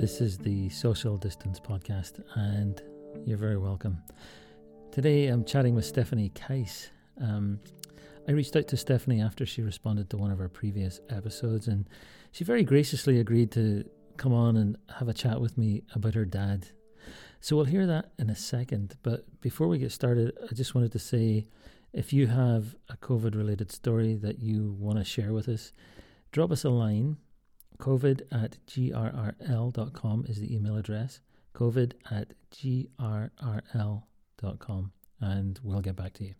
This 0.00 0.22
is 0.22 0.38
the 0.38 0.70
Social 0.70 1.18
Distance 1.18 1.60
Podcast, 1.60 2.22
and 2.34 2.80
you're 3.26 3.36
very 3.36 3.58
welcome. 3.58 3.98
Today 4.90 5.26
I'm 5.26 5.44
chatting 5.44 5.74
with 5.74 5.84
Stephanie 5.84 6.30
Kice. 6.30 6.88
Um, 7.20 7.60
I 8.26 8.32
reached 8.32 8.56
out 8.56 8.66
to 8.68 8.78
Stephanie 8.78 9.20
after 9.20 9.44
she 9.44 9.60
responded 9.60 10.08
to 10.08 10.16
one 10.16 10.30
of 10.30 10.40
our 10.40 10.48
previous 10.48 11.00
episodes, 11.10 11.68
and 11.68 11.86
she 12.32 12.44
very 12.44 12.64
graciously 12.64 13.20
agreed 13.20 13.50
to 13.52 13.84
come 14.16 14.32
on 14.32 14.56
and 14.56 14.78
have 14.98 15.10
a 15.10 15.12
chat 15.12 15.38
with 15.38 15.58
me 15.58 15.82
about 15.94 16.14
her 16.14 16.24
dad. 16.24 16.68
So 17.40 17.54
we'll 17.54 17.66
hear 17.66 17.86
that 17.86 18.12
in 18.18 18.30
a 18.30 18.36
second. 18.36 18.96
But 19.02 19.26
before 19.42 19.68
we 19.68 19.76
get 19.76 19.92
started, 19.92 20.32
I 20.50 20.54
just 20.54 20.74
wanted 20.74 20.92
to 20.92 20.98
say 20.98 21.46
if 21.92 22.10
you 22.14 22.26
have 22.26 22.74
a 22.88 22.96
COVID 22.96 23.34
related 23.34 23.70
story 23.70 24.14
that 24.14 24.40
you 24.40 24.74
want 24.78 24.96
to 24.96 25.04
share 25.04 25.34
with 25.34 25.46
us, 25.46 25.74
drop 26.32 26.52
us 26.52 26.64
a 26.64 26.70
line. 26.70 27.18
COVID 27.80 28.22
at 28.30 28.58
grrl.com 28.66 30.26
is 30.28 30.38
the 30.38 30.54
email 30.54 30.76
address. 30.76 31.20
COVID 31.54 31.94
at 32.10 32.34
grrl.com, 32.52 32.92
and 35.20 35.60
we'll 35.62 35.80
get 35.80 35.96
back 35.96 36.12
to 36.14 36.24
you. 36.24 36.34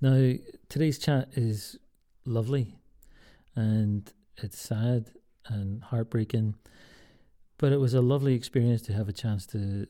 Now, 0.00 0.34
today's 0.68 0.98
chat 0.98 1.28
is 1.34 1.78
lovely 2.24 2.74
and 3.54 4.12
it's 4.38 4.58
sad 4.58 5.10
and 5.46 5.82
heartbreaking, 5.82 6.56
but 7.58 7.72
it 7.72 7.78
was 7.78 7.94
a 7.94 8.00
lovely 8.00 8.34
experience 8.34 8.82
to 8.82 8.92
have 8.92 9.08
a 9.08 9.12
chance 9.12 9.46
to 9.48 9.86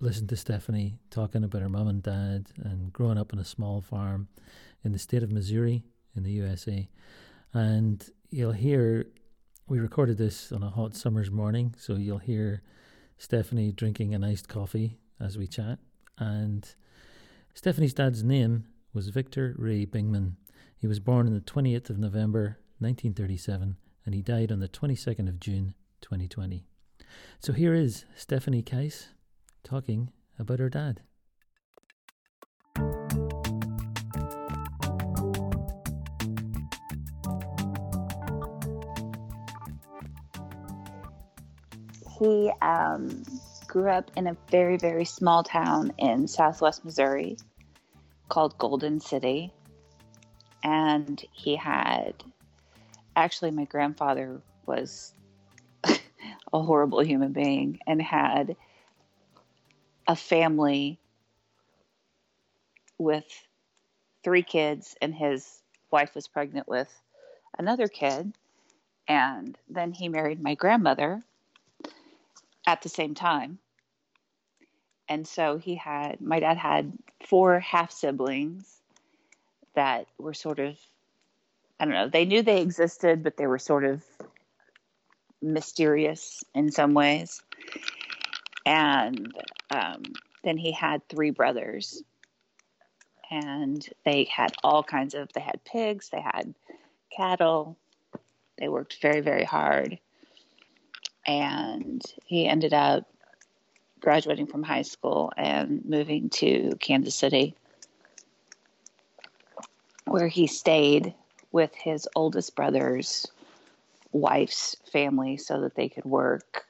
listen 0.00 0.26
to 0.28 0.36
Stephanie 0.36 0.98
talking 1.10 1.44
about 1.44 1.62
her 1.62 1.68
mum 1.68 1.88
and 1.88 2.02
dad 2.02 2.46
and 2.62 2.92
growing 2.92 3.18
up 3.18 3.32
on 3.32 3.38
a 3.38 3.44
small 3.44 3.80
farm 3.80 4.28
in 4.84 4.92
the 4.92 4.98
state 4.98 5.22
of 5.22 5.32
Missouri 5.32 5.82
in 6.16 6.22
the 6.22 6.32
USA. 6.32 6.88
And 7.52 8.08
you'll 8.30 8.52
hear, 8.52 9.06
we 9.66 9.78
recorded 9.78 10.18
this 10.18 10.52
on 10.52 10.62
a 10.62 10.70
hot 10.70 10.94
summer's 10.94 11.30
morning, 11.30 11.74
so 11.78 11.96
you'll 11.96 12.18
hear 12.18 12.62
Stephanie 13.16 13.72
drinking 13.72 14.14
an 14.14 14.22
iced 14.22 14.48
coffee 14.48 14.98
as 15.18 15.38
we 15.38 15.46
chat. 15.46 15.78
And 16.18 16.68
Stephanie's 17.54 17.94
dad's 17.94 18.22
name 18.22 18.66
was 18.92 19.08
Victor 19.08 19.54
Ray 19.58 19.86
Bingman. 19.86 20.34
He 20.76 20.86
was 20.86 21.00
born 21.00 21.26
on 21.26 21.32
the 21.32 21.40
28th 21.40 21.88
of 21.88 21.98
November 21.98 22.58
1937 22.78 23.76
and 24.04 24.14
he 24.14 24.20
died 24.20 24.52
on 24.52 24.60
the 24.60 24.68
22nd 24.68 25.28
of 25.28 25.40
June 25.40 25.74
2020. 26.02 26.66
So 27.40 27.54
here 27.54 27.72
is 27.72 28.04
Stephanie 28.14 28.62
Kice 28.62 29.08
talking 29.62 30.10
about 30.38 30.58
her 30.58 30.68
dad. 30.68 31.00
He 42.18 42.52
um, 42.62 43.24
grew 43.66 43.90
up 43.90 44.10
in 44.16 44.26
a 44.26 44.36
very, 44.50 44.76
very 44.76 45.04
small 45.04 45.42
town 45.42 45.92
in 45.98 46.28
southwest 46.28 46.84
Missouri 46.84 47.36
called 48.28 48.56
Golden 48.58 49.00
City. 49.00 49.52
And 50.62 51.22
he 51.32 51.56
had 51.56 52.14
actually, 53.16 53.50
my 53.50 53.64
grandfather 53.64 54.40
was 54.66 55.12
a 55.84 55.98
horrible 56.52 57.00
human 57.00 57.32
being 57.32 57.80
and 57.86 58.00
had 58.00 58.56
a 60.06 60.16
family 60.16 60.98
with 62.98 63.24
three 64.22 64.42
kids, 64.42 64.96
and 65.02 65.14
his 65.14 65.62
wife 65.90 66.14
was 66.14 66.28
pregnant 66.28 66.68
with 66.68 66.88
another 67.58 67.88
kid. 67.88 68.32
And 69.08 69.58
then 69.68 69.92
he 69.92 70.08
married 70.08 70.42
my 70.42 70.54
grandmother 70.54 71.22
at 72.66 72.82
the 72.82 72.88
same 72.88 73.14
time. 73.14 73.58
And 75.08 75.26
so 75.26 75.58
he 75.58 75.74
had, 75.74 76.20
my 76.20 76.40
dad 76.40 76.56
had 76.56 76.92
four 77.26 77.60
half 77.60 77.92
siblings 77.92 78.80
that 79.74 80.06
were 80.18 80.34
sort 80.34 80.58
of, 80.58 80.76
I 81.78 81.84
don't 81.84 81.94
know, 81.94 82.08
they 82.08 82.24
knew 82.24 82.42
they 82.42 82.62
existed, 82.62 83.22
but 83.22 83.36
they 83.36 83.46
were 83.46 83.58
sort 83.58 83.84
of 83.84 84.02
mysterious 85.42 86.42
in 86.54 86.70
some 86.70 86.94
ways. 86.94 87.42
And 88.64 89.34
um, 89.70 90.02
then 90.42 90.56
he 90.56 90.72
had 90.72 91.06
three 91.08 91.30
brothers. 91.30 92.02
And 93.30 93.86
they 94.04 94.24
had 94.24 94.54
all 94.62 94.82
kinds 94.82 95.14
of, 95.14 95.32
they 95.32 95.40
had 95.40 95.64
pigs, 95.64 96.08
they 96.10 96.20
had 96.20 96.54
cattle, 97.14 97.76
they 98.58 98.68
worked 98.68 98.98
very, 99.02 99.20
very 99.20 99.44
hard. 99.44 99.98
And 101.26 102.02
he 102.24 102.46
ended 102.46 102.74
up 102.74 103.08
graduating 104.00 104.46
from 104.46 104.62
high 104.62 104.82
school 104.82 105.32
and 105.36 105.84
moving 105.84 106.28
to 106.28 106.76
Kansas 106.78 107.14
City, 107.14 107.54
where 110.04 110.28
he 110.28 110.46
stayed 110.46 111.14
with 111.52 111.74
his 111.74 112.06
oldest 112.14 112.54
brother's 112.54 113.26
wife's 114.12 114.76
family 114.92 115.36
so 115.36 115.60
that 115.62 115.74
they 115.74 115.88
could 115.88 116.04
work. 116.04 116.66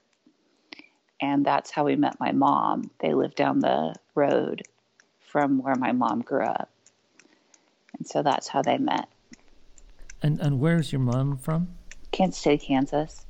And 1.20 1.44
that's 1.44 1.70
how 1.70 1.84
we 1.84 1.96
met 1.96 2.20
my 2.20 2.32
mom. 2.32 2.90
They 3.00 3.14
lived 3.14 3.34
down 3.34 3.60
the 3.60 3.94
road 4.14 4.62
from 5.18 5.62
where 5.62 5.74
my 5.74 5.92
mom 5.92 6.20
grew 6.20 6.44
up. 6.44 6.70
And 7.98 8.06
so 8.06 8.22
that's 8.22 8.48
how 8.48 8.62
they 8.62 8.78
met. 8.78 9.08
And 10.22 10.40
and 10.40 10.60
where's 10.60 10.92
your 10.92 11.00
mom 11.00 11.36
from? 11.36 11.68
Kansas 12.12 12.40
City, 12.40 12.66
Kansas. 12.66 13.23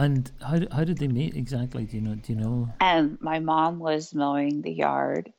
And 0.00 0.30
how 0.40 0.58
how 0.72 0.84
did 0.84 0.96
they 0.98 1.08
meet 1.08 1.36
exactly? 1.36 1.84
Do 1.84 1.96
you 1.96 2.00
know? 2.02 2.14
Do 2.14 2.32
you 2.32 2.38
know? 2.38 2.68
And 2.80 3.20
my 3.20 3.38
mom 3.38 3.78
was 3.78 4.14
mowing 4.14 4.62
the 4.62 4.72
yard 4.72 5.30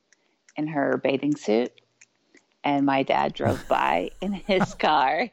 in 0.55 0.67
her 0.67 0.97
bathing 0.97 1.35
suit, 1.35 1.72
and 2.63 2.85
my 2.85 3.01
dad 3.01 3.33
drove 3.33 3.67
by 3.79 4.11
in 4.21 4.33
his 4.33 4.75
car, 4.75 5.29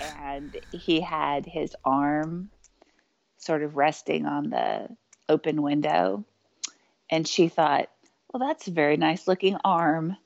and 0.00 0.56
he 0.72 1.00
had 1.00 1.46
his 1.46 1.76
arm 1.84 2.50
sort 3.38 3.62
of 3.62 3.76
resting 3.76 4.26
on 4.26 4.50
the 4.50 4.88
open 5.28 5.62
window, 5.62 6.24
and 7.08 7.28
she 7.28 7.46
thought, 7.48 7.88
"Well, 8.32 8.46
that's 8.48 8.66
a 8.66 8.72
very 8.72 8.96
nice 8.96 9.28
looking 9.28 9.56
arm," 9.64 10.16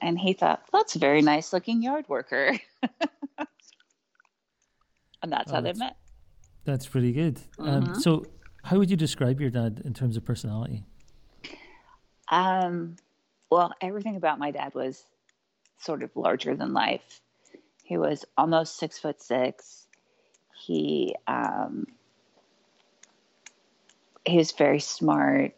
and 0.00 0.18
he 0.18 0.32
thought, 0.32 0.62
well, 0.72 0.80
"That's 0.82 0.96
a 0.96 0.98
very 0.98 1.20
nice 1.20 1.52
looking 1.52 1.82
yard 1.82 2.08
worker," 2.08 2.58
and 5.22 5.30
that's 5.30 5.52
Oh, 5.52 5.56
how 5.56 5.60
they 5.60 5.70
oh, 5.70 5.72
that's- 5.74 5.78
met. 5.78 5.96
That's 6.64 6.86
pretty 6.86 7.12
good. 7.12 7.40
Um, 7.58 7.94
so, 7.94 8.24
how 8.62 8.78
would 8.78 8.90
you 8.90 8.96
describe 8.96 9.40
your 9.40 9.50
dad 9.50 9.82
in 9.84 9.92
terms 9.92 10.16
of 10.16 10.24
personality? 10.24 10.82
Um, 12.28 12.96
well, 13.50 13.72
everything 13.80 14.16
about 14.16 14.38
my 14.38 14.50
dad 14.50 14.74
was 14.74 15.04
sort 15.78 16.02
of 16.02 16.10
larger 16.16 16.56
than 16.56 16.72
life. 16.72 17.20
He 17.82 17.98
was 17.98 18.24
almost 18.38 18.78
six 18.78 18.98
foot 18.98 19.22
six. 19.22 19.86
He 20.56 21.14
um, 21.26 21.86
he 24.24 24.38
was 24.38 24.52
very 24.52 24.80
smart. 24.80 25.54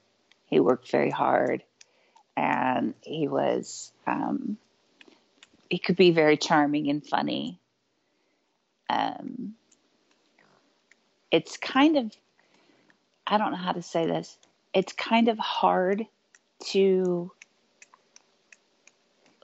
He 0.46 0.58
worked 0.58 0.90
very 0.90 1.10
hard, 1.10 1.62
and 2.36 2.94
he 3.02 3.28
was 3.28 3.92
um, 4.06 4.58
he 5.70 5.78
could 5.78 5.96
be 5.96 6.10
very 6.10 6.36
charming 6.36 6.90
and 6.90 7.06
funny. 7.06 7.60
Um, 8.90 9.54
it's 11.30 11.56
kind 11.56 11.96
of 11.96 12.12
I 13.26 13.38
don't 13.38 13.50
know 13.50 13.56
how 13.56 13.72
to 13.72 13.82
say 13.82 14.06
this. 14.06 14.38
It's 14.72 14.92
kind 14.92 15.28
of 15.28 15.38
hard 15.38 16.06
to 16.68 17.30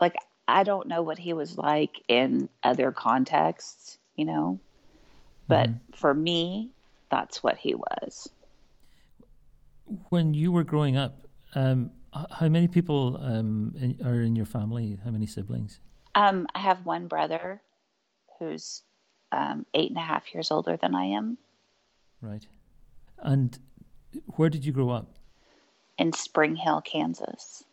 like 0.01 0.15
I 0.47 0.63
don't 0.63 0.89
know 0.89 1.03
what 1.03 1.19
he 1.19 1.33
was 1.33 1.57
like 1.59 2.03
in 2.09 2.49
other 2.63 2.93
contexts, 2.93 3.99
you 4.17 4.25
know. 4.25 4.61
But 5.49 5.71
for 5.97 6.15
me, 6.15 6.71
that's 7.11 7.43
what 7.43 7.59
he 7.59 7.75
was. 7.75 8.31
When 10.09 10.33
you 10.33 10.51
were 10.53 10.65
growing 10.65 10.97
up, 10.97 11.27
um, 11.55 11.91
how 12.31 12.49
many 12.49 12.69
people 12.69 13.19
um, 13.21 13.75
in, 13.79 13.99
are 14.07 14.23
in 14.23 14.35
your 14.35 14.47
family? 14.47 14.99
How 15.05 15.11
many 15.11 15.27
siblings? 15.27 15.81
Um, 16.15 16.47
I 16.55 16.61
have 16.61 16.87
one 16.87 17.09
brother 17.09 17.61
who's 18.39 18.83
um, 19.31 19.67
eight 19.75 19.91
and 19.91 19.99
a 19.99 20.03
half 20.03 20.33
years 20.33 20.51
older 20.51 20.77
than 20.77 20.95
I 20.95 21.05
am 21.05 21.37
Right. 22.23 22.47
And 23.19 23.59
where 24.37 24.49
did 24.49 24.65
you 24.65 24.73
grow 24.73 24.91
up? 24.91 25.17
in 25.99 26.13
Spring 26.13 26.57
Hill, 26.57 26.81
Kansas. 26.81 27.65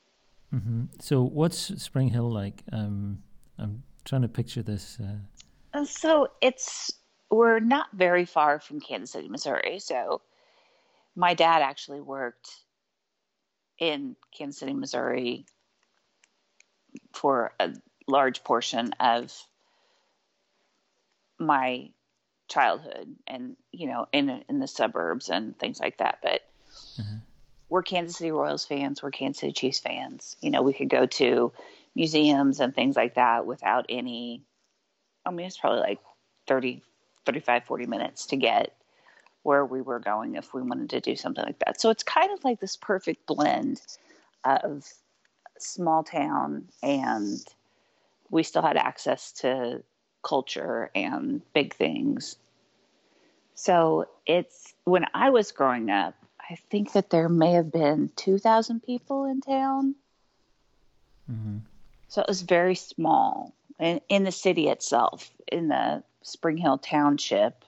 Mm-hmm. 0.54 0.86
So, 1.00 1.24
what's 1.24 1.57
Spring 1.81 2.10
Hill 2.10 2.30
like? 2.30 2.63
Um, 2.72 3.24
I'm 3.57 3.84
trying 4.04 4.24
to 4.24 4.28
picture 4.28 4.62
this. 4.62 4.98
Uh, 5.00 5.80
Uh, 5.80 5.86
So 5.86 6.28
it's 6.42 6.92
we're 7.31 7.60
not 7.60 7.88
very 7.94 8.25
far 8.25 8.60
from 8.60 8.81
Kansas 8.81 9.12
City, 9.12 9.30
Missouri. 9.30 9.80
So 9.80 10.22
my 11.16 11.34
dad 11.34 11.62
actually 11.62 12.02
worked 12.02 12.50
in 13.78 14.16
Kansas 14.36 14.60
City, 14.60 14.74
Missouri 14.74 15.45
for 17.13 17.54
a 17.60 17.74
large 18.07 18.44
portion 18.44 18.94
of 19.00 19.31
my 21.40 21.90
childhood 22.50 23.16
and 23.28 23.56
you 23.72 23.88
know 23.88 24.07
in 24.12 24.44
in 24.50 24.60
the 24.60 24.68
suburbs 24.68 25.30
and 25.30 25.57
things 25.57 25.80
like 25.80 25.98
that. 25.98 26.19
But 26.22 26.42
mm-hmm. 27.00 27.18
we're 27.69 27.84
Kansas 27.84 28.18
City 28.18 28.31
Royals 28.31 28.66
fans. 28.66 29.01
We're 29.01 29.12
Kansas 29.12 29.40
City 29.40 29.54
Chiefs 29.54 29.80
fans. 29.80 30.36
You 30.42 30.51
know 30.51 30.62
we 30.62 30.74
could 30.74 30.90
go 30.90 31.06
to 31.06 31.51
museums 31.96 32.60
and 32.60 32.74
things 32.74 32.96
like 32.96 33.16
that 33.16 33.46
without 33.46 33.86
any 33.90 34.44
I 35.25 35.31
mean 35.31 35.46
it's 35.46 35.57
probably 35.57 35.80
like 35.80 36.00
30 36.48 36.81
35 37.25 37.63
40 37.66 37.86
minutes 37.86 38.25
to 38.28 38.38
get 38.38 38.75
where 39.44 39.66
we 39.66 39.81
were 39.81 40.00
going 40.00 40.36
if 40.36 40.54
we 40.54 40.62
wanted 40.62 40.90
to 40.90 41.00
do 41.00 41.16
something 41.16 41.44
like 41.45 41.60
that. 41.60 41.80
So 41.80 41.90
it's 41.90 42.04
kind 42.04 42.31
of 42.31 42.44
like 42.44 42.60
this 42.60 42.75
perfect 42.75 43.25
blend 43.25 43.81
of 44.44 44.86
small 45.57 46.04
town 46.04 46.66
and 46.84 47.40
we 48.30 48.44
still 48.44 48.62
had 48.62 48.78
access 48.78 49.31
to 49.31 49.84
culture 50.21 50.89
and 50.95 51.42
big 51.54 51.74
things. 51.74 52.38
So 53.56 54.07
it's 54.25 54.74
when 54.86 55.06
I 55.13 55.30
was 55.31 55.51
growing 55.51 55.89
up, 55.89 56.16
I 56.50 56.56
think 56.69 56.94
that 56.94 57.10
there 57.10 57.30
may 57.30 57.51
have 57.54 57.71
been 57.71 58.10
2,000 58.16 58.81
people 58.81 59.25
in 59.25 59.42
town. 59.42 59.95
Mm-hmm. 61.31 61.57
So 62.07 62.21
it 62.21 62.27
was 62.27 62.42
very 62.42 62.75
small 62.75 63.54
in, 63.80 64.01
in 64.10 64.24
the 64.24 64.31
city 64.31 64.68
itself, 64.68 65.30
in 65.51 65.68
the 65.68 66.04
Spring 66.24 66.57
Hill 66.57 66.77
Township. 66.77 67.63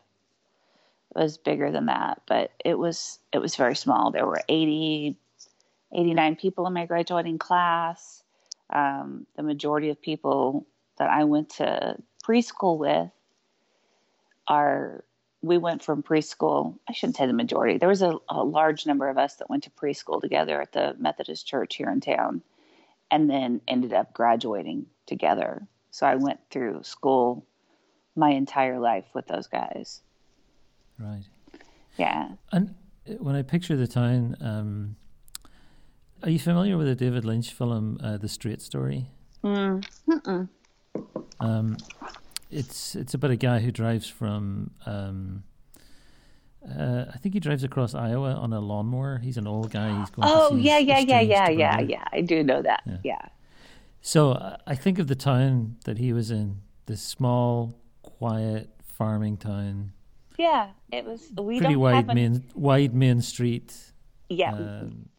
It 1.15 1.19
was 1.19 1.38
bigger 1.38 1.71
than 1.71 1.88
that, 1.88 2.21
but 2.25 2.51
it 2.63 2.80
was 2.80 3.19
it 3.33 3.39
was 3.39 3.56
very 3.56 3.75
small. 3.75 4.12
There 4.12 4.25
were 4.25 4.42
80, 4.48 5.18
89 5.94 6.36
people 6.38 6.68
in 6.68 6.74
my 6.74 6.86
graduating 6.86 7.38
class. 7.38 8.24
Um, 8.69 9.27
the 9.36 9.44
majority 9.44 9.89
of 9.89 10.01
people 10.01 10.65
that 10.98 11.09
I 11.09 11.25
went 11.25 11.50
to 11.57 11.98
preschool 12.22 12.78
with 12.78 13.10
are 14.48 15.04
we 15.42 15.58
went 15.58 15.84
from 15.84 16.04
preschool 16.04 16.78
i 16.90 16.94
shouldn't 16.94 17.16
say 17.16 17.26
the 17.26 17.34
majority 17.34 17.78
there 17.78 17.90
was 17.90 18.02
a, 18.02 18.18
a, 18.30 18.44
large 18.44 18.86
number 18.86 19.10
of 19.10 19.18
us 19.18 19.36
that 19.36 19.50
went 19.50 19.64
to 19.64 19.70
preschool 19.72 20.22
together 20.22 20.62
at 20.62 20.72
the 20.72 20.96
methodist 21.00 21.48
church 21.48 21.76
here 21.76 21.90
in 21.90 22.00
town 22.00 22.42
and 23.12 23.30
then 23.30 23.62
ended 23.68 23.94
up 23.94 24.14
graduating 24.14 24.88
together. 25.06 25.68
So 25.92 26.08
i 26.08 26.16
went 26.16 26.40
through 26.50 26.84
school 26.84 27.46
my 28.16 28.30
entire 28.30 28.80
life 28.80 29.06
with 29.14 29.28
those 29.28 29.48
guys. 29.48 30.02
Right. 30.98 31.24
Yeah. 31.98 32.30
And 32.52 32.76
when 33.20 33.36
i 33.36 33.42
picture 33.42 33.76
the 33.76 33.88
town 33.88 34.38
um, 34.40 34.96
are 36.24 36.30
you 36.30 36.40
familiar 36.40 36.78
with 36.78 36.88
the 36.88 36.96
david 36.96 37.26
lynch 37.26 37.52
film 37.52 38.00
uh, 38.02 38.18
the 38.18 38.30
straight 38.30 38.62
story? 38.62 39.08
Mm. 39.44 39.84
Um, 41.42 41.78
it's 42.50 42.96
it's 42.96 43.14
about 43.14 43.32
a 43.32 43.36
guy 43.36 43.60
who 43.60 43.72
drives 43.72 44.08
from. 44.08 44.72
Um, 44.86 45.44
uh, 46.64 47.06
I 47.12 47.18
think 47.18 47.34
he 47.34 47.40
drives 47.40 47.64
across 47.64 47.96
Iowa 47.96 48.34
on 48.34 48.54
a 48.54 48.60
lawnmower. 48.60 49.18
He's 49.18 49.38
an 49.38 49.48
old 49.48 49.72
guy. 49.72 49.98
He's 50.00 50.10
going. 50.12 50.28
Oh 50.30 50.56
yeah, 50.56 50.78
yeah, 50.78 51.00
yeah, 51.00 51.22
yeah, 51.22 51.50
yeah, 51.50 51.80
yeah. 51.80 52.04
I 52.12 52.22
do 52.22 52.44
know 52.44 52.62
that. 52.62 52.84
Yeah. 52.86 52.98
yeah. 53.04 53.26
So 54.02 54.32
uh, 54.32 54.58
I 54.68 54.76
think 54.76 55.00
of 55.00 55.08
the 55.08 55.16
town 55.16 55.78
that 55.86 55.98
he 55.98 56.14
was 56.14 56.30
in. 56.30 56.62
This 56.86 57.02
small, 57.02 57.76
quiet 58.04 58.70
farming 58.84 59.38
town. 59.38 59.94
Yeah, 60.38 60.70
it 60.92 61.06
was. 61.06 61.32
We 61.38 61.60
pretty 61.60 61.76
wide 61.76 62.08
main 62.08 62.44
wide 62.54 62.94
main 62.94 63.22
street. 63.22 63.76
Yeah, 64.30 64.54
um, 64.54 65.10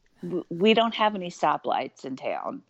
we 0.48 0.74
don't 0.74 0.94
have 0.94 1.14
any 1.14 1.30
stoplights 1.30 2.04
in 2.04 2.16
town. 2.16 2.62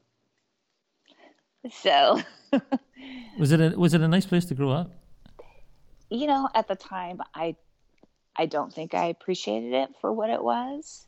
So 1.70 2.20
was 3.38 3.52
it 3.52 3.60
a 3.60 3.78
was 3.78 3.94
it 3.94 4.00
a 4.00 4.08
nice 4.08 4.26
place 4.26 4.44
to 4.46 4.54
grow 4.54 4.70
up? 4.70 4.90
You 6.10 6.26
know, 6.26 6.48
at 6.54 6.68
the 6.68 6.76
time 6.76 7.20
I 7.34 7.56
I 8.36 8.46
don't 8.46 8.72
think 8.72 8.94
I 8.94 9.06
appreciated 9.06 9.72
it 9.72 9.90
for 10.00 10.12
what 10.12 10.30
it 10.30 10.42
was. 10.42 11.06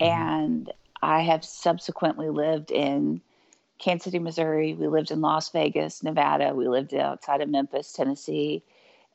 Mm-hmm. 0.00 0.12
And 0.12 0.72
I 1.02 1.22
have 1.22 1.44
subsequently 1.44 2.28
lived 2.28 2.70
in 2.70 3.20
Kansas 3.78 4.04
City, 4.04 4.18
Missouri. 4.18 4.74
We 4.74 4.88
lived 4.88 5.10
in 5.10 5.20
Las 5.20 5.50
Vegas, 5.50 6.02
Nevada. 6.02 6.54
We 6.54 6.68
lived 6.68 6.94
outside 6.94 7.40
of 7.40 7.48
Memphis, 7.48 7.92
Tennessee. 7.92 8.62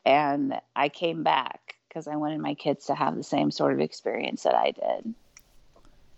And 0.06 0.60
I 0.76 0.90
came 0.90 1.24
back 1.24 1.76
because 1.88 2.08
I 2.08 2.16
wanted 2.16 2.40
my 2.40 2.56
kids 2.56 2.86
to 2.88 2.96
have 2.96 3.16
the 3.16 3.24
same 3.24 3.52
sort 3.52 3.74
of 3.74 3.80
experience 3.80 4.44
that 4.44 4.56
I 4.56 4.72
did. 4.72 5.14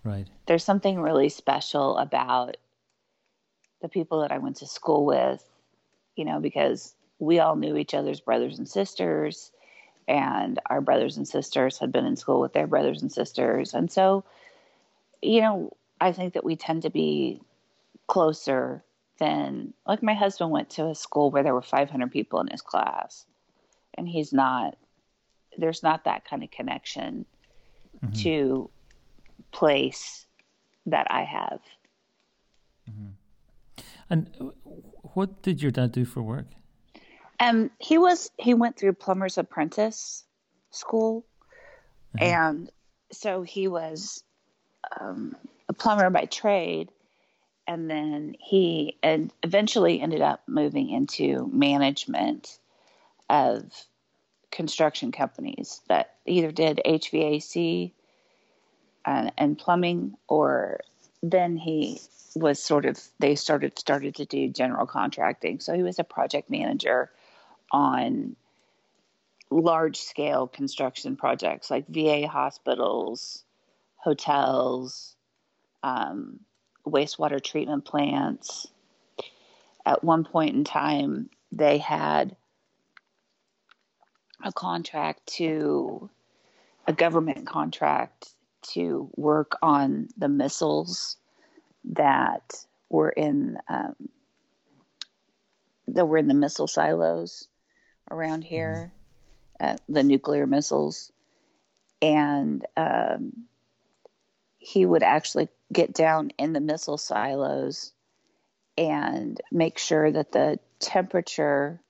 Right. 0.04 0.28
There's 0.46 0.64
something 0.64 1.02
really 1.02 1.30
special 1.30 1.98
about 1.98 2.58
the 3.82 3.90
people 3.90 4.22
that 4.22 4.32
I 4.32 4.38
went 4.38 4.58
to 4.58 4.68
school 4.68 5.06
with, 5.06 5.44
you 6.16 6.26
know, 6.26 6.40
because 6.40 6.96
we 7.20 7.40
all 7.40 7.56
knew 7.56 7.78
each 7.78 7.94
other's 7.94 8.20
brothers 8.20 8.58
and 8.58 8.68
sisters, 8.68 9.52
and 10.08 10.60
our 10.68 10.82
brothers 10.82 11.18
and 11.18 11.28
sisters 11.28 11.78
had 11.78 11.92
been 11.92 12.06
in 12.06 12.16
school 12.16 12.40
with 12.40 12.54
their 12.54 12.68
brothers 12.68 13.02
and 13.02 13.12
sisters. 13.12 13.74
And 13.74 13.92
so, 13.92 14.24
you 15.22 15.42
know, 15.42 15.76
I 16.00 16.12
think 16.12 16.34
that 16.34 16.46
we 16.46 16.56
tend 16.56 16.84
to 16.84 16.90
be 16.90 17.42
closer 18.08 18.84
than, 19.20 19.74
like, 19.86 20.02
my 20.02 20.14
husband 20.14 20.52
went 20.52 20.70
to 20.72 20.88
a 20.88 20.96
school 20.96 21.32
where 21.32 21.44
there 21.44 21.54
were 21.54 21.62
500 21.62 22.12
people 22.12 22.40
in 22.40 22.48
his 22.48 22.62
class, 22.62 23.26
and 23.96 24.08
he's 24.08 24.32
not, 24.32 24.78
there's 25.58 25.84
not 25.84 26.06
that 26.06 26.24
kind 26.24 26.44
of 26.44 26.52
connection 26.52 27.26
mm-hmm. 28.04 28.14
to 28.22 28.70
place 29.52 30.26
that 30.86 31.08
I 31.10 31.24
have. 31.24 31.60
Mm-hmm. 32.90 33.10
And 34.10 34.30
what 35.14 35.42
did 35.42 35.62
your 35.62 35.72
dad 35.72 35.92
do 35.92 36.06
for 36.06 36.22
work? 36.22 36.48
Um, 37.40 37.72
he 37.80 37.98
was 37.98 38.32
he 38.38 38.54
went 38.54 38.78
through 38.78 38.94
plumber's 38.94 39.38
apprentice 39.38 40.24
school, 40.72 41.26
uh-huh. 42.16 42.26
and 42.26 42.72
so 43.12 43.44
he 43.44 43.68
was 43.68 44.24
um, 45.00 45.36
a 45.70 45.74
plumber 45.74 46.10
by 46.10 46.26
trade, 46.26 46.90
and 47.68 47.90
then 47.90 48.36
he 48.40 48.98
and 49.04 49.32
eventually 49.44 50.02
ended 50.02 50.22
up 50.22 50.42
moving 50.48 50.90
into 50.90 51.50
management 51.54 52.60
of 53.30 53.64
construction 54.52 55.12
companies 55.12 55.82
that 55.90 56.16
either 56.26 56.52
did 56.52 56.82
HVAC 56.86 57.92
and, 59.06 59.28
uh, 59.28 59.32
and 59.38 59.58
plumbing, 59.58 60.16
or 60.28 60.80
then 61.32 61.58
he 61.58 62.00
was 62.36 62.62
sort 62.62 62.86
of 62.86 63.00
they 63.20 63.36
started 63.36 63.78
started 63.78 64.16
to 64.16 64.26
do 64.26 64.50
general 64.50 64.86
contracting. 64.86 65.60
So 65.60 65.74
he 65.74 65.84
was 65.84 66.00
a 66.00 66.04
project 66.04 66.50
manager 66.50 67.12
on 67.72 68.36
large 69.50 69.98
scale 69.98 70.48
construction 70.48 71.16
projects 71.16 71.72
like 71.72 71.88
VA 71.88 72.28
hospitals, 72.28 73.44
hotels, 73.96 75.16
um, 75.84 76.40
wastewater 76.86 77.42
treatment 77.42 77.86
plants. 77.86 78.68
At 79.86 80.04
one 80.04 80.26
point 80.26 80.56
in 80.56 80.64
time, 80.64 81.30
they 81.52 81.78
had 81.78 82.36
a 84.44 84.52
contract 84.52 85.26
to 85.38 86.10
a 86.86 86.94
government 86.94 87.48
contract 87.48 88.30
to 88.62 89.10
work 89.16 89.58
on 89.62 90.10
the 90.18 90.28
missiles 90.28 91.18
that 91.86 92.66
were 92.90 93.10
in 93.10 93.58
um, 93.70 93.96
that 95.88 96.06
were 96.06 96.18
in 96.18 96.28
the 96.28 96.34
missile 96.34 96.68
silos 96.68 97.48
around 98.12 98.44
mm-hmm. 98.44 98.50
here, 98.50 98.92
uh, 99.60 99.78
the 99.88 100.04
nuclear 100.04 100.46
missiles, 100.46 101.12
and 102.02 102.66
um, 102.76 103.46
he 104.58 104.86
would 104.86 105.04
actually 105.04 105.48
get 105.72 105.94
down 105.94 106.32
in 106.38 106.54
the 106.54 106.60
missile 106.60 106.98
silos 106.98 107.94
and 108.78 109.42
make 109.52 109.78
sure 109.78 110.12
that 110.12 110.32
the 110.32 110.60
temperature 110.80 111.82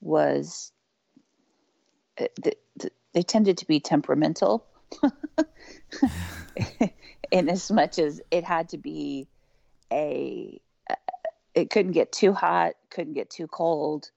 was 0.00 0.72
uh, 2.20 2.26
they 3.12 3.22
tended 3.22 3.58
to 3.58 3.66
be 3.66 3.78
temperamental 3.78 4.66
in 7.30 7.48
as 7.48 7.70
much 7.70 7.98
as 7.98 8.20
it 8.30 8.44
had 8.44 8.68
to 8.70 8.78
be 8.78 9.26
a 9.92 10.60
it 11.54 11.70
couldn't 11.70 11.92
get 11.92 12.12
too 12.12 12.32
hot 12.32 12.74
couldn't 12.90 13.14
get 13.14 13.30
too 13.30 13.46
cold. 13.46 14.10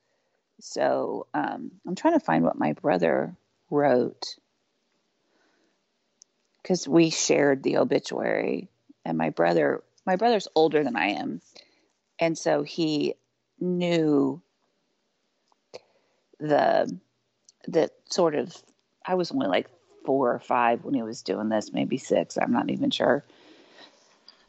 So 0.59 1.27
um, 1.33 1.71
i'm 1.87 1.95
trying 1.95 2.17
to 2.17 2.25
find 2.25 2.43
what 2.43 2.57
my 2.57 2.73
brother 2.73 3.35
wrote. 3.69 4.35
Because 6.61 6.87
we 6.87 7.09
shared 7.09 7.61
the 7.61 7.77
obituary 7.77 8.69
and 9.03 9.17
my 9.17 9.29
brother 9.29 9.83
my 10.05 10.15
brother's 10.15 10.47
older 10.55 10.83
than 10.83 10.95
i 10.95 11.07
am. 11.09 11.41
And 12.19 12.37
so 12.37 12.63
he 12.63 13.15
knew 13.59 14.41
the 16.39 16.99
the 17.67 17.89
sort 18.09 18.35
of 18.35 18.55
i 19.05 19.15
was 19.15 19.31
only 19.31 19.47
like 19.47 19.69
four 20.05 20.33
or 20.33 20.39
five 20.39 20.83
when 20.83 20.93
he 20.93 21.03
was 21.03 21.21
doing 21.21 21.49
this, 21.49 21.73
maybe 21.73 21.97
six. 21.97 22.37
I'm 22.37 22.51
not 22.51 22.69
even 22.69 22.91
sure. 22.91 23.25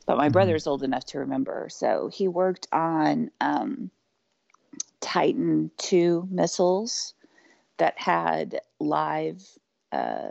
But 0.06 0.16
my 0.16 0.26
mm-hmm. 0.26 0.32
brother's 0.32 0.66
old 0.66 0.82
enough 0.82 1.04
to 1.06 1.18
remember. 1.18 1.68
So 1.70 2.10
he 2.12 2.28
worked 2.28 2.68
on 2.72 3.30
um, 3.40 3.90
Titan 5.00 5.70
II 5.92 6.22
missiles 6.30 7.14
that 7.78 7.98
had 7.98 8.60
live 8.78 9.42
uh, 9.92 10.30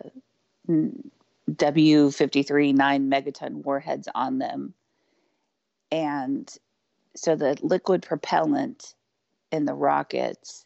W53 1.50 2.74
nine 2.74 3.10
megaton 3.10 3.64
warheads 3.64 4.08
on 4.16 4.40
them. 4.40 4.74
And 5.92 6.52
so 7.16 7.36
the 7.36 7.58
liquid 7.62 8.02
propellant 8.02 8.96
in 9.52 9.66
the 9.66 9.74
rockets 9.74 10.66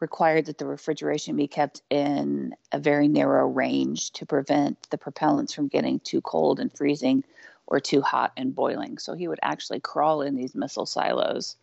required 0.00 0.46
that 0.46 0.58
the 0.58 0.66
refrigeration 0.66 1.36
be 1.36 1.48
kept 1.48 1.82
in 1.90 2.54
a 2.72 2.78
very 2.78 3.08
narrow 3.08 3.46
range 3.46 4.10
to 4.12 4.26
prevent 4.26 4.90
the 4.90 4.98
propellants 4.98 5.54
from 5.54 5.68
getting 5.68 6.00
too 6.00 6.20
cold 6.20 6.60
and 6.60 6.72
freezing 6.72 7.24
or 7.66 7.80
too 7.80 8.00
hot 8.00 8.32
and 8.36 8.54
boiling. 8.54 8.98
So 8.98 9.14
he 9.14 9.28
would 9.28 9.40
actually 9.42 9.80
crawl 9.80 10.22
in 10.22 10.36
these 10.36 10.54
missile 10.54 10.86
silos 10.86 11.56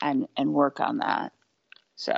and 0.00 0.28
and 0.36 0.52
work 0.52 0.80
on 0.80 0.98
that. 0.98 1.32
So 1.96 2.14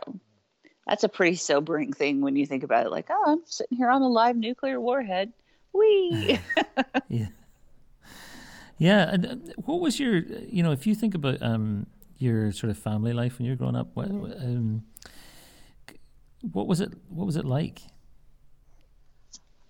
that's 0.86 1.04
a 1.04 1.08
pretty 1.08 1.36
sobering 1.36 1.92
thing 1.92 2.20
when 2.20 2.36
you 2.36 2.46
think 2.46 2.62
about 2.62 2.86
it. 2.86 2.90
Like, 2.90 3.08
oh, 3.10 3.24
I'm 3.26 3.42
sitting 3.44 3.76
here 3.76 3.90
on 3.90 4.02
a 4.02 4.08
live 4.08 4.36
nuclear 4.36 4.80
warhead. 4.80 5.32
Wee. 5.72 6.38
yeah. 7.08 7.28
Yeah. 8.78 9.10
And 9.10 9.26
uh, 9.26 9.36
what 9.64 9.80
was 9.80 10.00
your, 10.00 10.16
you 10.16 10.62
know, 10.62 10.72
if 10.72 10.86
you 10.86 10.94
think 10.94 11.14
about 11.14 11.42
um, 11.42 11.86
your 12.16 12.52
sort 12.52 12.70
of 12.70 12.78
family 12.78 13.12
life 13.12 13.38
when 13.38 13.46
you 13.46 13.52
were 13.52 13.56
growing 13.56 13.76
up, 13.76 13.90
what, 13.94 14.08
um, 14.08 14.84
what 16.42 16.66
was 16.66 16.80
it? 16.80 16.92
What 17.08 17.26
was 17.26 17.36
it 17.36 17.44
like? 17.44 17.80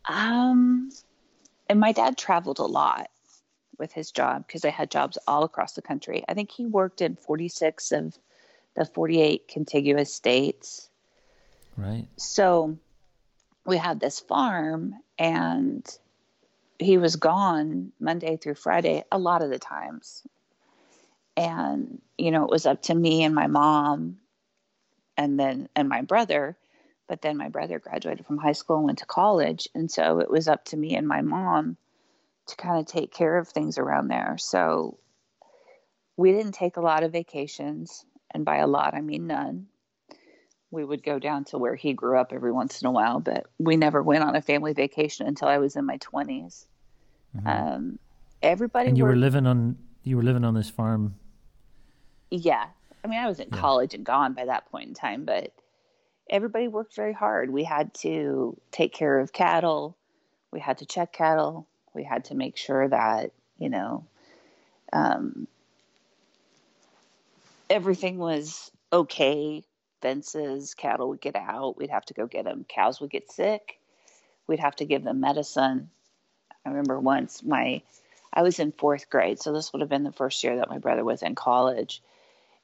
Um, 0.04 0.90
and 1.68 1.80
my 1.80 1.92
dad 1.92 2.16
traveled 2.16 2.58
a 2.58 2.64
lot 2.64 3.10
with 3.78 3.92
his 3.92 4.10
job 4.10 4.46
because 4.46 4.64
I 4.64 4.70
had 4.70 4.90
jobs 4.90 5.18
all 5.26 5.44
across 5.44 5.74
the 5.74 5.82
country. 5.82 6.24
I 6.28 6.34
think 6.34 6.50
he 6.50 6.66
worked 6.66 7.00
in 7.00 7.16
46 7.16 7.92
of 7.92 8.18
the 8.74 8.84
48 8.84 9.48
contiguous 9.48 10.14
states. 10.14 10.88
Right. 11.76 12.06
So 12.16 12.78
we 13.64 13.76
had 13.76 14.00
this 14.00 14.18
farm 14.18 14.94
and 15.18 15.86
he 16.78 16.98
was 16.98 17.16
gone 17.16 17.92
Monday 18.00 18.36
through 18.36 18.54
Friday 18.54 19.04
a 19.12 19.18
lot 19.18 19.42
of 19.42 19.50
the 19.50 19.58
times. 19.58 20.26
And, 21.36 22.00
you 22.16 22.30
know, 22.30 22.44
it 22.44 22.50
was 22.50 22.66
up 22.66 22.82
to 22.82 22.94
me 22.94 23.22
and 23.22 23.34
my 23.34 23.46
mom 23.46 24.18
and 25.18 25.38
then, 25.38 25.68
and 25.76 25.88
my 25.88 26.00
brother. 26.00 26.56
But 27.08 27.22
then 27.22 27.36
my 27.36 27.48
brother 27.48 27.78
graduated 27.78 28.26
from 28.26 28.38
high 28.38 28.52
school 28.52 28.76
and 28.76 28.86
went 28.86 28.98
to 28.98 29.06
college. 29.06 29.68
And 29.74 29.90
so 29.90 30.20
it 30.20 30.30
was 30.30 30.46
up 30.46 30.64
to 30.66 30.76
me 30.76 30.94
and 30.94 31.08
my 31.08 31.22
mom 31.22 31.76
to 32.46 32.56
kind 32.56 32.78
of 32.78 32.86
take 32.86 33.12
care 33.12 33.36
of 33.36 33.48
things 33.48 33.78
around 33.78 34.08
there. 34.08 34.36
So 34.38 34.98
we 36.16 36.32
didn't 36.32 36.52
take 36.52 36.76
a 36.76 36.82
lot 36.82 37.02
of 37.02 37.12
vacations. 37.12 38.04
And 38.30 38.44
by 38.44 38.56
a 38.56 38.66
lot, 38.66 38.94
I 38.94 39.00
mean 39.00 39.26
none 39.26 39.68
we 40.70 40.84
would 40.84 41.02
go 41.02 41.18
down 41.18 41.44
to 41.44 41.58
where 41.58 41.74
he 41.74 41.92
grew 41.92 42.18
up 42.18 42.32
every 42.32 42.52
once 42.52 42.82
in 42.82 42.86
a 42.86 42.90
while, 42.90 43.20
but 43.20 43.46
we 43.58 43.76
never 43.76 44.02
went 44.02 44.22
on 44.22 44.36
a 44.36 44.42
family 44.42 44.72
vacation 44.72 45.26
until 45.26 45.48
I 45.48 45.58
was 45.58 45.76
in 45.76 45.86
my 45.86 45.98
20s. 45.98 46.66
Mm-hmm. 47.36 47.46
Um, 47.46 47.98
everybody. 48.42 48.88
And 48.88 48.98
you 48.98 49.04
worked, 49.04 49.14
were 49.14 49.20
living 49.20 49.46
on 49.46 49.78
you 50.02 50.16
were 50.16 50.22
living 50.22 50.44
on 50.44 50.54
this 50.54 50.70
farm. 50.70 51.14
Yeah, 52.30 52.66
I 53.08 53.10
mean, 53.10 53.20
I 53.20 53.26
was 53.26 53.40
in 53.40 53.48
yeah. 53.50 53.58
college 53.58 53.94
and 53.94 54.04
gone 54.04 54.34
by 54.34 54.44
that 54.44 54.70
point 54.70 54.88
in 54.88 54.94
time, 54.94 55.24
but 55.24 55.50
everybody 56.28 56.68
worked 56.68 56.94
very 56.94 57.14
hard. 57.14 57.50
We 57.50 57.64
had 57.64 57.94
to 58.02 58.54
take 58.70 58.92
care 58.92 59.18
of 59.18 59.32
cattle. 59.32 59.96
We 60.52 60.60
had 60.60 60.78
to 60.78 60.86
check 60.86 61.14
cattle. 61.14 61.66
We 61.94 62.04
had 62.04 62.26
to 62.26 62.34
make 62.34 62.58
sure 62.58 62.86
that 62.86 63.32
you 63.56 63.70
know 63.70 64.04
um, 64.92 65.48
everything 67.70 68.18
was 68.18 68.70
okay 68.92 69.64
fences, 70.02 70.74
cattle 70.74 71.08
would 71.08 71.22
get 71.22 71.34
out. 71.34 71.78
We'd 71.78 71.88
have 71.88 72.04
to 72.06 72.14
go 72.14 72.26
get 72.26 72.44
them. 72.44 72.66
Cows 72.68 73.00
would 73.00 73.10
get 73.10 73.32
sick. 73.32 73.80
We'd 74.46 74.60
have 74.60 74.76
to 74.76 74.84
give 74.84 75.02
them 75.02 75.20
medicine. 75.20 75.88
I 76.64 76.68
remember 76.68 77.00
once 77.00 77.42
my, 77.42 77.80
I 78.34 78.42
was 78.42 78.58
in 78.58 78.72
fourth 78.72 79.08
grade, 79.08 79.40
so 79.40 79.52
this 79.52 79.72
would 79.72 79.80
have 79.80 79.88
been 79.88 80.04
the 80.04 80.12
first 80.12 80.44
year 80.44 80.56
that 80.56 80.68
my 80.68 80.78
brother 80.78 81.04
was 81.04 81.22
in 81.22 81.34
college. 81.34 82.02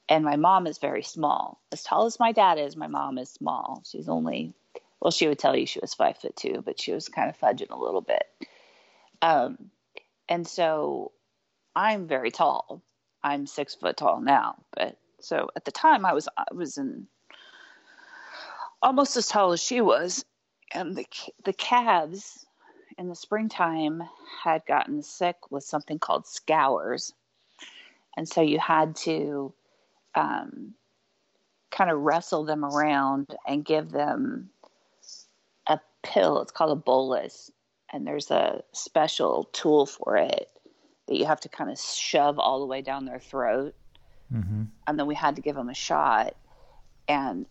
And 0.09 0.25
my 0.25 0.37
mom 0.37 0.67
is 0.67 0.79
very 0.79 1.03
small. 1.03 1.61
As 1.73 1.83
tall 1.83 2.05
as 2.05 2.21
my 2.21 2.33
dad 2.33 2.59
is, 2.59 2.77
my 2.77 2.87
mom 2.87 3.19
is 3.19 3.31
small. 3.31 3.83
She's 3.87 4.09
only, 4.09 4.53
well, 5.01 5.11
she 5.11 5.29
would 5.29 5.39
tell 5.39 5.57
you 5.57 5.67
she 5.67 5.81
was 5.81 5.95
five 5.95 6.19
foot 6.19 6.37
two, 6.37 6.63
but 6.65 6.81
she 6.81 6.93
was 6.93 7.09
kind 7.09 7.31
of 7.31 7.39
fudging 7.39 7.71
a 7.71 7.79
little 7.79 8.03
bit. 8.03 8.25
Um, 9.23 9.71
and 10.29 10.47
so 10.47 11.13
I'm 11.75 12.07
very 12.07 12.31
tall. 12.31 12.83
I'm 13.23 13.47
six 13.47 13.75
foot 13.75 13.97
tall 13.97 14.21
now, 14.21 14.57
but 14.77 14.99
so 15.21 15.49
at 15.57 15.65
the 15.65 15.73
time 15.73 16.05
I 16.05 16.13
was 16.13 16.29
I 16.37 16.45
was 16.53 16.77
in 16.77 17.07
almost 18.83 19.17
as 19.17 19.27
tall 19.27 19.53
as 19.53 19.63
she 19.63 19.81
was, 19.81 20.27
and 20.73 20.95
the 20.95 21.07
the 21.45 21.55
calves 21.55 22.47
in 22.99 23.09
the 23.09 23.15
springtime 23.15 24.03
had 24.43 24.67
gotten 24.67 25.03
sick 25.03 25.37
with 25.51 25.65
something 25.65 25.99
called 25.99 26.27
scours, 26.27 27.15
and 28.17 28.29
so 28.29 28.43
you 28.43 28.59
had 28.59 28.95
to 28.97 29.55
um, 30.15 30.75
kind 31.71 31.91
of 31.91 32.01
wrestle 32.01 32.45
them 32.45 32.65
around 32.65 33.35
and 33.47 33.65
give 33.65 33.91
them 33.91 34.51
a 35.67 35.79
pill. 36.03 36.41
It's 36.41 36.53
called 36.53 36.73
a 36.73 36.81
bolus, 36.81 37.51
and 37.93 38.07
there's 38.07 38.31
a 38.31 38.63
special 38.73 39.49
tool 39.53 39.87
for 39.87 40.17
it 40.17 40.49
that 41.07 41.17
you 41.17 41.27
have 41.27 41.41
to 41.41 41.49
kind 41.49 41.71
of 41.71 41.79
shove 41.79 42.39
all 42.39 42.61
the 42.61 42.67
way 42.67 42.83
down 42.83 43.05
their 43.05 43.19
throat. 43.19 43.75
Mm-hmm. 44.33 44.63
And 44.87 44.99
then 44.99 45.07
we 45.07 45.15
had 45.15 45.37
to 45.37 45.43
give 45.43 45.55
them 45.55 45.69
a 45.69 45.75
shot. 45.75 46.35
And 47.09 47.47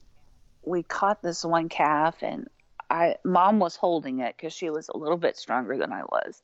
we 0.64 0.84
caught 0.84 1.22
this 1.22 1.46
one 1.46 1.70
calf 1.70 2.24
and 2.24 2.48
I 2.90 3.16
mom 3.24 3.60
was 3.60 3.76
holding 3.76 4.20
it 4.20 4.36
because 4.36 4.54
she 4.54 4.70
was 4.70 4.90
a 4.90 4.98
little 4.98 5.18
bit 5.18 5.38
stronger 5.38 5.78
than 5.78 5.92
I 5.92 6.02
was. 6.04 6.42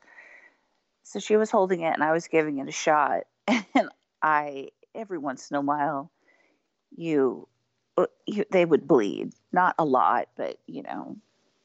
So 1.04 1.20
she 1.20 1.38
was 1.38 1.50
holding 1.50 1.82
it 1.82 1.94
and 1.94 2.04
I 2.04 2.12
was 2.12 2.28
giving 2.28 2.60
it 2.60 2.68
a 2.68 2.72
shot. 2.72 3.24
And 3.76 3.90
I 4.22 4.70
every 4.96 5.17
once 5.17 5.50
in 5.50 5.58
a 5.58 5.62
while 5.62 6.12
you, 6.96 7.48
uh, 7.98 8.08
you 8.25 8.46
they 8.51 8.65
would 8.65 8.88
bleed. 8.88 9.34
Not 9.51 9.75
a 9.77 9.86
lot, 9.86 10.29
but 10.36 10.60
you 10.67 10.84
know, 10.84 11.17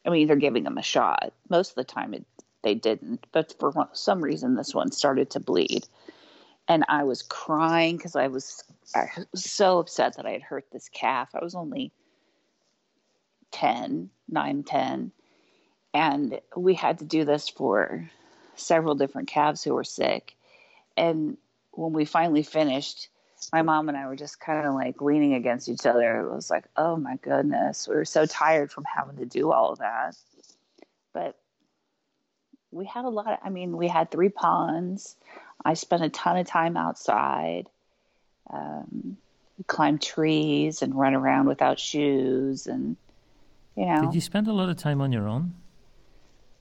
I 0.07 0.11
mean 0.11 0.27
they're 0.27 0.37
giving 0.37 0.65
them 0.65 0.79
a 0.79 0.83
shot. 0.83 1.33
Most 1.49 1.71
of 1.71 1.77
the 1.77 1.85
time 1.85 2.15
it, 2.15 2.25
they 2.63 2.75
didn't, 2.75 3.27
but 3.33 3.55
for 3.59 3.89
some 3.93 4.23
reason 4.23 4.55
this 4.55 4.75
one 4.75 4.93
started 4.93 5.31
to 5.31 5.41
bleed. 5.41 5.87
And 6.67 6.85
I 6.89 7.05
was 7.05 7.23
crying 7.23 7.97
because 7.97 8.17
I 8.17 8.29
was 8.29 8.65
I 8.95 9.09
was 9.33 9.45
so 9.45 9.79
upset 9.79 10.17
that 10.17 10.27
I 10.27 10.33
had 10.33 10.43
hurt 10.43 10.67
this 10.73 10.89
calf. 10.89 11.31
I 11.35 11.43
was 11.43 11.55
only 11.55 11.93
10, 13.53 14.11
9, 14.29 14.63
10. 14.63 15.13
And 15.93 16.41
we 16.57 16.75
had 16.75 16.99
to 16.99 17.05
do 17.05 17.25
this 17.25 17.49
for 17.49 18.11
several 18.57 18.95
different 18.95 19.29
calves 19.29 19.63
who 19.63 19.75
were 19.75 19.85
sick. 19.85 20.35
And 20.97 21.37
when 21.71 21.93
we 21.93 22.05
finally 22.05 22.43
finished, 22.43 23.09
my 23.53 23.63
mom 23.63 23.89
and 23.89 23.97
I 23.97 24.07
were 24.07 24.17
just 24.17 24.41
kind 24.41 24.67
of 24.67 24.75
like 24.75 25.01
leaning 25.01 25.35
against 25.35 25.69
each 25.69 25.87
other. 25.87 26.21
It 26.21 26.35
was 26.35 26.51
like, 26.51 26.65
oh 26.77 26.97
my 26.97 27.17
goodness, 27.17 27.89
we 27.89 27.95
were 27.95 28.05
so 28.05 28.27
tired 28.27 28.71
from 28.71 28.85
having 28.85 29.17
to 29.17 29.27
do 29.27 29.53
all 29.53 29.73
of 29.73 29.79
that. 29.79 30.17
But 31.13 31.37
we 32.71 32.87
had 32.87 33.05
a 33.05 33.09
lot 33.09 33.33
of, 33.33 33.39
I 33.43 33.51
mean, 33.51 33.77
we 33.77 33.89
had 33.89 34.11
three 34.11 34.29
ponds. 34.29 35.17
I 35.65 35.75
spent 35.75 36.03
a 36.03 36.09
ton 36.09 36.37
of 36.37 36.47
time 36.47 36.77
outside. 36.77 37.69
Um, 38.51 39.17
we 39.59 39.65
climbed 39.65 40.03
trees 40.03 40.83
and 40.83 40.95
run 40.95 41.15
around 41.15 41.47
without 41.47 41.79
shoes 41.79 42.67
and 42.67 42.97
you 43.77 43.87
know. 43.87 44.01
Did 44.03 44.15
you 44.15 44.21
spend 44.21 44.49
a 44.49 44.53
lot 44.53 44.69
of 44.69 44.77
time 44.77 45.01
on 45.01 45.13
your 45.13 45.29
own? 45.29 45.55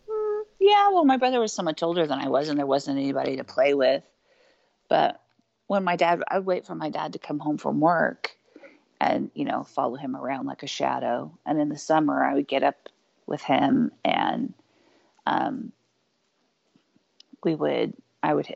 Mm, 0.10 0.44
yeah, 0.60 0.90
well, 0.90 1.06
my 1.06 1.18
brother 1.18 1.40
was 1.40 1.54
so 1.54 1.64
much 1.64 1.84
older 1.84 2.08
than 2.08 2.20
I 2.20 2.28
was, 2.28 2.50
and 2.50 2.58
there 2.58 2.66
wasn't 2.66 3.00
anybody 3.00 3.38
to 3.38 3.44
play 3.44 3.74
with. 3.74 4.04
But 4.90 5.22
when 5.68 5.84
my 5.84 5.96
dad, 5.96 6.24
I'd 6.28 6.46
wait 6.46 6.66
for 6.66 6.76
my 6.76 6.90
dad 6.90 7.14
to 7.14 7.20
come 7.20 7.40
home 7.40 7.58
from 7.58 7.80
work 7.80 8.36
and, 9.00 9.32
you 9.34 9.46
know, 9.46 9.64
follow 9.64 9.96
him 9.96 10.16
around 10.16 10.46
like 10.46 10.64
a 10.64 10.68
shadow. 10.68 11.38
And 11.46 11.60
in 11.60 11.70
the 11.70 11.78
summer, 11.78 12.24
I 12.24 12.34
would 12.34 12.48
get 12.48 12.64
up 12.64 12.90
with 13.26 13.42
him 13.42 13.92
and 14.04 14.54
um, 15.26 15.72
we 17.44 17.56
would, 17.56 17.94
I 18.22 18.34
would, 18.34 18.56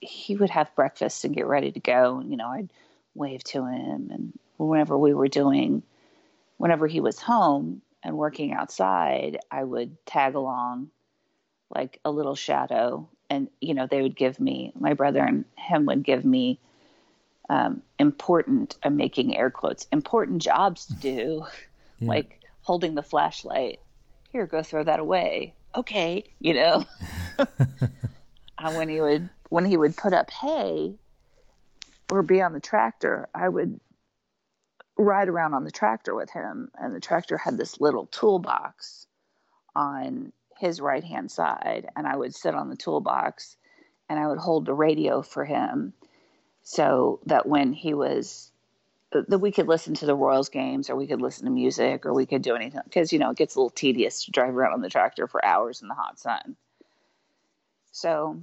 he 0.00 0.36
would 0.36 0.50
have 0.50 0.74
breakfast 0.74 1.24
and 1.24 1.34
get 1.34 1.46
ready 1.46 1.72
to 1.72 1.80
go. 1.80 2.18
And, 2.18 2.30
you 2.30 2.36
know, 2.36 2.48
I'd 2.48 2.70
wave 3.14 3.44
to 3.44 3.66
him. 3.66 4.10
And 4.10 4.38
whenever 4.58 4.96
we 4.96 5.14
were 5.14 5.28
doing 5.28 5.82
whenever 6.56 6.86
he 6.86 7.00
was 7.00 7.20
home 7.20 7.82
and 8.02 8.16
working 8.16 8.52
outside, 8.52 9.38
I 9.50 9.62
would 9.62 10.04
tag 10.06 10.34
along 10.34 10.90
like 11.74 12.00
a 12.04 12.10
little 12.10 12.34
shadow. 12.34 13.08
And, 13.28 13.48
you 13.60 13.74
know, 13.74 13.86
they 13.86 14.02
would 14.02 14.16
give 14.16 14.38
me, 14.38 14.72
my 14.78 14.94
brother 14.94 15.20
and 15.20 15.44
him 15.56 15.86
would 15.86 16.04
give 16.04 16.24
me 16.24 16.60
um, 17.48 17.82
important, 17.98 18.76
I'm 18.82 18.96
making 18.96 19.36
air 19.36 19.50
quotes, 19.50 19.86
important 19.92 20.42
jobs 20.42 20.86
to 20.86 20.94
do, 20.94 21.46
yeah. 21.98 22.08
like 22.08 22.40
holding 22.62 22.94
the 22.94 23.02
flashlight. 23.02 23.80
Here, 24.30 24.46
go 24.46 24.62
throw 24.62 24.84
that 24.84 25.00
away. 25.00 25.54
Okay, 25.74 26.24
you 26.40 26.54
know. 26.54 26.84
and 27.38 27.48
when 28.76 28.88
he 28.88 29.00
would 29.00 29.28
when 29.48 29.64
he 29.64 29.76
would 29.76 29.96
put 29.96 30.12
up 30.12 30.30
hay 30.30 30.94
or 32.10 32.22
be 32.22 32.42
on 32.42 32.52
the 32.52 32.60
tractor, 32.60 33.28
I 33.34 33.48
would 33.48 33.78
ride 34.96 35.28
around 35.28 35.54
on 35.54 35.64
the 35.64 35.70
tractor 35.70 36.14
with 36.14 36.30
him, 36.30 36.70
and 36.80 36.94
the 36.94 37.00
tractor 37.00 37.36
had 37.36 37.56
this 37.56 37.80
little 37.80 38.06
toolbox 38.06 39.06
on 39.74 40.32
his 40.58 40.80
right 40.80 41.04
hand 41.04 41.30
side, 41.30 41.88
and 41.96 42.06
I 42.06 42.16
would 42.16 42.34
sit 42.34 42.54
on 42.54 42.68
the 42.68 42.76
toolbox 42.76 43.56
and 44.08 44.18
I 44.18 44.26
would 44.28 44.38
hold 44.38 44.66
the 44.66 44.74
radio 44.74 45.22
for 45.22 45.44
him 45.44 45.92
so 46.62 47.20
that 47.26 47.46
when 47.46 47.72
he 47.72 47.94
was 47.94 48.50
that 49.12 49.38
we 49.38 49.52
could 49.52 49.68
listen 49.68 49.94
to 49.94 50.06
the 50.06 50.14
Royals 50.14 50.48
games 50.48 50.90
or 50.90 50.96
we 50.96 51.06
could 51.06 51.22
listen 51.22 51.44
to 51.44 51.50
music 51.50 52.04
or 52.04 52.12
we 52.12 52.26
could 52.26 52.42
do 52.42 52.54
anything 52.54 52.80
because 52.84 53.12
you 53.12 53.18
know 53.18 53.30
it 53.30 53.36
gets 53.36 53.54
a 53.54 53.58
little 53.58 53.70
tedious 53.70 54.24
to 54.24 54.30
drive 54.30 54.54
around 54.54 54.74
on 54.74 54.80
the 54.80 54.90
tractor 54.90 55.26
for 55.26 55.44
hours 55.44 55.80
in 55.80 55.88
the 55.88 55.94
hot 55.94 56.18
sun. 56.18 56.56
So 57.92 58.42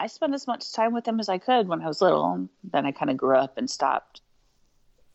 I 0.00 0.06
spent 0.06 0.34
as 0.34 0.46
much 0.46 0.72
time 0.72 0.94
with 0.94 1.06
him 1.06 1.20
as 1.20 1.28
I 1.28 1.38
could 1.38 1.68
when 1.68 1.82
I 1.82 1.86
was 1.86 2.00
little. 2.00 2.48
Then 2.64 2.86
I 2.86 2.92
kind 2.92 3.10
of 3.10 3.16
grew 3.16 3.36
up 3.36 3.58
and 3.58 3.68
stopped, 3.68 4.22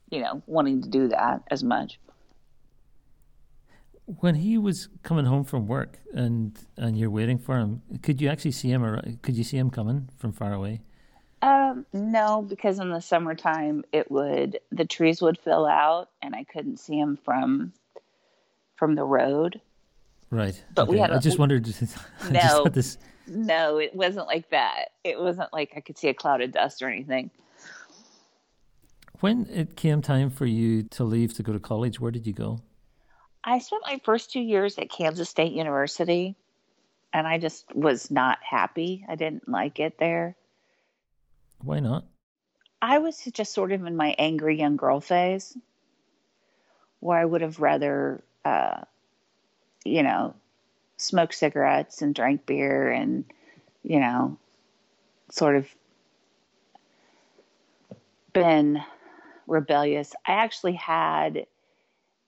you 0.10 0.22
know, 0.22 0.42
wanting 0.46 0.84
to 0.84 0.90
do 0.90 1.08
that 1.10 1.42
as 1.50 1.64
much. 1.64 2.00
When 4.06 4.36
he 4.36 4.58
was 4.58 4.90
coming 5.04 5.26
home 5.26 5.44
from 5.46 5.68
work 5.68 6.00
and 6.14 6.58
and 6.78 6.98
you're 6.98 7.10
waiting 7.10 7.38
for 7.38 7.58
him, 7.58 7.82
could 8.02 8.22
you 8.22 8.30
actually 8.30 8.52
see 8.52 8.70
him 8.70 8.84
or 8.84 9.02
could 9.22 9.36
you 9.36 9.44
see 9.44 9.58
him 9.58 9.70
coming 9.70 10.10
from 10.18 10.34
far 10.34 10.54
away? 10.54 10.82
Um, 11.42 11.86
no, 11.94 12.42
because 12.42 12.80
in 12.80 12.90
the 12.90 13.00
summertime 13.00 13.84
it 13.92 14.10
would 14.12 14.60
the 14.72 14.86
trees 14.86 15.22
would 15.22 15.38
fill 15.40 15.66
out 15.66 16.10
and 16.22 16.36
I 16.36 16.44
couldn't 16.44 16.80
see 16.80 16.98
him 16.98 17.18
from 17.24 17.74
from 18.76 18.96
the 18.96 19.06
road. 19.06 19.62
Right. 20.30 20.62
But 20.74 20.84
okay. 20.84 20.92
we 20.92 20.98
had. 21.00 21.12
A, 21.12 21.16
I 21.18 21.20
just 21.20 21.40
wondered. 21.40 21.68
I 22.22 22.30
no, 22.30 22.66
just 22.68 23.00
no, 23.28 23.78
it 23.78 23.96
wasn't 23.96 24.28
like 24.28 24.50
that. 24.50 24.90
It 25.04 25.20
wasn't 25.20 25.54
like 25.54 25.74
I 25.76 25.80
could 25.80 25.98
see 25.98 26.10
a 26.10 26.14
cloud 26.14 26.42
of 26.42 26.52
dust 26.52 26.82
or 26.82 26.90
anything. 26.90 27.30
When 29.20 29.48
it 29.50 29.78
came 29.78 30.02
time 30.02 30.30
for 30.30 30.46
you 30.46 30.84
to 30.84 31.04
leave 31.06 31.34
to 31.36 31.44
go 31.44 31.54
to 31.54 31.60
college, 31.60 32.00
where 32.00 32.12
did 32.12 32.28
you 32.28 32.34
go? 32.34 32.60
I 33.44 33.60
spent 33.60 33.84
my 33.86 34.00
first 34.04 34.32
two 34.32 34.40
years 34.40 34.78
at 34.78 34.90
Kansas 34.90 35.30
State 35.30 35.52
University, 35.52 36.36
and 37.12 37.28
I 37.28 37.38
just 37.38 37.66
was 37.76 38.10
not 38.10 38.40
happy. 38.42 39.06
I 39.08 39.16
didn't 39.16 39.50
like 39.50 39.80
it 39.80 39.98
there. 39.98 40.36
Why 41.62 41.80
not? 41.80 42.06
I 42.82 43.00
was 43.00 43.24
just 43.34 43.54
sort 43.54 43.72
of 43.72 43.86
in 43.86 43.96
my 43.96 44.16
angry 44.18 44.58
young 44.58 44.76
girl 44.76 45.00
phase 45.00 45.58
where 47.00 47.18
I 47.18 47.26
would 47.26 47.42
have 47.42 47.60
rather, 47.60 48.24
uh, 48.46 48.82
you 49.86 50.04
know, 50.04 50.36
smoked 50.98 51.36
cigarettes 51.36 52.02
and 52.02 52.16
drank 52.16 52.46
beer 52.46 52.90
and, 52.92 53.26
you 53.84 54.00
know, 54.00 54.38
sort 55.30 55.56
of 55.56 55.68
been 58.32 58.82
rebellious. 59.48 60.14
I 60.26 60.34
actually 60.34 60.74
had 60.74 61.46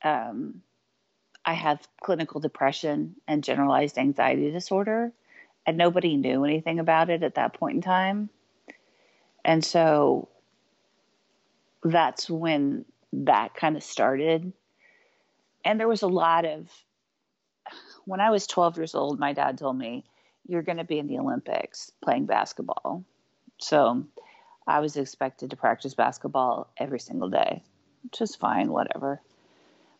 um, 0.03 0.61
I 1.45 1.53
have 1.53 1.87
clinical 2.01 2.41
depression 2.41 3.15
and 3.27 3.43
generalized 3.43 3.97
anxiety 3.97 4.51
disorder, 4.51 5.11
and 5.65 5.77
nobody 5.77 6.17
knew 6.17 6.43
anything 6.43 6.79
about 6.79 7.09
it 7.09 7.21
at 7.21 7.35
that 7.35 7.53
point 7.53 7.75
in 7.75 7.81
time. 7.81 8.29
And 9.43 9.63
so 9.63 10.27
that's 11.83 12.29
when 12.29 12.85
that 13.13 13.53
kind 13.53 13.77
of 13.77 13.83
started. 13.83 14.51
And 15.63 15.79
there 15.79 15.87
was 15.87 16.01
a 16.01 16.07
lot 16.07 16.45
of, 16.45 16.67
when 18.05 18.19
I 18.19 18.31
was 18.31 18.47
12 18.47 18.77
years 18.77 18.95
old, 18.95 19.19
my 19.19 19.33
dad 19.33 19.59
told 19.59 19.77
me, 19.77 20.03
You're 20.47 20.63
going 20.63 20.77
to 20.77 20.83
be 20.83 20.97
in 20.97 21.07
the 21.07 21.19
Olympics 21.19 21.91
playing 22.03 22.25
basketball. 22.25 23.03
So 23.59 24.05
I 24.67 24.79
was 24.79 24.97
expected 24.97 25.51
to 25.51 25.55
practice 25.55 25.93
basketball 25.93 26.71
every 26.77 26.99
single 26.99 27.29
day, 27.29 27.61
which 28.03 28.19
is 28.21 28.35
fine, 28.35 28.71
whatever. 28.71 29.21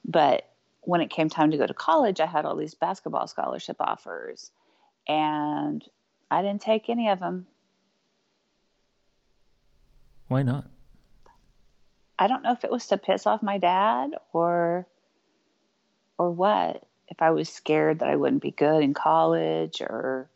But 0.04 0.50
when 0.86 1.02
it 1.02 1.10
came 1.10 1.30
time 1.30 1.52
to 1.52 1.58
go 1.58 1.66
to 1.66 1.74
college, 1.74 2.20
I 2.20 2.26
had 2.26 2.46
all 2.46 2.56
these 2.56 2.76
basketball 2.76 3.28
scholarship 3.28 3.78
offers, 3.80 4.52
and 5.08 5.84
I 6.32 6.42
didn't 6.42 6.62
take 6.62 6.90
any 6.90 7.10
of 7.10 7.20
them. 7.20 7.48
Why 10.28 10.44
not? 10.44 10.66
I 12.18 12.28
don't 12.28 12.44
know 12.44 12.54
if 12.54 12.64
it 12.64 12.72
was 12.72 12.88
to 12.88 12.98
piss 12.98 13.28
off 13.28 13.44
my 13.44 13.58
dad 13.58 14.12
or 14.32 14.88
or 16.18 16.32
what. 16.32 16.86
If 17.08 17.22
I 17.22 17.32
was 17.32 17.50
scared 17.50 18.00
that 18.00 18.10
I 18.10 18.16
wouldn't 18.16 18.42
be 18.42 18.52
good 18.52 18.82
in 18.82 18.94
college 18.94 19.82
or 19.82 20.30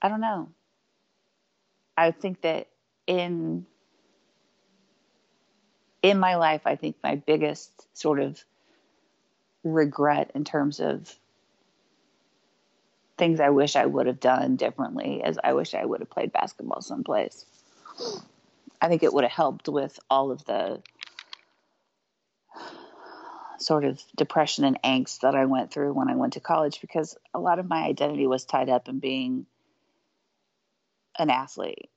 I 0.00 0.08
don't 0.08 0.20
know. 0.20 0.48
I 1.96 2.10
think 2.10 2.40
that 2.42 2.68
in 3.06 3.66
in 6.02 6.18
my 6.18 6.36
life, 6.36 6.62
I 6.64 6.74
think 6.76 6.96
my 7.02 7.14
biggest 7.14 7.70
sort 7.96 8.18
of 8.18 8.42
regret 9.64 10.32
in 10.34 10.44
terms 10.44 10.80
of 10.80 11.14
things 13.18 13.40
I 13.40 13.50
wish 13.50 13.76
I 13.76 13.86
would 13.86 14.06
have 14.06 14.20
done 14.20 14.56
differently 14.56 15.22
as 15.22 15.38
I 15.42 15.52
wish 15.52 15.74
I 15.74 15.84
would 15.84 16.00
have 16.00 16.10
played 16.10 16.32
basketball 16.32 16.80
someplace. 16.80 17.44
I 18.80 18.88
think 18.88 19.02
it 19.02 19.12
would 19.12 19.24
have 19.24 19.32
helped 19.32 19.68
with 19.68 19.98
all 20.10 20.30
of 20.30 20.44
the 20.44 20.82
sort 23.58 23.84
of 23.84 24.02
depression 24.16 24.64
and 24.64 24.82
angst 24.82 25.20
that 25.20 25.36
I 25.36 25.44
went 25.44 25.70
through 25.70 25.92
when 25.92 26.08
I 26.08 26.16
went 26.16 26.32
to 26.32 26.40
college 26.40 26.80
because 26.80 27.16
a 27.32 27.38
lot 27.38 27.58
of 27.58 27.68
my 27.68 27.84
identity 27.84 28.26
was 28.26 28.44
tied 28.44 28.68
up 28.68 28.88
in 28.88 28.98
being 28.98 29.46
an 31.18 31.30
athlete 31.30 31.90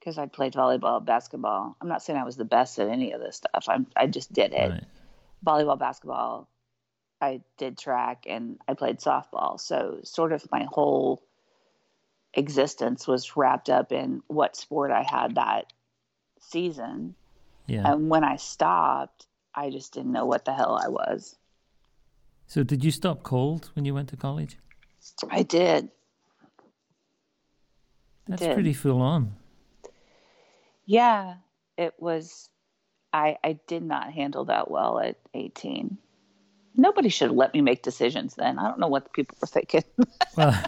because 0.00 0.18
I 0.18 0.26
played 0.26 0.54
volleyball, 0.54 1.04
basketball. 1.04 1.76
I'm 1.80 1.88
not 1.88 2.02
saying 2.02 2.18
I 2.18 2.24
was 2.24 2.36
the 2.36 2.44
best 2.44 2.78
at 2.80 2.88
any 2.88 3.12
of 3.12 3.20
this 3.20 3.36
stuff. 3.36 3.66
I'm 3.68 3.86
I 3.96 4.08
just 4.08 4.32
did 4.32 4.52
it. 4.52 4.70
Right. 4.70 4.84
Volleyball, 5.46 5.78
basketball, 5.78 6.48
I 7.22 7.40
did 7.56 7.78
track 7.78 8.24
and 8.28 8.58
I 8.66 8.74
played 8.74 8.98
softball. 8.98 9.60
So 9.60 10.00
sort 10.02 10.32
of 10.32 10.44
my 10.50 10.66
whole 10.68 11.22
existence 12.34 13.06
was 13.06 13.36
wrapped 13.36 13.70
up 13.70 13.92
in 13.92 14.22
what 14.26 14.56
sport 14.56 14.90
I 14.90 15.04
had 15.08 15.36
that 15.36 15.72
season. 16.40 17.14
Yeah. 17.68 17.90
And 17.90 18.10
when 18.10 18.24
I 18.24 18.36
stopped, 18.36 19.28
I 19.54 19.70
just 19.70 19.94
didn't 19.94 20.10
know 20.10 20.26
what 20.26 20.44
the 20.44 20.52
hell 20.52 20.76
I 20.84 20.88
was. 20.88 21.36
So 22.48 22.64
did 22.64 22.84
you 22.84 22.90
stop 22.90 23.22
cold 23.22 23.70
when 23.74 23.84
you 23.84 23.94
went 23.94 24.08
to 24.08 24.16
college? 24.16 24.58
I 25.30 25.44
did. 25.44 25.90
That's 28.26 28.42
did. 28.42 28.54
pretty 28.54 28.72
full 28.72 29.00
on. 29.00 29.36
Yeah, 30.86 31.36
it 31.78 31.94
was 31.98 32.48
I 33.12 33.36
I 33.44 33.60
did 33.68 33.84
not 33.84 34.12
handle 34.12 34.46
that 34.46 34.68
well 34.68 34.98
at 34.98 35.18
18 35.34 35.98
nobody 36.76 37.08
should 37.08 37.28
have 37.28 37.36
let 37.36 37.54
me 37.54 37.60
make 37.60 37.82
decisions 37.82 38.34
then. 38.34 38.58
I 38.58 38.68
don't 38.68 38.78
know 38.78 38.88
what 38.88 39.04
the 39.04 39.10
people 39.10 39.36
were 39.40 39.46
thinking. 39.46 39.84
well, 40.36 40.62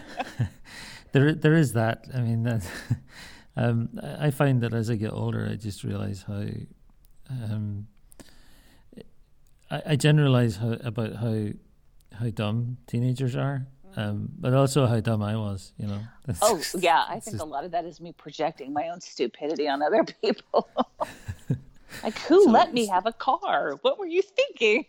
there 1.11 1.33
there 1.33 1.53
is 1.53 1.73
that. 1.73 2.05
I 2.13 2.19
mean, 2.19 2.43
that, 2.43 2.65
um, 3.57 3.99
I 4.19 4.31
find 4.31 4.61
that 4.61 4.73
as 4.73 4.89
I 4.89 4.95
get 4.95 5.11
older, 5.11 5.47
I 5.51 5.55
just 5.55 5.83
realize 5.83 6.23
how. 6.27 6.45
Um, 7.29 7.87
I, 9.71 9.81
I 9.87 9.95
generalize 9.95 10.57
how, 10.57 10.73
about 10.73 11.15
how 11.15 11.47
how 12.19 12.29
dumb 12.29 12.77
teenagers 12.87 13.35
are, 13.35 13.67
um, 13.95 14.29
but 14.37 14.53
also 14.53 14.85
how 14.85 14.99
dumb 14.99 15.23
I 15.23 15.35
was. 15.35 15.73
You 15.77 15.87
know. 15.87 15.99
oh 16.41 16.61
yeah, 16.77 17.03
I 17.07 17.19
think 17.19 17.37
just, 17.37 17.41
a 17.41 17.45
lot 17.45 17.65
of 17.65 17.71
that 17.71 17.85
is 17.85 17.99
me 17.99 18.11
projecting 18.11 18.73
my 18.73 18.89
own 18.89 19.01
stupidity 19.01 19.67
on 19.67 19.81
other 19.81 20.03
people. 20.03 20.69
Like, 22.03 22.17
who 22.19 22.43
so 22.43 22.49
let 22.49 22.73
me 22.73 22.87
have 22.87 23.05
a 23.05 23.13
car? 23.13 23.77
What 23.81 23.99
were 23.99 24.05
you 24.05 24.21
thinking? 24.21 24.85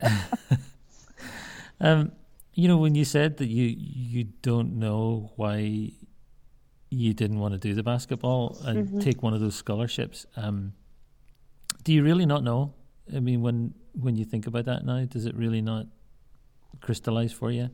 um, 1.80 2.12
you 2.54 2.68
know, 2.68 2.76
when 2.76 2.94
you 2.94 3.04
said 3.04 3.36
that 3.38 3.46
you 3.46 3.74
you 3.78 4.24
don't 4.42 4.78
know 4.78 5.32
why 5.36 5.92
you 6.90 7.14
didn't 7.14 7.38
want 7.38 7.52
to 7.52 7.58
do 7.58 7.74
the 7.74 7.82
basketball 7.82 8.58
and 8.64 8.88
mm-hmm. 8.88 8.98
take 9.00 9.22
one 9.22 9.34
of 9.34 9.40
those 9.40 9.54
scholarships, 9.54 10.26
um, 10.36 10.72
do 11.84 11.92
you 11.92 12.02
really 12.02 12.26
not 12.26 12.42
know? 12.42 12.74
I 13.14 13.20
mean, 13.20 13.42
when 13.42 13.74
when 13.92 14.16
you 14.16 14.24
think 14.24 14.46
about 14.46 14.64
that 14.66 14.84
now, 14.84 15.04
does 15.04 15.26
it 15.26 15.34
really 15.34 15.60
not 15.60 15.86
crystallize 16.80 17.32
for 17.32 17.50
you? 17.50 17.70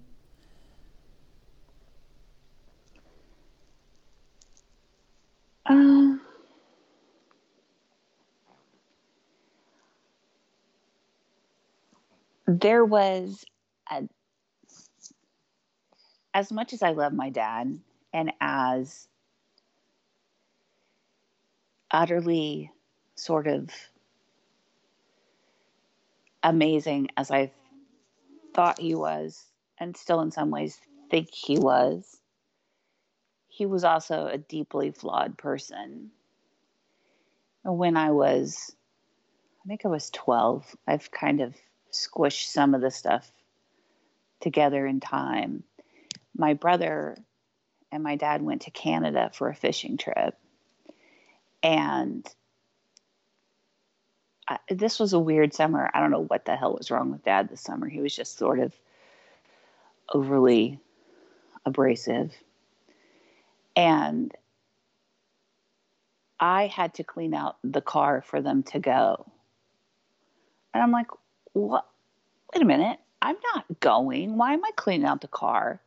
Um, 5.67 6.04
there 12.47 12.85
was 12.85 13.45
a, 13.91 14.03
as 16.33 16.53
much 16.53 16.73
as 16.73 16.83
I 16.83 16.93
love 16.93 17.13
my 17.13 17.31
dad 17.31 17.79
and 18.13 18.33
as 18.41 19.09
utterly 21.91 22.71
sort 23.15 23.47
of 23.47 23.71
amazing 26.43 27.09
as 27.17 27.31
I 27.31 27.53
thought 28.55 28.79
he 28.81 28.95
was, 28.95 29.45
and 29.79 29.97
still 29.97 30.21
in 30.21 30.31
some 30.31 30.51
ways 30.51 30.79
think 31.11 31.29
he 31.33 31.59
was, 31.59 32.21
he 33.49 33.67
was 33.67 33.85
also 33.85 34.27
a 34.27 34.39
deeply 34.39 34.91
flawed 34.91 35.39
person. 35.39 36.11
When 37.63 37.97
I 37.97 38.11
was 38.11 38.75
I 39.65 39.69
think 39.69 39.83
I 39.87 39.89
was 39.89 40.11
12. 40.11 40.77
I've 40.87 41.11
kind 41.11 41.41
of 41.41 41.55
squished 41.95 42.49
some 42.49 42.75
of 42.75 42.81
the 42.81 42.91
stuff 42.91 43.31
together 44.41 44.87
in 44.87 45.01
time. 45.01 45.63
My 46.37 46.55
brother 46.55 47.17
and 47.91 48.03
my 48.03 48.17
dad 48.17 48.43
went 48.43 48.63
to 48.63 48.71
Canada 48.71 49.31
for 49.33 49.49
a 49.49 49.55
fishing 49.55 49.97
trip. 49.97 50.37
And 51.63 52.29
I, 54.49 54.59
this 54.69 54.99
was 54.99 55.13
a 55.13 55.19
weird 55.19 55.55
summer. 55.55 55.91
I 55.95 56.01
don't 56.01 56.11
know 56.11 56.25
what 56.25 56.45
the 56.45 56.57
hell 56.57 56.75
was 56.77 56.91
wrong 56.91 57.11
with 57.11 57.25
dad 57.25 57.49
this 57.49 57.63
summer. 57.63 57.89
He 57.89 58.01
was 58.01 58.15
just 58.15 58.37
sort 58.37 58.59
of 58.59 58.75
overly 60.13 60.79
abrasive. 61.65 62.33
And 63.77 64.33
I 66.39 66.67
had 66.67 66.95
to 66.95 67.05
clean 67.05 67.33
out 67.33 67.57
the 67.65 67.81
car 67.81 68.23
for 68.23 68.43
them 68.43 68.63
to 68.65 68.79
go. 68.79 69.31
And 70.75 70.83
I'm 70.83 70.93
like, 70.93 71.07
what? 71.55 71.87
Wait 72.53 72.63
a 72.63 72.67
minute. 72.67 72.99
I'm 73.23 73.37
not 73.55 73.81
going. 73.81 74.37
Why 74.37 74.53
am 74.53 74.65
I 74.65 74.71
cleaning 74.77 75.07
out 75.07 75.23
the 75.23 75.29
car? 75.29 75.81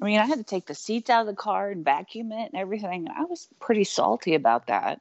I 0.00 0.04
mean, 0.04 0.18
I 0.18 0.24
had 0.24 0.38
to 0.38 0.44
take 0.44 0.66
the 0.66 0.74
seats 0.74 1.10
out 1.10 1.22
of 1.22 1.26
the 1.26 1.34
car 1.34 1.70
and 1.70 1.84
vacuum 1.84 2.32
it 2.32 2.52
and 2.52 2.54
everything. 2.54 3.08
I 3.08 3.24
was 3.24 3.48
pretty 3.58 3.84
salty 3.84 4.34
about 4.34 4.68
that. 4.68 5.00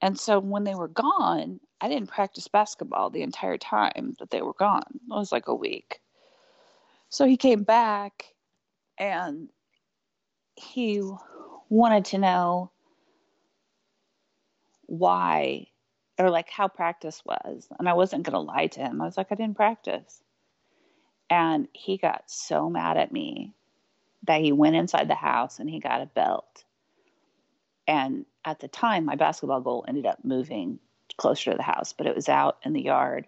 And 0.00 0.18
so 0.18 0.38
when 0.38 0.64
they 0.64 0.74
were 0.74 0.88
gone, 0.88 1.60
I 1.80 1.88
didn't 1.88 2.08
practice 2.08 2.48
basketball 2.48 3.10
the 3.10 3.22
entire 3.22 3.58
time 3.58 4.16
that 4.18 4.30
they 4.30 4.42
were 4.42 4.54
gone. 4.54 4.84
It 4.94 5.08
was 5.08 5.32
like 5.32 5.48
a 5.48 5.54
week. 5.54 6.00
So 7.08 7.26
he 7.26 7.36
came 7.36 7.62
back 7.62 8.32
and 8.98 9.48
he 10.54 11.02
wanted 11.68 12.06
to 12.06 12.18
know 12.18 12.70
why 14.86 15.66
or 16.18 16.30
like 16.30 16.48
how 16.48 16.68
practice 16.68 17.22
was. 17.24 17.68
And 17.78 17.88
I 17.88 17.94
wasn't 17.94 18.24
going 18.24 18.34
to 18.34 18.40
lie 18.40 18.68
to 18.68 18.80
him. 18.80 19.00
I 19.00 19.04
was 19.04 19.16
like, 19.16 19.28
I 19.30 19.34
didn't 19.34 19.56
practice. 19.56 20.22
And 21.28 21.68
he 21.72 21.96
got 21.96 22.24
so 22.26 22.70
mad 22.70 22.96
at 22.96 23.12
me 23.12 23.52
that 24.24 24.40
he 24.40 24.52
went 24.52 24.76
inside 24.76 25.08
the 25.08 25.14
house 25.14 25.58
and 25.58 25.68
he 25.68 25.80
got 25.80 26.00
a 26.00 26.06
belt. 26.06 26.64
And 27.86 28.26
at 28.44 28.60
the 28.60 28.68
time, 28.68 29.04
my 29.04 29.16
basketball 29.16 29.60
goal 29.60 29.84
ended 29.86 30.06
up 30.06 30.24
moving 30.24 30.78
closer 31.16 31.50
to 31.50 31.56
the 31.56 31.62
house, 31.62 31.92
but 31.92 32.06
it 32.06 32.14
was 32.14 32.28
out 32.28 32.58
in 32.64 32.72
the 32.72 32.82
yard. 32.82 33.26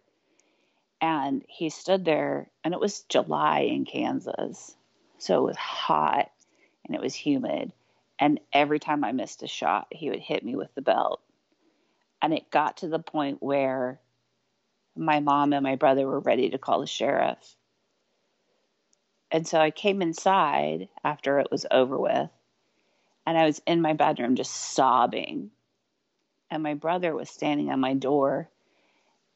And 1.00 1.44
he 1.46 1.70
stood 1.70 2.04
there, 2.04 2.50
and 2.64 2.74
it 2.74 2.80
was 2.80 3.02
July 3.02 3.60
in 3.60 3.84
Kansas. 3.84 4.74
So 5.18 5.38
it 5.38 5.44
was 5.44 5.56
hot 5.56 6.30
and 6.84 6.94
it 6.94 7.00
was 7.00 7.14
humid. 7.14 7.72
And 8.18 8.40
every 8.52 8.80
time 8.80 9.04
I 9.04 9.12
missed 9.12 9.42
a 9.42 9.48
shot, 9.48 9.88
he 9.90 10.10
would 10.10 10.20
hit 10.20 10.44
me 10.44 10.56
with 10.56 10.74
the 10.74 10.82
belt. 10.82 11.20
And 12.20 12.34
it 12.34 12.50
got 12.50 12.78
to 12.78 12.88
the 12.88 12.98
point 12.98 13.42
where 13.42 14.00
my 14.96 15.20
mom 15.20 15.52
and 15.52 15.62
my 15.62 15.76
brother 15.76 16.06
were 16.06 16.20
ready 16.20 16.50
to 16.50 16.58
call 16.58 16.80
the 16.80 16.86
sheriff. 16.86 17.38
And 19.30 19.46
so 19.46 19.60
I 19.60 19.70
came 19.70 20.02
inside 20.02 20.88
after 21.04 21.38
it 21.38 21.50
was 21.50 21.66
over 21.70 21.98
with, 21.98 22.30
and 23.26 23.38
I 23.38 23.44
was 23.44 23.60
in 23.66 23.82
my 23.82 23.92
bedroom 23.92 24.36
just 24.36 24.72
sobbing. 24.74 25.50
And 26.50 26.62
my 26.62 26.74
brother 26.74 27.14
was 27.14 27.28
standing 27.28 27.70
on 27.70 27.78
my 27.78 27.94
door, 27.94 28.48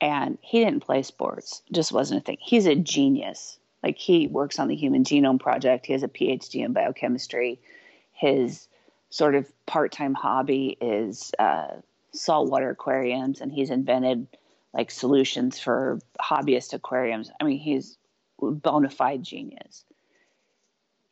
and 0.00 0.38
he 0.40 0.64
didn't 0.64 0.80
play 0.80 1.02
sports, 1.02 1.62
just 1.70 1.92
wasn't 1.92 2.22
a 2.22 2.24
thing. 2.24 2.38
He's 2.40 2.66
a 2.66 2.74
genius. 2.74 3.58
Like 3.82 3.98
he 3.98 4.26
works 4.26 4.58
on 4.58 4.68
the 4.68 4.76
Human 4.76 5.04
Genome 5.04 5.40
Project, 5.40 5.86
he 5.86 5.92
has 5.92 6.02
a 6.02 6.08
PhD 6.08 6.64
in 6.64 6.72
biochemistry. 6.72 7.60
His 8.12 8.66
sort 9.10 9.34
of 9.34 9.46
part 9.66 9.92
time 9.92 10.14
hobby 10.14 10.76
is 10.80 11.32
uh, 11.38 11.76
saltwater 12.14 12.70
aquariums, 12.70 13.40
and 13.40 13.52
he's 13.52 13.70
invented 13.70 14.26
like 14.72 14.90
solutions 14.90 15.58
for 15.58 15.98
hobbyist 16.20 16.72
aquariums. 16.72 17.30
I 17.40 17.44
mean, 17.44 17.58
he's 17.58 17.98
bona 18.40 18.90
fide 18.90 19.22
genius. 19.22 19.84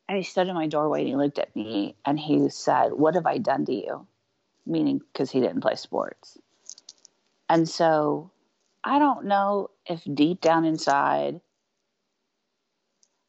And 0.08 0.16
he 0.16 0.24
stood 0.24 0.48
in 0.48 0.54
my 0.54 0.66
doorway 0.66 1.00
and 1.00 1.08
he 1.08 1.16
looked 1.16 1.38
at 1.38 1.54
me 1.54 1.94
and 2.04 2.18
he 2.18 2.48
said, 2.48 2.92
What 2.92 3.14
have 3.14 3.26
I 3.26 3.38
done 3.38 3.64
to 3.66 3.72
you? 3.72 4.06
Meaning, 4.66 5.00
because 5.12 5.30
he 5.30 5.40
didn't 5.40 5.60
play 5.60 5.76
sports. 5.76 6.36
And 7.48 7.68
so 7.68 8.30
I 8.82 8.98
don't 8.98 9.26
know 9.26 9.70
if 9.86 10.02
deep 10.12 10.40
down 10.40 10.64
inside 10.64 11.40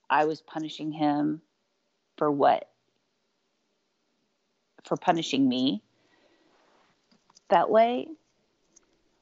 I 0.10 0.26
was 0.26 0.42
punishing 0.42 0.92
him 0.92 1.42
for 2.18 2.32
what? 2.32 2.70
For 4.84 4.98
punishing 4.98 5.48
me 5.48 5.84
that 7.52 7.70
way. 7.70 8.08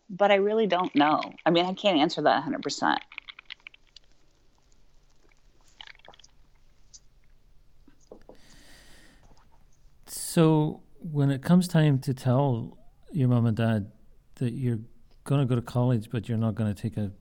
But 0.09 0.31
I 0.31 0.35
really 0.35 0.65
don't 0.65 0.93
know. 0.95 1.21
I 1.45 1.51
mean, 1.51 1.65
I 1.65 1.73
can't 1.73 1.99
answer 1.99 2.21
that 2.23 2.43
100%. 2.43 2.97
So 10.07 10.81
when 10.99 11.31
it 11.31 11.41
comes 11.41 11.67
time 11.67 11.99
to 11.99 12.13
tell 12.13 12.77
your 13.11 13.27
mom 13.27 13.45
and 13.45 13.57
dad 13.57 13.91
that 14.35 14.53
you're 14.53 14.79
going 15.25 15.41
to 15.41 15.45
go 15.45 15.55
to 15.55 15.61
college, 15.61 16.09
but 16.11 16.29
you're 16.29 16.37
not 16.37 16.55
going 16.55 16.73
to 16.73 16.81
take 16.81 16.97
a 16.97 17.11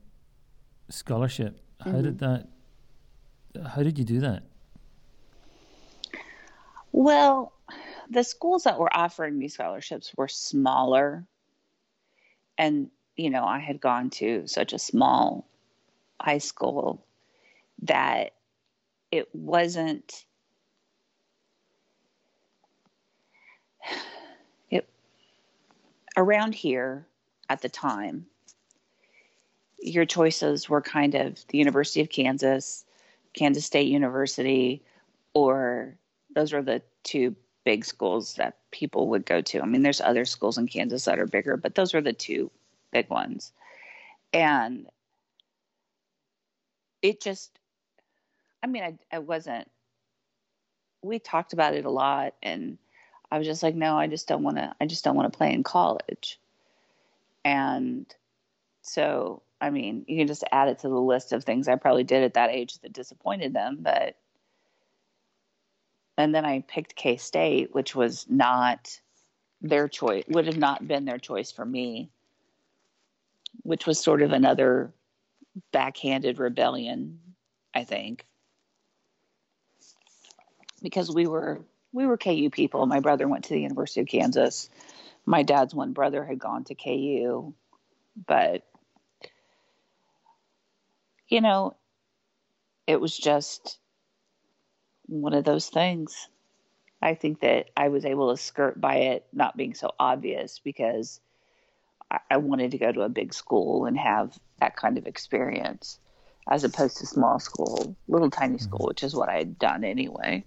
scholarship, 0.89 1.61
mm-hmm. 1.81 1.91
how 1.91 2.03
did 2.03 2.19
that? 2.21 2.49
How 3.67 3.83
did 3.83 3.99
you 3.99 4.05
do 4.05 4.21
that? 4.21 4.45
Well, 6.93 7.53
the 8.11 8.25
schools 8.25 8.65
that 8.65 8.79
were 8.79 8.95
offering 8.95 9.39
me 9.39 9.49
scholarships 9.49 10.13
were 10.17 10.29
smaller, 10.29 11.25
and 12.57 12.91
you 13.17 13.31
know 13.31 13.45
I 13.45 13.59
had 13.59 13.81
gone 13.81 14.11
to 14.11 14.47
such 14.47 14.73
a 14.73 14.79
small 14.79 15.47
high 16.21 16.39
school 16.39 17.05
that 17.83 18.33
it 19.11 19.29
wasn't 19.35 20.25
it 24.71 24.89
around 26.17 26.55
here 26.55 27.07
at 27.49 27.63
the 27.63 27.69
time, 27.69 28.27
your 29.81 30.05
choices 30.05 30.69
were 30.69 30.83
kind 30.83 31.15
of 31.15 31.39
the 31.49 31.59
University 31.59 32.01
of 32.01 32.11
Kansas, 32.11 32.85
Kansas 33.33 33.65
State 33.65 33.89
University, 33.89 34.83
or 35.35 35.97
those 36.35 36.53
were 36.53 36.63
the 36.63 36.83
two 37.05 37.35
big 37.65 37.85
schools 37.85 38.35
that 38.35 38.57
people 38.71 39.09
would 39.09 39.27
go 39.27 39.41
to. 39.41 39.61
I 39.61 39.67
mean, 39.67 39.83
there's 39.83 40.01
other 40.01 40.25
schools 40.25 40.59
in 40.59 40.67
Kansas 40.67 41.05
that 41.05 41.19
are 41.19 41.27
bigger, 41.27 41.57
but 41.57 41.75
those 41.75 41.93
were 41.93 42.01
the 42.01 42.13
two 42.13 42.51
big 42.93 43.11
ones. 43.11 43.53
And 44.33 44.87
it 47.03 47.21
just, 47.21 47.59
I 48.63 48.67
mean, 48.67 48.83
I, 48.83 48.99
I 49.13 49.19
wasn't, 49.19 49.69
we 51.03 51.19
talked 51.19 51.53
about 51.53 51.75
it 51.75 51.85
a 51.85 51.91
lot 51.91 52.35
and 52.43 52.79
I 53.31 53.39
was 53.39 53.47
just 53.47 53.63
like, 53.63 53.75
no, 53.75 53.99
I 53.99 54.07
just 54.07 54.27
don't 54.27 54.43
want 54.43 54.57
to. 54.57 54.75
I 54.81 54.87
just 54.87 55.05
don't 55.05 55.17
want 55.17 55.31
to 55.31 55.37
play 55.37 55.53
in 55.53 55.63
college. 55.63 56.41
And 57.45 58.07
so, 58.83 59.43
I 59.61 59.71
mean, 59.71 60.05
you 60.09 60.17
can 60.17 60.27
just 60.27 60.45
add 60.51 60.69
it 60.69 60.79
to 60.81 60.89
the 60.89 61.01
list 61.01 61.33
of 61.33 61.45
things 61.45 61.69
I 61.69 61.77
probably 61.77 62.05
did 62.05 62.23
at 62.23 62.35
that 62.35 62.51
age 62.51 62.79
that 62.79 62.93
disappointed 62.93 63.53
them. 63.53 63.79
But 63.81 64.17
and 66.19 66.35
then 66.35 66.45
I 66.45 66.65
picked 66.67 66.97
K 66.97 67.17
State, 67.17 67.73
which 67.73 67.95
was 67.95 68.27
not 68.29 69.01
their 69.63 69.87
choice. 69.89 70.25
Would 70.29 70.47
have 70.47 70.59
not 70.59 70.87
been 70.87 71.05
their 71.05 71.19
choice 71.19 71.53
for 71.53 71.65
me. 71.65 72.11
Which 73.63 73.87
was 73.87 74.01
sort 74.01 74.21
of 74.21 74.33
another 74.33 74.93
backhanded 75.73 76.39
rebellion, 76.39 77.21
I 77.73 77.85
think, 77.85 78.27
because 80.83 81.11
we 81.11 81.27
were 81.27 81.61
we 81.93 82.05
were 82.05 82.19
KU 82.19 82.51
people. 82.51 82.85
My 82.87 83.01
brother 83.01 83.29
went 83.29 83.45
to 83.45 83.55
the 83.55 83.61
University 83.61 84.01
of 84.01 84.09
Kansas. 84.09 84.69
My 85.25 85.45
dad's 85.45 85.75
one 85.75 85.93
brother 85.93 86.25
had 86.25 86.39
gone 86.39 86.65
to 86.65 86.75
KU, 86.75 87.55
but 88.27 88.65
you 91.29 91.41
know, 91.41 91.77
it 92.87 93.01
was 93.01 93.17
just 93.17 93.79
one 95.09 95.35
of 95.35 95.45
those 95.45 95.69
things. 95.69 96.29
I 97.01 97.15
think 97.15 97.41
that 97.41 97.71
I 97.77 97.89
was 97.89 98.05
able 98.05 98.31
to 98.31 98.41
skirt 98.41 98.81
by 98.81 98.97
it 98.97 99.27
not 99.33 99.57
being 99.57 99.75
so 99.75 99.93
obvious 99.99 100.59
because 100.59 101.21
I, 102.11 102.19
I 102.31 102.37
wanted 102.39 102.73
to 102.73 102.79
go 102.79 102.93
to 102.93 103.03
a 103.03 103.09
big 103.09 103.33
school 103.35 103.87
and 103.87 103.97
have 103.99 104.39
that 104.61 104.77
kind 104.77 104.99
of 104.99 105.07
experience 105.07 105.99
as 106.51 106.65
opposed 106.65 106.99
to 106.99 107.07
small 107.07 107.39
school, 107.39 107.95
little 108.09 108.31
tiny 108.31 108.59
school, 108.59 108.81
mm-hmm. 108.81 108.89
which 108.89 109.03
is 109.03 109.15
what 109.15 109.29
I 109.29 109.37
had 109.37 109.59
done 109.59 109.85
anyway. 109.85 110.45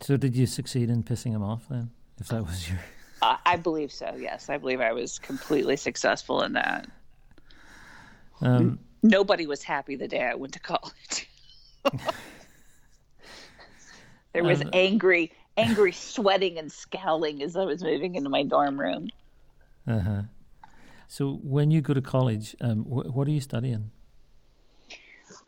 So, 0.00 0.16
did 0.16 0.36
you 0.36 0.46
succeed 0.46 0.90
in 0.90 1.02
pissing 1.02 1.32
him 1.32 1.42
off 1.42 1.66
then? 1.68 1.90
If 2.18 2.28
that 2.28 2.44
was 2.44 2.68
your. 2.68 2.78
Uh, 3.22 3.36
I 3.44 3.56
believe 3.56 3.92
so. 3.92 4.16
Yes, 4.18 4.48
I 4.48 4.56
believe 4.56 4.80
I 4.80 4.94
was 4.94 5.18
completely 5.18 5.76
successful 5.76 6.40
in 6.40 6.54
that. 6.54 6.88
Um, 8.40 8.78
Nobody 9.02 9.46
was 9.46 9.62
happy 9.62 9.96
the 9.96 10.08
day 10.08 10.22
I 10.22 10.36
went 10.36 10.54
to 10.54 10.58
college. 10.58 11.28
there 14.32 14.44
was 14.44 14.60
um, 14.62 14.70
angry, 14.72 15.32
angry 15.56 15.92
sweating 15.92 16.58
and 16.58 16.70
scowling 16.70 17.42
as 17.42 17.56
I 17.56 17.64
was 17.64 17.82
moving 17.82 18.14
into 18.14 18.30
my 18.30 18.42
dorm 18.42 18.78
room. 18.78 19.08
Uh 19.86 19.98
huh. 19.98 20.22
So 21.08 21.40
when 21.42 21.70
you 21.70 21.80
go 21.80 21.94
to 21.94 22.00
college, 22.00 22.54
um, 22.60 22.84
wh- 22.84 23.14
what 23.14 23.26
are 23.26 23.32
you 23.32 23.40
studying? 23.40 23.90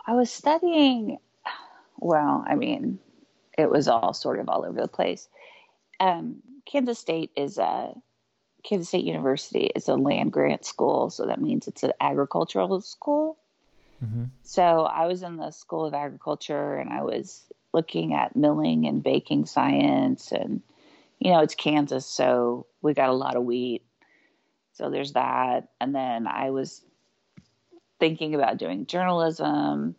I 0.06 0.14
was 0.14 0.30
studying, 0.30 1.18
well, 1.98 2.44
I 2.46 2.56
mean, 2.56 2.98
it 3.56 3.70
was 3.70 3.86
all 3.86 4.12
sort 4.12 4.40
of 4.40 4.48
all 4.48 4.64
over 4.64 4.80
the 4.80 4.88
place. 4.88 5.28
Um, 6.00 6.42
Kansas 6.66 6.98
State 6.98 7.30
is 7.36 7.58
a 7.58 7.94
Kansas 8.64 8.88
State 8.88 9.04
University 9.04 9.70
is 9.74 9.88
a 9.88 9.94
land 9.94 10.32
grant 10.32 10.64
school, 10.64 11.10
so 11.10 11.26
that 11.26 11.40
means 11.40 11.66
it's 11.66 11.82
an 11.82 11.92
agricultural 12.00 12.80
school. 12.80 13.38
Mm-hmm. 14.04 14.24
So 14.42 14.62
I 14.62 15.06
was 15.06 15.22
in 15.22 15.36
the 15.36 15.50
School 15.50 15.84
of 15.84 15.94
Agriculture, 15.94 16.76
and 16.76 16.90
I 16.90 17.02
was 17.02 17.42
looking 17.72 18.14
at 18.14 18.36
milling 18.36 18.86
and 18.86 19.02
baking 19.02 19.46
science, 19.46 20.32
and 20.32 20.62
you 21.18 21.32
know 21.32 21.40
it's 21.40 21.54
Kansas, 21.54 22.06
so 22.06 22.66
we 22.82 22.94
got 22.94 23.08
a 23.08 23.14
lot 23.14 23.36
of 23.36 23.44
wheat. 23.44 23.82
So 24.74 24.90
there's 24.90 25.12
that, 25.12 25.68
and 25.80 25.94
then 25.94 26.26
I 26.26 26.50
was 26.50 26.82
thinking 28.00 28.34
about 28.34 28.58
doing 28.58 28.86
journalism, 28.86 29.94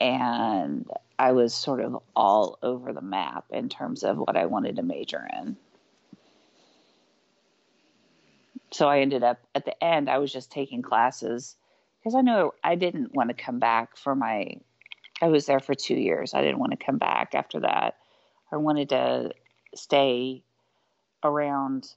and 0.00 0.88
I 1.18 1.32
was 1.32 1.54
sort 1.54 1.80
of 1.80 2.02
all 2.14 2.58
over 2.62 2.92
the 2.92 3.00
map 3.00 3.46
in 3.50 3.68
terms 3.68 4.04
of 4.04 4.18
what 4.18 4.36
I 4.36 4.46
wanted 4.46 4.76
to 4.76 4.82
major 4.82 5.26
in. 5.40 5.56
So 8.70 8.88
I 8.88 9.00
ended 9.00 9.22
up 9.22 9.38
at 9.54 9.64
the 9.64 9.82
end, 9.82 10.10
I 10.10 10.18
was 10.18 10.32
just 10.32 10.50
taking 10.50 10.82
classes 10.82 11.56
because 11.98 12.14
I 12.14 12.20
knew 12.20 12.52
I 12.62 12.74
didn't 12.74 13.14
want 13.14 13.30
to 13.30 13.34
come 13.34 13.58
back 13.58 13.96
for 13.96 14.14
my, 14.14 14.56
I 15.20 15.28
was 15.28 15.46
there 15.46 15.60
for 15.60 15.74
two 15.74 15.94
years. 15.94 16.34
I 16.34 16.42
didn't 16.42 16.58
want 16.58 16.72
to 16.72 16.84
come 16.84 16.98
back 16.98 17.34
after 17.34 17.60
that. 17.60 17.96
I 18.52 18.56
wanted 18.56 18.90
to 18.90 19.32
stay 19.74 20.42
around 21.22 21.88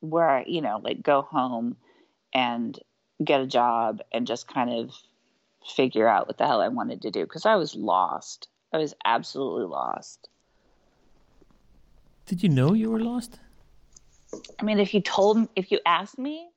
where 0.00 0.28
I, 0.28 0.44
you 0.46 0.60
know, 0.60 0.80
like 0.82 1.02
go 1.02 1.22
home 1.22 1.76
and 2.34 2.78
get 3.24 3.40
a 3.40 3.46
job 3.46 4.02
and 4.12 4.26
just 4.26 4.48
kind 4.48 4.70
of 4.70 4.94
figure 5.76 6.08
out 6.08 6.26
what 6.26 6.38
the 6.38 6.46
hell 6.46 6.60
I 6.60 6.68
wanted 6.68 7.02
to 7.02 7.10
do 7.10 7.22
because 7.22 7.46
I 7.46 7.54
was 7.56 7.74
lost. 7.74 8.48
I 8.72 8.78
was 8.78 8.94
absolutely 9.04 9.66
lost. 9.66 10.28
Did 12.26 12.42
you 12.42 12.48
know 12.48 12.72
you 12.72 12.90
were 12.90 13.00
lost? 13.00 13.38
I 14.58 14.64
mean, 14.64 14.78
if 14.78 14.94
you 14.94 15.00
told 15.00 15.38
me, 15.38 15.48
if 15.54 15.70
you 15.70 15.78
asked 15.84 16.18
me, 16.18 16.48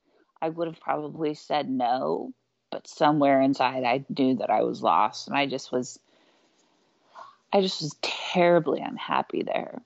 I 0.41 0.49
would 0.49 0.67
have 0.67 0.79
probably 0.79 1.33
said 1.33 1.69
no, 1.69 2.33
but 2.71 2.87
somewhere 2.87 3.41
inside 3.41 3.83
I 3.83 4.05
knew 4.09 4.35
that 4.37 4.49
I 4.49 4.63
was 4.63 4.81
lost 4.81 5.27
and 5.27 5.37
I 5.37 5.45
just 5.45 5.71
was 5.71 5.99
I 7.53 7.61
just 7.61 7.81
was 7.81 7.95
terribly 8.01 8.81
unhappy 8.81 9.43
there. 9.43 9.81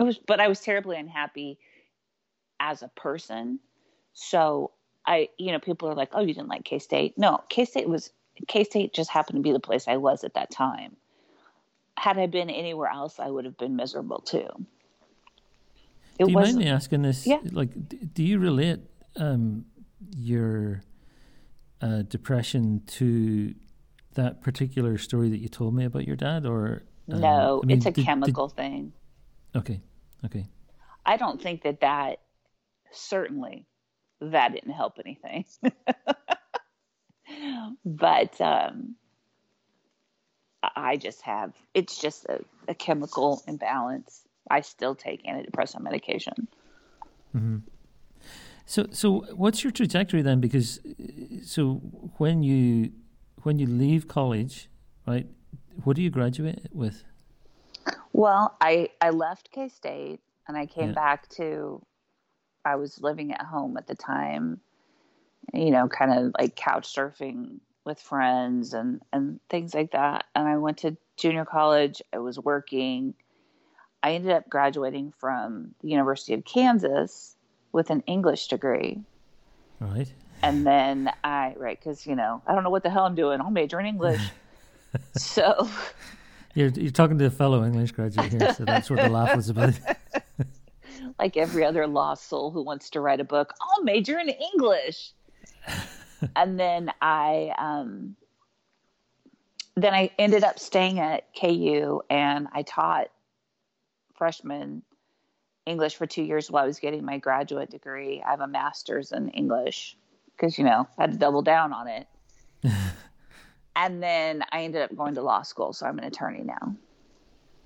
It 0.00 0.02
was 0.02 0.18
but 0.18 0.40
I 0.40 0.48
was 0.48 0.60
terribly 0.60 0.96
unhappy 0.96 1.58
as 2.60 2.82
a 2.82 2.88
person. 2.88 3.60
So 4.14 4.72
I, 5.06 5.28
you 5.38 5.52
know, 5.52 5.58
people 5.58 5.88
are 5.88 5.94
like, 5.94 6.10
"Oh, 6.12 6.20
you 6.20 6.34
didn't 6.34 6.48
like 6.48 6.64
K 6.64 6.78
State." 6.78 7.16
No, 7.16 7.42
K 7.48 7.64
State 7.64 7.88
was 7.88 8.10
K 8.46 8.64
State 8.64 8.92
just 8.92 9.10
happened 9.10 9.36
to 9.36 9.42
be 9.42 9.52
the 9.52 9.60
place 9.60 9.88
I 9.88 9.96
was 9.96 10.24
at 10.24 10.34
that 10.34 10.50
time. 10.50 10.96
Had 11.98 12.18
I 12.18 12.26
been 12.26 12.50
anywhere 12.50 12.88
else, 12.88 13.18
I 13.18 13.28
would 13.28 13.44
have 13.44 13.58
been 13.58 13.74
miserable 13.74 14.20
too. 14.20 14.48
It 16.18 16.24
do 16.24 16.30
you 16.30 16.36
mind 16.36 16.56
me 16.56 16.66
asking 16.66 17.02
this? 17.02 17.26
Yeah. 17.26 17.40
Like, 17.50 17.70
do 18.14 18.24
you 18.24 18.38
relate 18.38 18.80
um, 19.16 19.66
your 20.16 20.82
uh, 21.80 22.02
depression 22.02 22.82
to 22.86 23.54
that 24.14 24.42
particular 24.42 24.98
story 24.98 25.28
that 25.28 25.38
you 25.38 25.48
told 25.48 25.74
me 25.74 25.84
about 25.84 26.06
your 26.06 26.16
dad, 26.16 26.46
or 26.46 26.82
um, 27.12 27.20
no? 27.20 27.60
I 27.62 27.66
mean, 27.66 27.78
it's 27.78 27.86
a 27.86 27.90
did, 27.90 28.04
chemical 28.04 28.48
did... 28.48 28.56
thing. 28.56 28.92
Okay. 29.54 29.80
Okay. 30.24 30.46
I 31.06 31.16
don't 31.16 31.40
think 31.40 31.62
that 31.62 31.80
that 31.80 32.20
certainly 32.90 33.66
that 34.20 34.52
didn't 34.52 34.72
help 34.72 34.98
anything. 35.04 35.44
but 37.84 38.40
um, 38.40 38.96
I 40.62 40.96
just 40.96 41.22
have 41.22 41.54
it's 41.74 41.98
just 41.98 42.24
a, 42.26 42.44
a, 42.66 42.74
chemical 42.74 43.42
imbalance. 43.46 44.22
I 44.50 44.62
still 44.62 44.94
take 44.94 45.24
antidepressant 45.24 45.80
medication. 45.80 46.48
Mm-hmm. 47.34 47.58
So, 48.68 48.86
so 48.90 49.24
what's 49.34 49.64
your 49.64 49.70
trajectory 49.70 50.20
then? 50.20 50.40
Because 50.40 50.78
so 51.42 51.76
when 52.18 52.42
you 52.42 52.92
when 53.42 53.58
you 53.58 53.66
leave 53.66 54.08
college, 54.08 54.68
right? 55.06 55.26
What 55.84 55.96
do 55.96 56.02
you 56.02 56.10
graduate 56.10 56.68
with? 56.70 57.02
Well, 58.12 58.58
I 58.60 58.90
I 59.00 59.08
left 59.08 59.50
K 59.52 59.70
State 59.70 60.20
and 60.46 60.54
I 60.54 60.66
came 60.66 60.88
yeah. 60.88 60.94
back 60.94 61.30
to 61.30 61.80
I 62.62 62.76
was 62.76 63.00
living 63.00 63.32
at 63.32 63.40
home 63.40 63.78
at 63.78 63.86
the 63.86 63.94
time, 63.94 64.60
you 65.54 65.70
know, 65.70 65.88
kind 65.88 66.12
of 66.12 66.32
like 66.38 66.54
couch 66.54 66.94
surfing 66.94 67.60
with 67.86 67.98
friends 67.98 68.74
and, 68.74 69.00
and 69.14 69.40
things 69.48 69.72
like 69.72 69.92
that. 69.92 70.26
And 70.34 70.46
I 70.46 70.58
went 70.58 70.76
to 70.78 70.94
junior 71.16 71.46
college. 71.46 72.02
I 72.12 72.18
was 72.18 72.38
working. 72.38 73.14
I 74.02 74.12
ended 74.12 74.32
up 74.32 74.50
graduating 74.50 75.14
from 75.16 75.74
the 75.80 75.88
University 75.88 76.34
of 76.34 76.44
Kansas 76.44 77.34
with 77.72 77.90
an 77.90 78.02
English 78.06 78.48
degree. 78.48 79.00
Right. 79.80 80.12
And 80.42 80.66
then 80.66 81.10
I, 81.24 81.54
right, 81.56 81.78
because, 81.78 82.06
you 82.06 82.14
know, 82.14 82.42
I 82.46 82.54
don't 82.54 82.64
know 82.64 82.70
what 82.70 82.82
the 82.82 82.90
hell 82.90 83.04
I'm 83.04 83.14
doing. 83.14 83.40
I'll 83.40 83.50
major 83.50 83.80
in 83.80 83.86
English. 83.86 84.20
so. 85.16 85.68
You're, 86.54 86.68
you're 86.68 86.90
talking 86.90 87.18
to 87.18 87.26
a 87.26 87.30
fellow 87.30 87.64
English 87.64 87.92
graduate 87.92 88.32
here, 88.32 88.54
so 88.54 88.64
that's 88.64 88.88
what 88.88 89.00
the 89.00 89.08
laugh 89.08 89.36
was 89.36 89.48
about. 89.48 89.74
like 91.18 91.36
every 91.36 91.64
other 91.64 91.86
lost 91.86 92.28
soul 92.28 92.50
who 92.50 92.62
wants 92.62 92.90
to 92.90 93.00
write 93.00 93.20
a 93.20 93.24
book, 93.24 93.52
I'll 93.60 93.82
major 93.82 94.18
in 94.18 94.28
English. 94.28 95.12
and 96.36 96.58
then 96.58 96.92
I 97.00 97.52
um, 97.58 98.16
then 99.76 99.94
I 99.94 100.10
ended 100.18 100.44
up 100.44 100.58
staying 100.58 100.98
at 100.98 101.24
KU 101.38 102.00
and 102.10 102.48
I 102.52 102.62
taught 102.62 103.08
freshman 104.14 104.82
English 105.68 105.96
for 105.96 106.06
two 106.06 106.22
years 106.22 106.50
while 106.50 106.64
I 106.64 106.66
was 106.66 106.78
getting 106.78 107.04
my 107.04 107.18
graduate 107.18 107.70
degree. 107.70 108.22
I 108.26 108.30
have 108.30 108.40
a 108.40 108.46
master's 108.46 109.12
in 109.12 109.28
English 109.30 109.96
because 110.36 110.58
you 110.58 110.64
know 110.64 110.88
I 110.98 111.02
had 111.02 111.12
to 111.12 111.18
double 111.18 111.42
down 111.42 111.72
on 111.72 111.88
it. 111.88 112.06
and 113.76 114.02
then 114.02 114.42
I 114.50 114.62
ended 114.62 114.82
up 114.82 114.96
going 114.96 115.14
to 115.14 115.22
law 115.22 115.42
school, 115.42 115.72
so 115.72 115.86
I'm 115.86 115.98
an 115.98 116.04
attorney 116.04 116.42
now. 116.42 116.74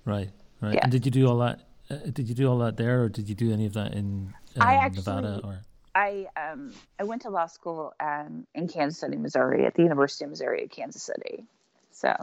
Right, 0.05 0.29
right. 0.61 0.75
Yeah. 0.75 0.81
And 0.83 0.91
did 0.91 1.05
you 1.05 1.11
do 1.11 1.27
all 1.27 1.37
that 1.39 1.61
uh, 1.89 1.95
did 2.11 2.29
you 2.29 2.35
do 2.35 2.49
all 2.49 2.57
that 2.59 2.77
there, 2.77 3.03
or 3.03 3.09
did 3.09 3.27
you 3.27 3.35
do 3.35 3.51
any 3.51 3.65
of 3.65 3.73
that 3.73 3.93
in 3.93 4.33
um, 4.55 4.61
I 4.61 4.75
actually, 4.75 4.97
Nevada? 4.97 5.41
Or 5.43 5.61
I 5.95 6.27
um 6.35 6.73
I 6.99 7.03
went 7.03 7.23
to 7.23 7.29
law 7.29 7.47
school 7.47 7.93
um, 7.99 8.47
in 8.55 8.67
Kansas 8.67 8.99
City, 8.99 9.17
Missouri, 9.17 9.65
at 9.65 9.75
the 9.75 9.83
University 9.83 10.25
of 10.25 10.31
Missouri 10.31 10.63
at 10.63 10.71
Kansas 10.71 11.03
City. 11.03 11.45
So 11.91 12.13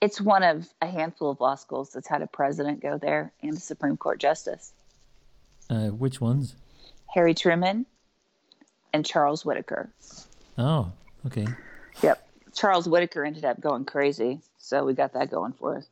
it's 0.00 0.20
one 0.20 0.42
of 0.42 0.68
a 0.80 0.86
handful 0.86 1.30
of 1.30 1.40
law 1.40 1.56
schools 1.56 1.90
that's 1.92 2.08
had 2.08 2.22
a 2.22 2.26
president 2.26 2.80
go 2.80 2.98
there 2.98 3.32
and 3.42 3.54
a 3.54 3.60
Supreme 3.60 3.96
Court 3.96 4.20
justice. 4.20 4.72
Uh, 5.70 5.88
which 5.88 6.20
ones? 6.20 6.56
Harry 7.14 7.34
Truman 7.34 7.86
and 8.92 9.04
Charles 9.04 9.44
Whittaker. 9.44 9.92
Oh, 10.58 10.92
okay. 11.26 11.46
Yep. 12.02 12.26
Charles 12.54 12.88
Whittaker 12.88 13.24
ended 13.24 13.44
up 13.44 13.60
going 13.60 13.84
crazy, 13.84 14.40
so 14.58 14.84
we 14.84 14.94
got 14.94 15.12
that 15.14 15.30
going 15.30 15.52
for 15.52 15.76
us 15.78 15.86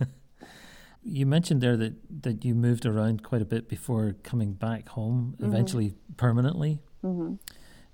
you 1.02 1.26
mentioned 1.26 1.60
there 1.60 1.76
that, 1.76 1.94
that 2.22 2.44
you 2.44 2.54
moved 2.54 2.86
around 2.86 3.22
quite 3.22 3.42
a 3.42 3.44
bit 3.44 3.68
before 3.68 4.16
coming 4.22 4.52
back 4.52 4.88
home, 4.90 5.34
mm-hmm. 5.36 5.52
eventually 5.52 5.94
permanently. 6.16 6.80
Mm-hmm. 7.04 7.34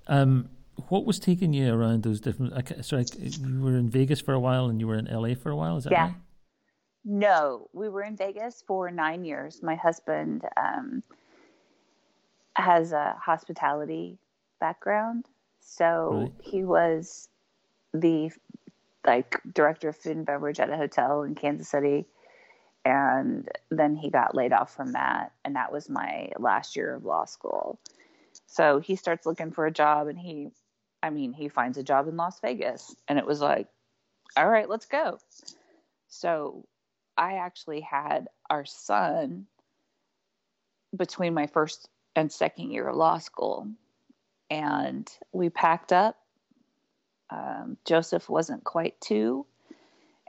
Um, 0.07 0.49
what 0.89 1.05
was 1.05 1.19
taking 1.19 1.53
you 1.53 1.73
around 1.73 2.03
those 2.03 2.19
different? 2.19 2.53
I 2.53 2.81
sorry, 2.81 3.05
you 3.17 3.61
were 3.61 3.77
in 3.77 3.89
Vegas 3.89 4.19
for 4.19 4.33
a 4.33 4.39
while 4.39 4.67
and 4.67 4.79
you 4.79 4.87
were 4.87 4.97
in 4.97 5.05
LA 5.05 5.33
for 5.35 5.49
a 5.49 5.55
while. 5.55 5.77
Is 5.77 5.85
that 5.85 5.91
yeah. 5.91 6.07
right? 6.07 6.15
No, 7.05 7.69
we 7.71 7.87
were 7.87 8.01
in 8.01 8.17
Vegas 8.17 8.63
for 8.65 8.89
nine 8.89 9.23
years. 9.23 9.61
My 9.61 9.75
husband 9.75 10.43
um, 10.57 11.03
has 12.55 12.91
a 12.91 13.15
hospitality 13.21 14.17
background, 14.59 15.25
so 15.59 16.09
right. 16.13 16.33
he 16.41 16.63
was 16.63 17.29
the 17.93 18.31
like 19.05 19.39
director 19.53 19.89
of 19.89 19.95
food 19.95 20.17
and 20.17 20.25
beverage 20.25 20.59
at 20.59 20.71
a 20.71 20.77
hotel 20.77 21.21
in 21.21 21.35
Kansas 21.35 21.69
City. 21.69 22.05
And 22.83 23.47
then 23.71 23.95
he 23.95 24.09
got 24.09 24.35
laid 24.35 24.53
off 24.53 24.75
from 24.75 24.93
that. 24.93 25.31
And 25.43 25.55
that 25.55 25.71
was 25.71 25.89
my 25.89 26.31
last 26.37 26.75
year 26.75 26.95
of 26.95 27.05
law 27.05 27.25
school. 27.25 27.79
So 28.47 28.79
he 28.79 28.95
starts 28.95 29.25
looking 29.25 29.51
for 29.51 29.65
a 29.65 29.71
job 29.71 30.07
and 30.07 30.19
he 30.19 30.49
i 31.03 31.09
mean 31.09 31.33
he 31.33 31.49
finds 31.49 31.77
a 31.77 31.83
job 31.83 32.07
in 32.07 32.17
las 32.17 32.39
vegas. 32.39 32.95
And 33.07 33.19
it 33.19 33.25
was 33.25 33.41
like 33.41 33.67
all 34.35 34.49
right 34.49 34.69
let's 34.69 34.85
go. 34.85 35.19
So 36.07 36.65
i 37.17 37.33
actually 37.35 37.81
had 37.81 38.27
our 38.49 38.65
son 38.65 39.45
between 40.95 41.33
my 41.33 41.47
first 41.47 41.89
and 42.15 42.31
second 42.31 42.71
year 42.71 42.87
of 42.87 42.95
law 42.95 43.17
school 43.17 43.67
and 44.49 45.09
we 45.31 45.49
packed 45.49 45.91
up. 45.91 46.17
Um, 47.31 47.77
joseph 47.85 48.29
wasn't 48.29 48.63
quite 48.63 49.01
two 49.01 49.47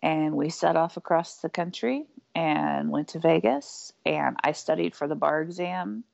and 0.03 0.35
we 0.35 0.49
set 0.49 0.77
off 0.77 0.97
across 0.97 1.37
the 1.37 1.51
country 1.51 2.07
and 2.35 2.91
went 2.91 3.09
to 3.09 3.19
Vegas 3.19 3.93
and 4.07 4.37
I 4.43 4.53
studied 4.53 4.95
for 4.95 5.07
the 5.07 5.15
bar 5.15 5.43
exam 5.43 6.05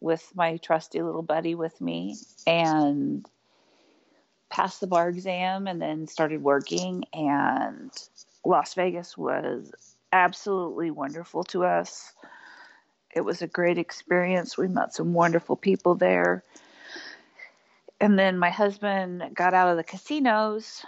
with 0.00 0.32
my 0.34 0.56
trusty 0.56 1.02
little 1.02 1.22
buddy 1.22 1.54
with 1.54 1.78
me 1.82 2.16
and 2.46 3.26
passed 4.48 4.80
the 4.80 4.86
bar 4.86 5.10
exam 5.10 5.66
and 5.66 5.80
then 5.80 6.06
started 6.06 6.42
working 6.42 7.04
and 7.12 7.90
Las 8.44 8.74
Vegas 8.74 9.16
was 9.16 9.72
absolutely 10.12 10.90
wonderful 10.90 11.44
to 11.44 11.64
us. 11.64 12.12
It 13.14 13.22
was 13.22 13.42
a 13.42 13.46
great 13.46 13.78
experience. 13.78 14.56
We 14.56 14.68
met 14.68 14.94
some 14.94 15.12
wonderful 15.12 15.56
people 15.56 15.94
there. 15.94 16.44
And 18.00 18.18
then 18.18 18.38
my 18.38 18.50
husband 18.50 19.22
got 19.34 19.52
out 19.52 19.68
of 19.68 19.76
the 19.76 19.84
casinos 19.84 20.84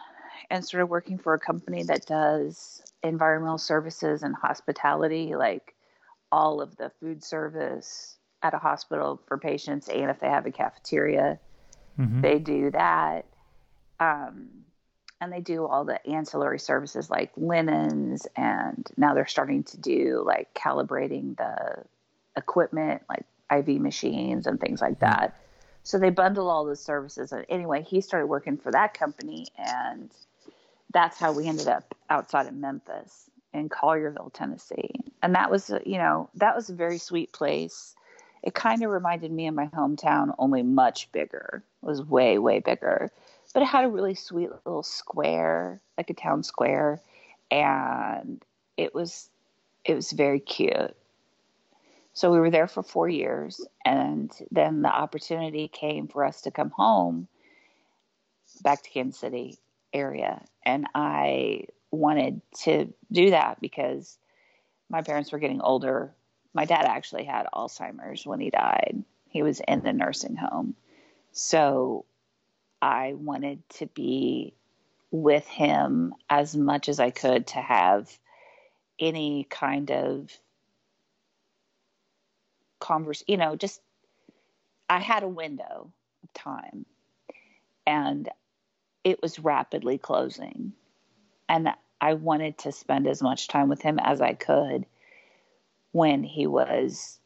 and 0.51 0.65
started 0.65 0.87
working 0.87 1.19
for 1.19 1.35
a 1.35 1.39
company 1.39 1.83
that 1.85 2.07
does 2.07 2.83
environmental 3.03 3.59
services 3.59 4.23
and 4.23 4.35
hospitality, 4.35 5.35
like 5.35 5.75
all 6.31 6.61
of 6.63 6.77
the 6.77 6.91
food 7.01 7.23
service 7.23 8.17
at 8.43 8.55
a 8.55 8.59
hospital 8.59 9.21
for 9.27 9.39
patients, 9.39 9.89
and 9.89 10.11
if 10.11 10.19
they 10.19 10.29
have 10.29 10.47
a 10.47 10.51
cafeteria, 10.51 11.39
mm-hmm. 11.99 12.21
they 12.23 12.39
do 12.39 12.71
that. 12.71 13.27
Um, 14.01 14.49
and 15.23 15.33
they 15.33 15.41
do 15.41 15.65
all 15.67 15.85
the 15.85 16.05
ancillary 16.05 16.59
services 16.59 17.09
like 17.09 17.31
linens, 17.37 18.27
and 18.35 18.91
now 18.97 19.15
they're 19.15 19.25
starting 19.25 19.63
to 19.63 19.79
do 19.79 20.21
like 20.27 20.53
calibrating 20.53 21.37
the 21.37 21.85
equipment, 22.37 23.03
like 23.09 23.25
IV 23.57 23.81
machines 23.81 24.49
and 24.49 24.61
things 24.61 24.81
like 24.81 24.95
mm-hmm. 24.95 25.07
that. 25.07 25.41
So 25.85 25.99
they 25.99 26.11
bundle 26.11 26.51
all 26.51 26.65
those 26.65 26.83
services. 26.83 27.31
And 27.31 27.47
anyway, 27.49 27.85
he 27.85 28.01
started 28.01 28.27
working 28.27 28.57
for 28.57 28.73
that 28.73 28.95
company, 28.95 29.47
and 29.57 30.11
that's 30.93 31.19
how 31.19 31.33
we 31.33 31.47
ended 31.47 31.69
up 31.69 31.95
outside 32.11 32.47
of 32.49 32.55
Memphis 32.55 33.31
in 33.55 33.69
Collierville, 33.69 34.33
Tennessee. 34.33 34.91
And 35.23 35.37
that 35.37 35.53
was, 35.53 35.71
you 35.87 35.99
know, 35.99 36.31
that 36.35 36.57
was 36.57 36.69
a 36.69 36.75
very 36.75 36.99
sweet 36.99 37.33
place. 37.33 37.95
It 38.43 38.55
kind 38.55 38.83
of 38.83 38.91
reminded 38.91 39.31
me 39.31 39.47
of 39.47 39.55
my 39.55 39.67
hometown, 39.69 40.35
only 40.37 40.65
much 40.65 41.13
bigger. 41.13 41.63
It 41.81 41.87
was 41.87 42.03
way, 42.03 42.39
way 42.39 42.59
bigger. 42.59 43.13
But 43.53 43.63
it 43.63 43.67
had 43.67 43.85
a 43.85 43.89
really 43.89 44.15
sweet 44.15 44.51
little 44.51 44.83
square, 44.83 45.81
like 45.99 46.11
a 46.11 46.15
town 46.15 46.43
square, 46.43 47.01
and 47.51 48.43
it 48.77 48.95
was 48.95 49.29
it 49.85 49.95
was 49.95 50.13
very 50.13 50.41
cute. 50.41 50.97
So 52.15 52.31
we 52.31 52.39
were 52.39 52.51
there 52.51 52.69
for 52.69 52.83
4 52.83 53.09
years 53.09 53.61
and 53.85 54.31
then 54.51 54.83
the 54.83 54.91
opportunity 54.91 55.67
came 55.69 56.09
for 56.09 56.25
us 56.25 56.43
to 56.43 56.51
come 56.51 56.71
home 56.71 57.27
back 58.63 58.83
to 58.83 58.91
Kansas 58.91 59.19
City 59.19 59.59
area 59.95 60.45
and 60.65 60.87
I 60.95 61.65
wanted 61.91 62.43
to 62.65 62.93
do 63.11 63.31
that 63.31 63.61
because 63.61 64.19
my 64.91 65.03
parents 65.03 65.33
were 65.33 65.39
getting 65.39 65.63
older. 65.63 66.15
My 66.53 66.67
dad 66.67 66.85
actually 66.85 67.25
had 67.25 67.47
Alzheimer's 67.55 68.27
when 68.27 68.41
he 68.41 68.51
died. 68.51 69.03
He 69.31 69.43
was 69.43 69.61
in 69.67 69.81
the 69.81 69.93
nursing 69.93 70.37
home. 70.37 70.77
So 71.33 72.05
I 72.83 73.15
wanted 73.15 73.63
to 73.77 73.87
be 73.87 74.55
with 75.13 75.47
him 75.47 76.15
as 76.29 76.57
much 76.57 76.89
as 76.89 76.99
I 76.99 77.11
could 77.11 77.47
to 77.49 77.61
have 77.61 78.11
any 78.99 79.45
kind 79.49 79.91
of 79.93 80.37
converse, 82.81 83.23
you 83.29 83.37
know, 83.37 83.55
just 83.55 83.81
I 84.91 84.99
had 84.99 85.23
a 85.23 85.29
window 85.29 85.93
of 86.25 86.33
time 86.35 86.85
and 87.87 88.29
it 89.05 89.23
was 89.23 89.39
rapidly 89.39 89.97
closing. 89.99 90.73
And 91.49 91.69
I 92.01 92.15
wanted 92.15 92.59
to 92.59 92.73
spend 92.73 93.07
as 93.07 93.23
much 93.23 93.47
time 93.47 93.69
with 93.69 93.81
him 93.81 94.01
as 94.01 94.21
I 94.21 94.33
could 94.33 94.87
when 95.93 96.25
he 96.25 96.47
was 96.47 97.19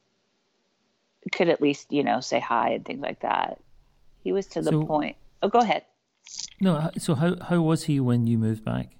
could 1.33 1.49
at 1.49 1.61
least, 1.61 1.92
you 1.92 2.05
know, 2.05 2.21
say 2.21 2.38
hi 2.38 2.71
and 2.71 2.85
things 2.85 3.01
like 3.01 3.21
that. 3.21 3.61
He 4.23 4.33
was 4.33 4.47
to 4.49 4.62
the 4.62 4.71
so, 4.71 4.85
point. 4.85 5.16
Oh, 5.42 5.49
go 5.49 5.59
ahead. 5.59 5.85
No, 6.61 6.90
so 6.99 7.14
how 7.14 7.37
how 7.40 7.61
was 7.61 7.85
he 7.85 8.01
when 8.01 8.27
you 8.27 8.38
moved 8.38 8.64
back? 8.64 8.96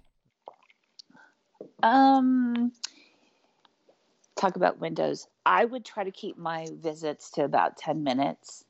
Um 1.83 2.73
talk 4.37 4.57
about 4.57 4.79
windows. 4.79 5.27
I 5.45 5.65
would 5.65 5.85
try 5.85 6.05
to 6.05 6.11
keep 6.11 6.37
my 6.37 6.67
visits 6.73 7.31
to 7.33 7.45
about 7.45 7.79
10 7.79 8.05
minutes 8.05 8.65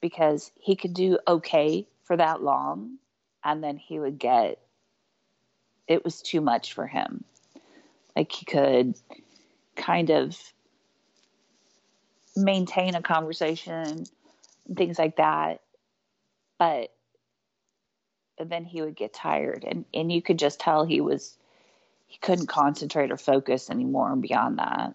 because 0.00 0.52
he 0.60 0.76
could 0.76 0.94
do 0.94 1.18
okay 1.26 1.86
for 2.04 2.16
that 2.16 2.42
long 2.42 2.98
and 3.44 3.62
then 3.62 3.76
he 3.76 3.98
would 3.98 4.18
get 4.18 4.58
it 5.88 6.04
was 6.04 6.22
too 6.22 6.40
much 6.40 6.74
for 6.74 6.86
him 6.86 7.24
like 8.14 8.30
he 8.30 8.44
could 8.44 8.94
kind 9.74 10.10
of 10.10 10.36
maintain 12.36 12.94
a 12.94 13.02
conversation 13.02 14.04
things 14.76 14.98
like 14.98 15.16
that 15.16 15.60
but 16.58 16.92
then 18.38 18.64
he 18.64 18.82
would 18.82 18.96
get 18.96 19.12
tired 19.14 19.64
and 19.66 19.84
and 19.94 20.12
you 20.12 20.20
could 20.20 20.38
just 20.38 20.60
tell 20.60 20.84
he 20.84 21.00
was 21.00 21.36
he 22.06 22.18
couldn't 22.18 22.46
concentrate 22.46 23.10
or 23.10 23.16
focus 23.16 23.70
anymore 23.70 24.12
and 24.12 24.22
beyond 24.22 24.58
that 24.58 24.94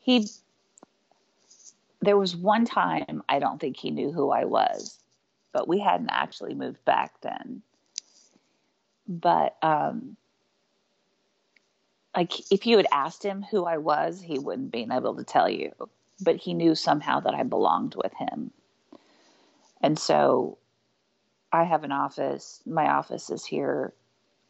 he 0.00 0.28
there 2.00 2.16
was 2.16 2.36
one 2.36 2.64
time 2.64 3.22
I 3.28 3.38
don't 3.38 3.60
think 3.60 3.76
he 3.76 3.90
knew 3.90 4.12
who 4.12 4.30
I 4.30 4.44
was 4.44 4.98
but 5.54 5.68
we 5.68 5.78
hadn't 5.78 6.10
actually 6.10 6.52
moved 6.52 6.84
back 6.84 7.14
then. 7.22 7.62
But 9.06 9.56
um, 9.62 10.16
like 12.14 12.52
if 12.52 12.66
you 12.66 12.76
had 12.76 12.88
asked 12.92 13.22
him 13.22 13.42
who 13.50 13.64
I 13.64 13.78
was, 13.78 14.20
he 14.20 14.38
wouldn't 14.38 14.72
been 14.72 14.92
able 14.92 15.14
to 15.14 15.24
tell 15.24 15.48
you. 15.48 15.72
But 16.20 16.36
he 16.36 16.52
knew 16.54 16.74
somehow 16.74 17.20
that 17.20 17.34
I 17.34 17.44
belonged 17.44 17.94
with 17.94 18.12
him. 18.14 18.50
And 19.80 19.98
so 19.98 20.58
I 21.54 21.62
have 21.62 21.84
an 21.84 21.92
office. 21.92 22.60
My 22.66 22.90
office 22.90 23.30
is 23.30 23.44
here 23.44 23.94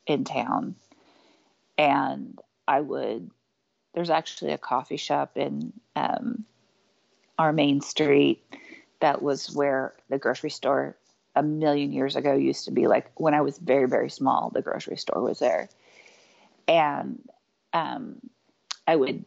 in 0.07 0.25
town. 0.25 0.75
And 1.77 2.41
I 2.67 2.81
would, 2.81 3.31
there's 3.93 4.09
actually 4.09 4.53
a 4.53 4.59
coffee 4.59 4.97
shop 4.97 5.37
in 5.37 5.75
um, 5.97 6.47
our 7.39 7.53
main 7.53 7.83
street 7.83 8.43
that 9.01 9.21
was 9.21 9.55
where 9.55 9.93
the 10.09 10.17
grocery 10.17 10.49
store 10.49 10.97
a 11.37 11.43
million 11.43 11.93
years 11.93 12.17
ago 12.17 12.33
used 12.33 12.65
to 12.65 12.71
be 12.71 12.87
like 12.87 13.11
when 13.17 13.35
I 13.35 13.43
was 13.43 13.59
very, 13.59 13.87
very 13.87 14.09
small, 14.09 14.49
the 14.49 14.63
grocery 14.63 14.97
store 14.97 15.21
was 15.21 15.41
there. 15.41 15.69
And 16.67 17.21
um, 17.75 18.17
I 18.87 18.97
would 18.97 19.27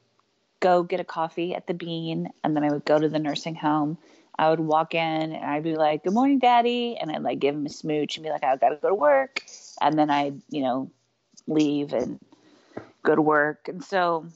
go 0.61 0.81
get 0.81 0.99
a 0.99 1.03
coffee 1.03 1.53
at 1.53 1.67
the 1.67 1.75
bean 1.75 2.31
and 2.43 2.55
then 2.55 2.63
I 2.63 2.71
would 2.71 2.85
go 2.85 2.97
to 2.97 3.07
the 3.07 3.19
nursing 3.19 3.53
home. 3.53 3.99
I 4.39 4.49
would 4.49 4.59
walk 4.59 4.93
in 4.93 4.99
and 5.33 5.43
I'd 5.43 5.63
be 5.63 5.75
like, 5.75 6.03
Good 6.03 6.13
morning, 6.13 6.39
Daddy. 6.39 6.97
And 6.99 7.11
I'd 7.11 7.23
like 7.23 7.39
give 7.39 7.55
him 7.55 7.65
a 7.65 7.69
smooch 7.69 8.17
and 8.17 8.23
be 8.23 8.29
like, 8.29 8.43
I've 8.43 8.59
got 8.59 8.69
to 8.69 8.75
go 8.75 8.89
to 8.89 8.95
work. 8.95 9.43
And 9.81 9.97
then 9.97 10.09
I'd, 10.09 10.41
you 10.49 10.61
know, 10.61 10.91
leave 11.47 11.93
and 11.93 12.19
go 13.03 13.15
to 13.15 13.21
work. 13.21 13.67
And 13.67 13.83
so 13.83 14.27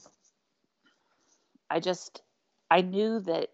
I 1.69 1.79
just, 1.79 2.21
I 2.69 2.81
knew 2.81 3.19
that 3.21 3.49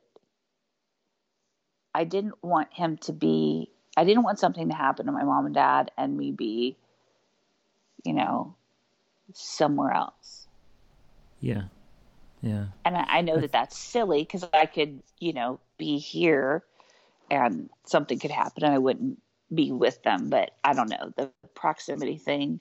I 1.93 2.03
didn't 2.03 2.41
want 2.43 2.71
him 2.71 2.97
to 2.97 3.13
be, 3.13 3.69
I 3.97 4.05
didn't 4.05 4.23
want 4.23 4.39
something 4.39 4.69
to 4.69 4.75
happen 4.75 5.07
to 5.07 5.11
my 5.11 5.23
mom 5.23 5.45
and 5.47 5.55
dad 5.55 5.91
and 5.97 6.15
me 6.15 6.31
be, 6.31 6.77
you 8.05 8.13
know, 8.13 8.55
somewhere 9.33 9.91
else. 9.91 10.47
Yeah. 11.41 11.63
Yeah. 12.41 12.67
And 12.85 12.95
I, 12.95 13.05
I 13.07 13.21
know 13.21 13.39
that 13.39 13.51
that's 13.51 13.77
silly 13.77 14.21
because 14.21 14.45
I 14.53 14.67
could, 14.67 15.01
you 15.19 15.33
know, 15.33 15.59
be 15.77 15.97
here 15.97 16.63
and 17.29 17.69
something 17.85 18.19
could 18.19 18.31
happen 18.31 18.63
and 18.63 18.73
I 18.73 18.77
wouldn't 18.77 19.21
be 19.53 19.71
with 19.71 20.01
them. 20.03 20.29
But 20.29 20.51
I 20.63 20.73
don't 20.73 20.89
know, 20.89 21.13
the 21.15 21.31
proximity 21.55 22.17
thing. 22.17 22.59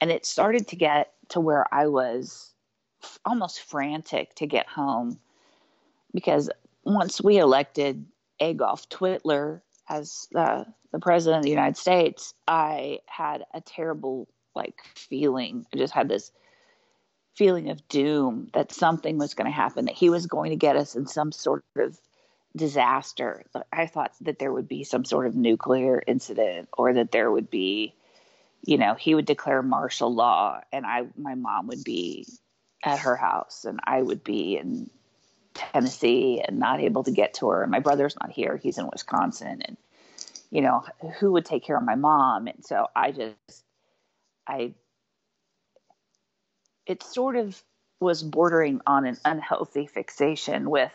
And 0.00 0.10
it 0.10 0.26
started 0.26 0.68
to 0.68 0.76
get 0.76 1.12
to 1.30 1.40
where 1.40 1.66
I 1.72 1.88
was 1.88 2.52
almost 3.24 3.60
frantic 3.60 4.34
to 4.36 4.46
get 4.46 4.66
home 4.66 5.18
because 6.12 6.50
once 6.84 7.20
we 7.20 7.38
elected 7.38 8.06
Adolf 8.40 8.88
Twitler 8.88 9.60
as 9.88 10.28
uh, 10.34 10.64
the 10.92 10.98
president 10.98 11.38
of 11.38 11.44
the 11.44 11.50
United 11.50 11.76
States, 11.76 12.34
I 12.46 13.00
had 13.06 13.44
a 13.52 13.60
terrible 13.60 14.28
like 14.54 14.80
feeling. 14.94 15.66
I 15.72 15.76
just 15.76 15.92
had 15.92 16.08
this 16.08 16.32
feeling 17.36 17.70
of 17.70 17.86
doom 17.88 18.48
that 18.54 18.72
something 18.72 19.18
was 19.18 19.34
going 19.34 19.46
to 19.46 19.54
happen, 19.54 19.84
that 19.84 19.94
he 19.94 20.10
was 20.10 20.26
going 20.26 20.50
to 20.50 20.56
get 20.56 20.76
us 20.76 20.96
in 20.96 21.06
some 21.06 21.30
sort 21.30 21.64
of 21.76 21.98
disaster. 22.56 23.44
I 23.72 23.86
thought 23.86 24.12
that 24.22 24.38
there 24.38 24.52
would 24.52 24.68
be 24.68 24.84
some 24.84 25.04
sort 25.04 25.26
of 25.26 25.34
nuclear 25.34 26.02
incident 26.06 26.68
or 26.76 26.94
that 26.94 27.12
there 27.12 27.30
would 27.30 27.50
be, 27.50 27.94
you 28.64 28.78
know, 28.78 28.94
he 28.94 29.14
would 29.14 29.26
declare 29.26 29.62
martial 29.62 30.14
law 30.14 30.60
and 30.72 30.86
I, 30.86 31.06
my 31.16 31.34
mom 31.34 31.68
would 31.68 31.84
be 31.84 32.26
at 32.84 33.00
her 33.00 33.16
house 33.16 33.64
and 33.64 33.80
I 33.84 34.02
would 34.02 34.24
be 34.24 34.56
in 34.56 34.90
Tennessee 35.58 36.40
and 36.46 36.58
not 36.58 36.80
able 36.80 37.02
to 37.04 37.10
get 37.10 37.34
to 37.34 37.48
her. 37.48 37.62
And 37.62 37.70
my 37.70 37.80
brother's 37.80 38.16
not 38.20 38.30
here; 38.30 38.56
he's 38.56 38.78
in 38.78 38.88
Wisconsin. 38.90 39.62
And 39.64 39.76
you 40.50 40.62
know, 40.62 40.84
who 41.18 41.32
would 41.32 41.44
take 41.44 41.64
care 41.64 41.76
of 41.76 41.84
my 41.84 41.96
mom? 41.96 42.46
And 42.46 42.64
so 42.64 42.86
I 42.94 43.10
just, 43.10 43.64
I, 44.46 44.72
it 46.86 47.02
sort 47.02 47.36
of 47.36 47.60
was 48.00 48.22
bordering 48.22 48.80
on 48.86 49.04
an 49.04 49.18
unhealthy 49.24 49.86
fixation 49.86 50.70
with 50.70 50.92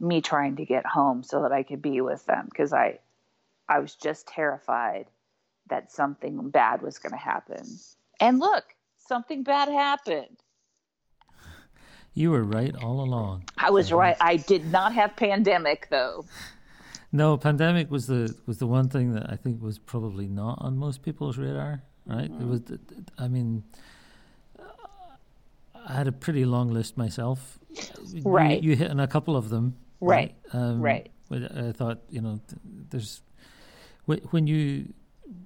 me 0.00 0.20
trying 0.20 0.56
to 0.56 0.64
get 0.64 0.86
home 0.86 1.22
so 1.22 1.42
that 1.42 1.52
I 1.52 1.62
could 1.62 1.82
be 1.82 2.00
with 2.00 2.24
them 2.26 2.46
because 2.50 2.72
I 2.72 2.98
I 3.68 3.78
was 3.78 3.94
just 3.94 4.28
terrified 4.28 5.06
that 5.68 5.90
something 5.90 6.50
bad 6.50 6.82
was 6.82 6.98
going 6.98 7.12
to 7.12 7.18
happen. 7.18 7.64
And 8.20 8.38
look, 8.38 8.64
something 8.96 9.42
bad 9.42 9.68
happened. 9.68 10.36
You 12.14 12.30
were 12.30 12.44
right 12.44 12.74
all 12.82 13.00
along. 13.00 13.44
I 13.58 13.70
was 13.70 13.92
right. 13.92 14.16
I 14.20 14.36
did 14.36 14.70
not 14.72 14.94
have 14.94 15.16
pandemic 15.16 15.88
though. 15.90 16.24
No, 17.12 17.36
pandemic 17.36 17.90
was 17.90 18.06
the 18.06 18.34
was 18.46 18.58
the 18.58 18.66
one 18.66 18.88
thing 18.88 19.12
that 19.14 19.30
I 19.30 19.36
think 19.36 19.62
was 19.62 19.78
probably 19.78 20.26
not 20.26 20.58
on 20.60 20.78
most 20.78 21.02
people's 21.02 21.36
radar. 21.36 21.82
Right? 22.06 22.30
Mm-hmm. 22.30 22.42
It 22.42 22.46
was. 22.46 22.62
I 23.18 23.28
mean, 23.28 23.64
I 25.86 25.92
had 25.92 26.08
a 26.08 26.12
pretty 26.12 26.44
long 26.44 26.72
list 26.72 26.96
myself. 26.96 27.58
Right. 28.22 28.62
You, 28.62 28.70
you 28.70 28.76
hit 28.76 28.90
on 28.90 29.00
a 29.00 29.06
couple 29.06 29.36
of 29.36 29.50
them. 29.50 29.76
Right. 30.00 30.34
Right. 30.52 30.60
Um, 30.60 30.80
right. 30.80 31.10
I 31.30 31.72
thought 31.72 32.02
you 32.08 32.20
know, 32.20 32.40
there's 32.90 33.22
when 34.06 34.46
you 34.46 34.92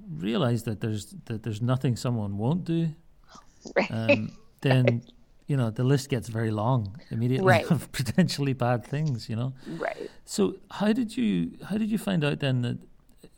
realize 0.08 0.64
that 0.64 0.80
there's 0.80 1.14
that 1.26 1.42
there's 1.42 1.62
nothing 1.62 1.96
someone 1.96 2.36
won't 2.36 2.64
do, 2.64 2.94
right. 3.76 3.90
um, 3.90 4.32
then 4.60 5.02
you 5.46 5.56
know 5.56 5.70
the 5.70 5.84
list 5.84 6.08
gets 6.08 6.28
very 6.28 6.50
long 6.50 7.00
immediately 7.10 7.46
right. 7.46 7.70
of 7.70 7.90
potentially 7.92 8.52
bad 8.52 8.84
things. 8.84 9.28
You 9.28 9.36
know, 9.36 9.54
right. 9.66 10.10
So 10.24 10.56
how 10.70 10.92
did 10.92 11.16
you 11.16 11.52
how 11.68 11.78
did 11.78 11.90
you 11.90 11.98
find 11.98 12.24
out 12.24 12.40
then 12.40 12.62
that? 12.62 12.78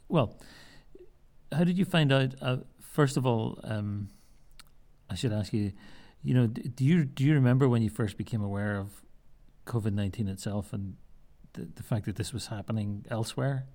Well, 0.08 0.38
how 1.52 1.64
did 1.64 1.78
you 1.78 1.84
find 1.84 2.12
out? 2.12 2.34
Uh, 2.42 2.58
first 2.80 3.16
of 3.16 3.26
all, 3.26 3.58
um, 3.64 4.08
I 5.08 5.14
should 5.14 5.32
ask 5.32 5.52
you. 5.52 5.72
You 6.24 6.34
know, 6.34 6.46
do 6.46 6.84
you 6.84 7.04
do 7.04 7.24
you 7.24 7.34
remember 7.34 7.68
when 7.68 7.82
you 7.82 7.90
first 7.90 8.16
became 8.16 8.42
aware 8.42 8.76
of 8.76 9.02
COVID 9.66 9.92
nineteen 9.92 10.28
itself 10.28 10.72
and 10.72 10.94
the, 11.54 11.68
the 11.74 11.82
fact 11.82 12.06
that 12.06 12.16
this 12.16 12.32
was 12.32 12.46
happening 12.46 13.04
elsewhere? 13.10 13.66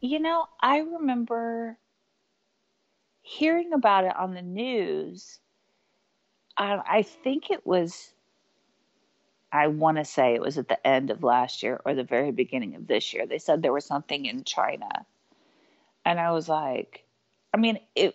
You 0.00 0.18
know, 0.18 0.46
I 0.60 0.78
remember 0.78 1.78
hearing 3.22 3.72
about 3.72 4.04
it 4.04 4.16
on 4.16 4.34
the 4.34 4.42
news. 4.42 5.38
I, 6.56 6.80
I 6.86 7.02
think 7.02 7.50
it 7.50 7.66
was, 7.66 8.12
I 9.52 9.68
want 9.68 9.96
to 9.98 10.04
say 10.04 10.34
it 10.34 10.40
was 10.40 10.58
at 10.58 10.68
the 10.68 10.86
end 10.86 11.10
of 11.10 11.22
last 11.22 11.62
year 11.62 11.80
or 11.84 11.94
the 11.94 12.04
very 12.04 12.32
beginning 12.32 12.74
of 12.74 12.86
this 12.86 13.12
year. 13.12 13.26
They 13.26 13.38
said 13.38 13.62
there 13.62 13.72
was 13.72 13.84
something 13.84 14.26
in 14.26 14.44
China. 14.44 14.88
And 16.04 16.20
I 16.20 16.30
was 16.32 16.48
like, 16.48 17.04
I 17.52 17.56
mean, 17.56 17.78
it, 17.94 18.14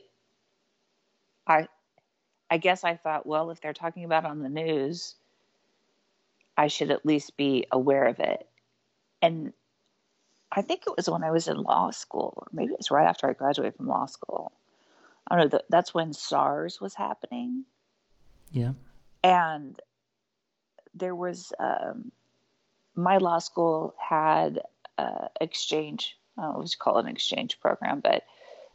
I, 1.47 1.67
I 2.49 2.57
guess 2.57 2.83
I 2.83 2.95
thought, 2.95 3.25
well, 3.25 3.51
if 3.51 3.59
they're 3.61 3.73
talking 3.73 4.05
about 4.05 4.25
on 4.25 4.41
the 4.41 4.49
news, 4.49 5.15
I 6.57 6.67
should 6.67 6.91
at 6.91 7.05
least 7.05 7.37
be 7.37 7.65
aware 7.71 8.05
of 8.05 8.19
it. 8.19 8.47
And 9.21 9.53
I 10.51 10.61
think 10.61 10.83
it 10.85 10.93
was 10.97 11.09
when 11.09 11.23
I 11.23 11.31
was 11.31 11.47
in 11.47 11.57
law 11.57 11.91
school, 11.91 12.33
or 12.37 12.47
maybe 12.51 12.73
it 12.73 12.79
was 12.79 12.91
right 12.91 13.07
after 13.07 13.29
I 13.29 13.33
graduated 13.33 13.75
from 13.75 13.87
law 13.87 14.05
school. 14.05 14.51
I 15.27 15.37
don't 15.37 15.53
know. 15.53 15.59
That's 15.69 15.93
when 15.93 16.13
SARS 16.13 16.81
was 16.81 16.93
happening. 16.93 17.65
Yeah. 18.51 18.73
And 19.23 19.79
there 20.93 21.15
was 21.15 21.53
um, 21.59 22.11
my 22.95 23.17
law 23.17 23.39
school 23.39 23.95
had 23.97 24.61
uh, 24.97 25.27
exchange. 25.39 26.17
I 26.37 26.41
don't 26.41 26.53
know 26.53 26.59
what 26.59 26.71
you 26.71 26.77
call 26.79 26.97
it 26.97 27.05
an 27.05 27.11
exchange 27.11 27.59
program, 27.59 28.01
but 28.01 28.23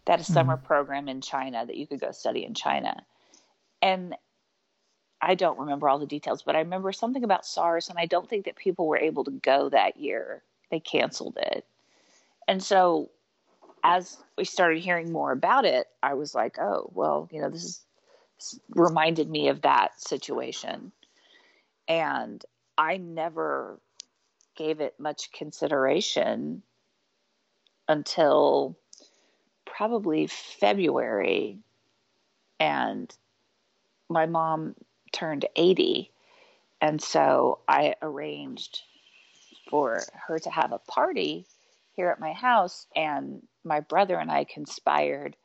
had 0.07 0.21
a 0.21 0.25
summer 0.25 0.57
mm-hmm. 0.57 0.67
program 0.67 1.09
in 1.09 1.21
China 1.21 1.67
that 1.67 1.77
you 1.77 1.87
could 1.87 2.01
go 2.01 2.13
study 2.13 2.45
in 2.45 2.55
China. 2.55 3.05
And 3.83 4.15
I 5.21 5.35
don't 5.35 5.59
remember 5.59 5.89
all 5.89 5.99
the 5.99 6.07
details, 6.07 6.43
but 6.43 6.57
I 6.57 6.61
remember 6.61 6.93
something 6.93 7.25
about 7.25 7.47
SARS, 7.47 7.89
and 7.89 7.99
I 7.99 8.07
don't 8.07 8.29
think 8.29 8.45
that 8.45 8.57
people 8.57 8.87
were 8.87 8.99
able 8.99 9.25
to 9.25 9.31
go 9.31 9.69
that 9.71 9.97
year 9.97 10.43
they 10.71 10.81
canceled 10.81 11.37
it. 11.37 11.65
And 12.49 12.63
so 12.63 13.11
as 13.85 14.19
we 14.37 14.45
started 14.45 14.83
hearing 14.83 15.13
more 15.13 15.33
about 15.33 15.65
it, 15.65 15.87
I 16.03 16.15
was 16.15 16.35
like, 16.35 16.59
oh, 16.59 16.91
well, 16.95 17.29
you 17.33 17.41
know, 17.41 17.51
this 17.51 17.65
is 17.65 17.81
this 18.39 18.61
reminded 18.71 19.31
me 19.31 19.49
of 19.49 19.63
that 19.63 20.01
situation. 20.01 20.93
And 21.89 22.45
I 22.77 22.99
never 22.99 23.81
gave 24.57 24.81
it 24.81 24.99
much 24.99 25.33
consideration 25.33 26.63
until 27.89 28.77
probably 29.65 30.27
February. 30.27 31.59
And 32.61 33.15
my 34.09 34.27
mom 34.27 34.75
turned 35.13 35.47
80. 35.57 36.11
And 36.81 37.03
so 37.03 37.61
I 37.69 37.95
arranged 38.03 38.83
for 39.71 40.01
her 40.27 40.39
to 40.39 40.51
have 40.51 40.73
a 40.73 40.79
party 40.79 41.47
here 41.95 42.11
at 42.11 42.21
my 42.21 42.33
house. 42.33 42.87
And 42.95 43.43
my 43.65 43.81
brother 43.81 44.17
and 44.17 44.31
I 44.31 44.45
conspired 44.45 45.37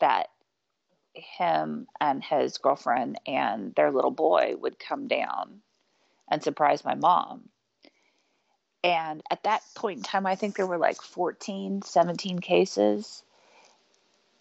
that 0.00 0.28
him 1.14 1.86
and 2.00 2.22
his 2.22 2.58
girlfriend 2.58 3.20
and 3.26 3.74
their 3.74 3.90
little 3.90 4.10
boy 4.10 4.54
would 4.58 4.78
come 4.78 5.08
down 5.08 5.60
and 6.30 6.42
surprise 6.42 6.84
my 6.84 6.94
mom. 6.94 7.48
And 8.84 9.22
at 9.30 9.42
that 9.42 9.62
point 9.74 9.98
in 9.98 10.04
time, 10.04 10.26
I 10.26 10.36
think 10.36 10.56
there 10.56 10.66
were 10.66 10.78
like 10.78 11.02
14, 11.02 11.82
17 11.82 12.38
cases. 12.38 13.22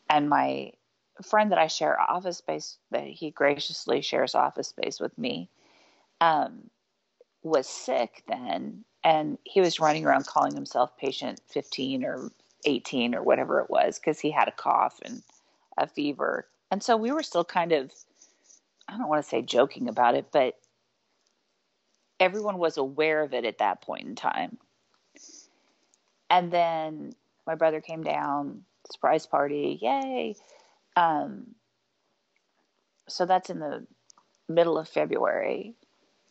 And 0.10 0.30
my 0.30 0.74
friend 1.24 1.52
that 1.52 1.60
I 1.60 1.68
share 1.68 2.00
office 2.00 2.38
space, 2.38 2.78
that 2.92 3.06
he 3.06 3.32
graciously 3.32 4.02
shares 4.02 4.36
office 4.36 4.70
space 4.70 5.00
with 5.00 5.18
me, 5.18 5.50
um, 6.22 6.70
was 7.44 7.68
sick 7.68 8.24
then. 8.28 8.84
And 9.04 9.38
he 9.44 9.62
was 9.62 9.80
running 9.80 10.06
around 10.06 10.28
calling 10.28 10.54
himself 10.54 10.98
patient 10.98 11.40
15 11.48 12.04
or 12.04 12.32
18 12.66 13.16
or 13.16 13.24
whatever 13.24 13.62
it 13.62 13.70
was 13.70 14.00
because 14.00 14.20
he 14.20 14.32
had 14.32 14.48
a 14.48 14.52
cough 14.52 15.00
and 15.06 15.22
a 15.78 15.88
fever. 15.88 16.48
And 16.72 16.84
so 16.84 16.98
we 16.98 17.12
were 17.12 17.24
still 17.24 17.46
kind 17.46 17.72
of 17.72 17.92
i 18.90 18.98
don't 18.98 19.10
want 19.10 19.22
to 19.22 19.30
say 19.30 19.42
joking 19.42 19.90
about 19.90 20.16
it 20.16 20.28
but 20.32 20.58
everyone 22.20 22.58
was 22.58 22.78
aware 22.78 23.22
of 23.22 23.34
it 23.34 23.46
at 23.46 23.60
that 23.60 23.82
point 23.82 24.08
in 24.08 24.16
time. 24.16 24.58
And 26.30 26.52
then 26.52 27.14
my 27.46 27.56
brother 27.56 27.80
came 27.80 28.04
down 28.04 28.64
surprise 28.92 29.26
party 29.26 29.78
yay 29.82 30.36
um, 30.98 31.56
so 33.08 33.26
that's 33.26 33.50
in 33.50 33.60
the 33.60 33.88
middle 34.50 34.78
of 34.78 34.90
february 34.90 35.76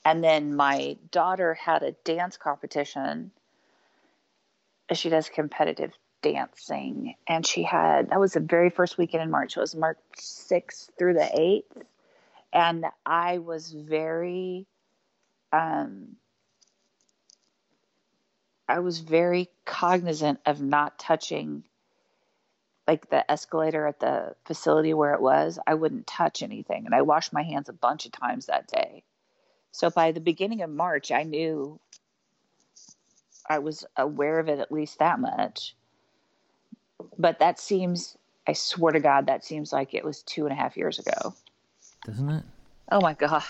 and 0.06 0.22
then 0.22 0.54
my 0.54 0.98
daughter 1.10 1.54
had 1.54 1.82
a 1.82 1.90
dance 2.04 2.36
competition. 2.36 3.32
She 4.92 5.08
does 5.08 5.28
competitive 5.28 5.92
dancing. 6.22 7.16
And 7.26 7.44
she 7.44 7.64
had, 7.64 8.10
that 8.10 8.20
was 8.20 8.34
the 8.34 8.40
very 8.40 8.70
first 8.70 8.98
weekend 8.98 9.24
in 9.24 9.32
March. 9.32 9.56
It 9.56 9.60
was 9.60 9.74
March 9.74 9.98
6th 10.16 10.90
through 10.96 11.14
the 11.14 11.28
8th. 11.74 11.82
And 12.52 12.84
I 13.04 13.38
was 13.38 13.72
very, 13.72 14.68
um, 15.52 16.14
I 18.68 18.78
was 18.78 19.00
very 19.00 19.50
cognizant 19.64 20.38
of 20.46 20.60
not 20.60 21.00
touching 21.00 21.64
like 22.86 23.10
the 23.10 23.28
escalator 23.30 23.86
at 23.86 24.00
the 24.00 24.34
facility 24.44 24.94
where 24.94 25.14
it 25.14 25.20
was. 25.20 25.58
I 25.66 25.74
wouldn't 25.74 26.06
touch 26.06 26.42
anything. 26.42 26.86
And 26.86 26.94
I 26.94 27.02
washed 27.02 27.32
my 27.32 27.42
hands 27.42 27.68
a 27.68 27.72
bunch 27.72 28.06
of 28.06 28.12
times 28.12 28.46
that 28.46 28.68
day. 28.68 29.02
So 29.72 29.90
by 29.90 30.12
the 30.12 30.20
beginning 30.20 30.62
of 30.62 30.70
March, 30.70 31.10
I 31.10 31.22
knew 31.24 31.78
I 33.48 33.58
was 33.58 33.84
aware 33.96 34.38
of 34.38 34.48
it 34.48 34.58
at 34.58 34.72
least 34.72 34.98
that 35.00 35.20
much. 35.20 35.74
But 37.18 37.40
that 37.40 37.58
seems, 37.58 38.16
I 38.46 38.52
swear 38.52 38.92
to 38.92 39.00
God, 39.00 39.26
that 39.26 39.44
seems 39.44 39.72
like 39.72 39.94
it 39.94 40.04
was 40.04 40.22
two 40.22 40.46
and 40.46 40.52
a 40.52 40.56
half 40.56 40.76
years 40.76 40.98
ago. 40.98 41.34
Doesn't 42.04 42.30
it? 42.30 42.44
Oh 42.90 43.00
my 43.00 43.14
God. 43.14 43.42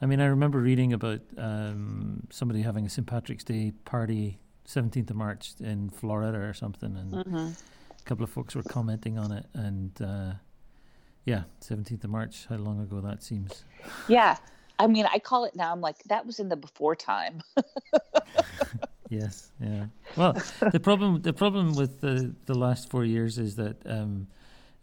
I 0.00 0.06
mean, 0.06 0.20
I 0.20 0.26
remember 0.26 0.58
reading 0.58 0.92
about 0.92 1.20
um, 1.38 2.26
somebody 2.30 2.62
having 2.62 2.84
a 2.84 2.90
St. 2.90 3.06
Patrick's 3.06 3.44
Day 3.44 3.72
party, 3.84 4.40
17th 4.66 5.10
of 5.10 5.16
March 5.16 5.52
in 5.60 5.90
Florida 5.90 6.38
or 6.38 6.52
something, 6.52 6.96
and 6.96 7.12
mm-hmm. 7.12 7.48
A 8.02 8.08
couple 8.08 8.24
of 8.24 8.30
folks 8.30 8.54
were 8.54 8.62
commenting 8.62 9.18
on 9.18 9.32
it. 9.32 9.46
And 9.54 9.90
uh, 10.02 10.32
yeah, 11.24 11.44
17th 11.60 12.04
of 12.04 12.10
March, 12.10 12.46
how 12.48 12.56
long 12.56 12.80
ago 12.80 13.00
that 13.00 13.22
seems. 13.22 13.64
Yeah. 14.08 14.36
I 14.78 14.86
mean, 14.86 15.06
I 15.12 15.18
call 15.18 15.44
it 15.44 15.54
now. 15.54 15.72
I'm 15.72 15.80
like, 15.80 16.02
that 16.04 16.26
was 16.26 16.40
in 16.40 16.48
the 16.48 16.56
before 16.56 16.96
time. 16.96 17.42
yes, 19.08 19.52
yeah. 19.60 19.86
Well, 20.16 20.32
the 20.72 20.80
problem 20.80 21.22
the 21.22 21.32
problem 21.32 21.74
with 21.74 22.00
the 22.00 22.34
the 22.46 22.54
last 22.54 22.90
four 22.90 23.04
years 23.04 23.38
is 23.38 23.54
that 23.56 23.76
um, 23.86 24.26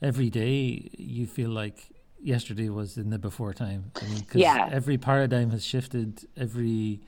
every 0.01 0.29
day 0.29 0.89
you 0.97 1.27
feel 1.27 1.49
like 1.49 1.89
yesterday 2.21 2.69
was 2.69 2.97
in 2.97 3.09
the 3.09 3.19
before 3.19 3.53
time. 3.53 3.91
I 4.01 4.05
mean, 4.05 4.21
cause 4.21 4.35
yeah. 4.35 4.69
Every 4.71 4.97
paradigm 4.97 5.49
has 5.51 5.65
shifted. 5.65 6.25
Every 6.37 7.01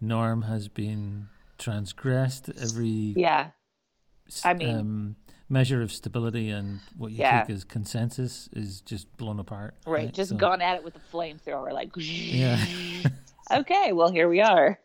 norm 0.00 0.42
has 0.42 0.66
been 0.66 1.28
transgressed. 1.58 2.50
Every 2.60 3.14
yeah. 3.16 3.50
I 4.42 4.54
mean, 4.54 4.76
um, 4.76 5.16
measure 5.48 5.82
of 5.82 5.92
stability 5.92 6.50
and 6.50 6.80
what 6.96 7.12
you 7.12 7.18
yeah. 7.18 7.42
take 7.42 7.50
as 7.54 7.64
consensus 7.64 8.48
is 8.52 8.80
just 8.80 9.14
blown 9.16 9.38
apart. 9.38 9.74
Right, 9.86 10.06
right? 10.06 10.14
just 10.14 10.30
so, 10.30 10.36
gone 10.36 10.62
at 10.62 10.76
it 10.76 10.84
with 10.84 10.96
a 10.96 11.00
flamethrower, 11.12 11.72
like 11.72 11.90
yeah. 11.96 12.64
okay, 13.52 13.92
well 13.92 14.10
here 14.10 14.28
we 14.28 14.40
are. 14.40 14.78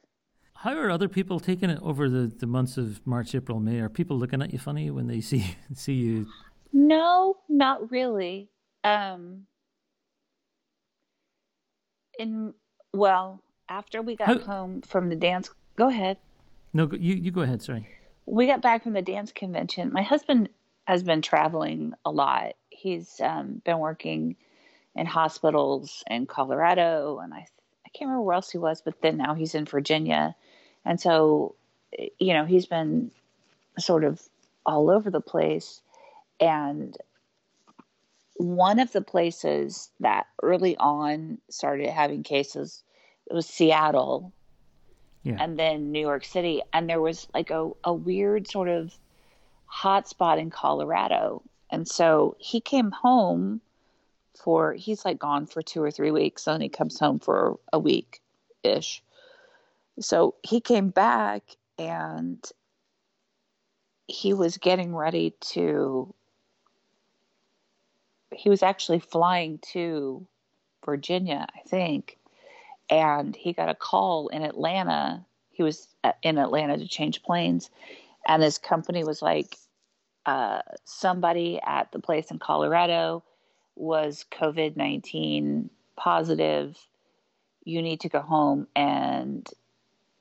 How 0.56 0.76
are 0.78 0.92
other 0.92 1.08
people 1.08 1.40
taking 1.40 1.70
it 1.70 1.80
over 1.82 2.10
the, 2.10 2.28
the 2.28 2.46
months 2.46 2.78
of 2.78 3.06
March, 3.08 3.34
April, 3.34 3.62
May? 3.62 3.80
Are 3.80 3.88
people 3.88 4.20
looking 4.20 4.42
at 4.42 4.52
you 4.52 4.60
funny 4.60 4.92
when 4.92 5.08
they 5.08 5.22
see 5.22 5.56
see 5.74 5.94
you? 5.94 6.28
No, 6.74 7.38
not 7.48 7.90
really. 7.92 8.50
Um, 8.84 9.46
in 12.18 12.54
well, 12.94 13.42
after 13.70 14.02
we 14.02 14.16
got 14.16 14.28
How, 14.28 14.40
home 14.40 14.82
from 14.82 15.10
the 15.10 15.16
dance, 15.16 15.50
go 15.78 15.88
ahead. 15.88 16.18
No, 16.74 16.90
you 16.92 17.16
you 17.16 17.32
go 17.32 17.42
ahead. 17.42 17.62
Sorry. 17.62 17.88
We 18.30 18.48
got 18.48 18.62
back 18.62 18.84
from 18.84 18.94
the 18.94 19.02
dance 19.02 19.32
convention. 19.32 19.92
My 19.92 20.04
husband 20.04 20.50
has 20.86 21.04
been 21.04 21.22
traveling 21.22 21.94
a 22.06 22.12
lot. 22.12 22.54
He's 22.70 23.20
um, 23.22 23.62
been 23.66 23.80
working 23.80 24.36
in 24.96 25.06
hospitals 25.06 26.04
in 26.10 26.26
Colorado, 26.26 27.20
and 27.20 27.34
I 27.34 27.48
I 27.86 27.90
can't 27.98 28.10
remember 28.10 28.22
where 28.22 28.36
else 28.36 28.52
he 28.52 28.60
was, 28.60 28.82
but 28.82 29.02
then 29.02 29.18
now 29.18 29.34
he's 29.34 29.56
in 29.56 29.66
Virginia 29.66 30.36
and 30.86 31.00
so, 31.00 31.56
you 32.18 32.34
know, 32.34 32.46
he's 32.46 32.66
been 32.66 33.12
sort 33.78 34.04
of 34.04 34.22
all 34.66 34.90
over 34.90 35.10
the 35.10 35.22
place. 35.22 35.82
And 36.40 36.98
one 38.36 38.80
of 38.80 38.92
the 38.92 39.02
places 39.02 39.90
that 40.00 40.28
early 40.42 40.78
on 40.78 41.40
started 41.50 41.90
having 41.90 42.24
cases 42.24 42.84
was 43.30 43.46
Seattle 43.46 44.34
yeah. 45.24 45.38
and 45.40 45.58
then 45.58 45.92
New 45.92 46.00
York 46.00 46.26
City. 46.26 46.62
And 46.74 46.90
there 46.90 47.02
was 47.02 47.28
like 47.34 47.50
a, 47.50 47.70
a 47.84 47.94
weird 47.94 48.48
sort 48.48 48.70
of 48.70 48.94
hot 49.66 50.08
spot 50.08 50.40
in 50.40 50.50
Colorado. 50.50 51.42
And 51.70 51.88
so 51.88 52.36
he 52.40 52.62
came 52.62 52.92
home 52.92 53.62
for, 54.44 54.74
he's 54.74 55.06
like 55.06 55.20
gone 55.20 55.46
for 55.46 55.62
two 55.62 55.84
or 55.84 55.92
three 55.92 56.12
weeks, 56.12 56.48
and 56.48 56.64
he 56.64 56.70
comes 56.70 57.00
home 57.00 57.20
for 57.20 57.60
a 57.74 57.80
week 57.80 58.22
ish. 58.64 59.04
So 60.00 60.36
he 60.44 60.62
came 60.62 60.90
back 60.90 61.44
and 61.78 62.44
he 64.08 64.34
was 64.34 64.58
getting 64.58 64.96
ready 64.96 65.34
to, 65.52 66.14
he 68.32 68.50
was 68.50 68.64
actually 68.64 69.00
flying 69.00 69.60
to 69.74 70.26
Virginia, 70.86 71.48
I 71.54 71.68
think. 71.68 72.19
And 72.90 73.36
he 73.36 73.54
got 73.54 73.70
a 73.70 73.76
call 73.76 74.30
in 74.30 74.44
Atlanta. 74.44 75.26
He 75.52 75.64
was 75.64 75.88
in 76.24 76.38
Atlanta 76.38 76.78
to 76.78 76.88
change 76.88 77.24
planes. 77.24 77.70
And 78.28 78.42
his 78.44 78.58
company 78.58 79.04
was 79.04 79.22
like, 79.22 79.58
uh, 80.26 80.62
somebody 80.86 81.60
at 81.66 81.92
the 81.92 82.00
place 82.00 82.30
in 82.30 82.40
Colorado 82.40 83.24
was 83.76 84.26
COVID 84.32 84.76
19 84.76 85.70
positive. 85.96 86.78
You 87.64 87.82
need 87.82 88.02
to 88.02 88.10
go 88.10 88.22
home 88.22 88.68
and 88.76 89.50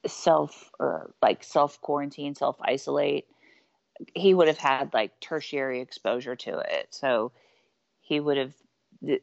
self 0.06 0.70
or 0.78 1.12
like 1.20 1.42
self 1.42 1.80
quarantine, 1.80 2.34
self 2.34 2.56
isolate, 2.62 3.26
he 4.14 4.34
would 4.34 4.48
have 4.48 4.58
had 4.58 4.94
like 4.94 5.18
tertiary 5.20 5.80
exposure 5.80 6.36
to 6.36 6.58
it. 6.58 6.88
So 6.90 7.32
he 8.00 8.20
would 8.20 8.36
have, 8.36 8.54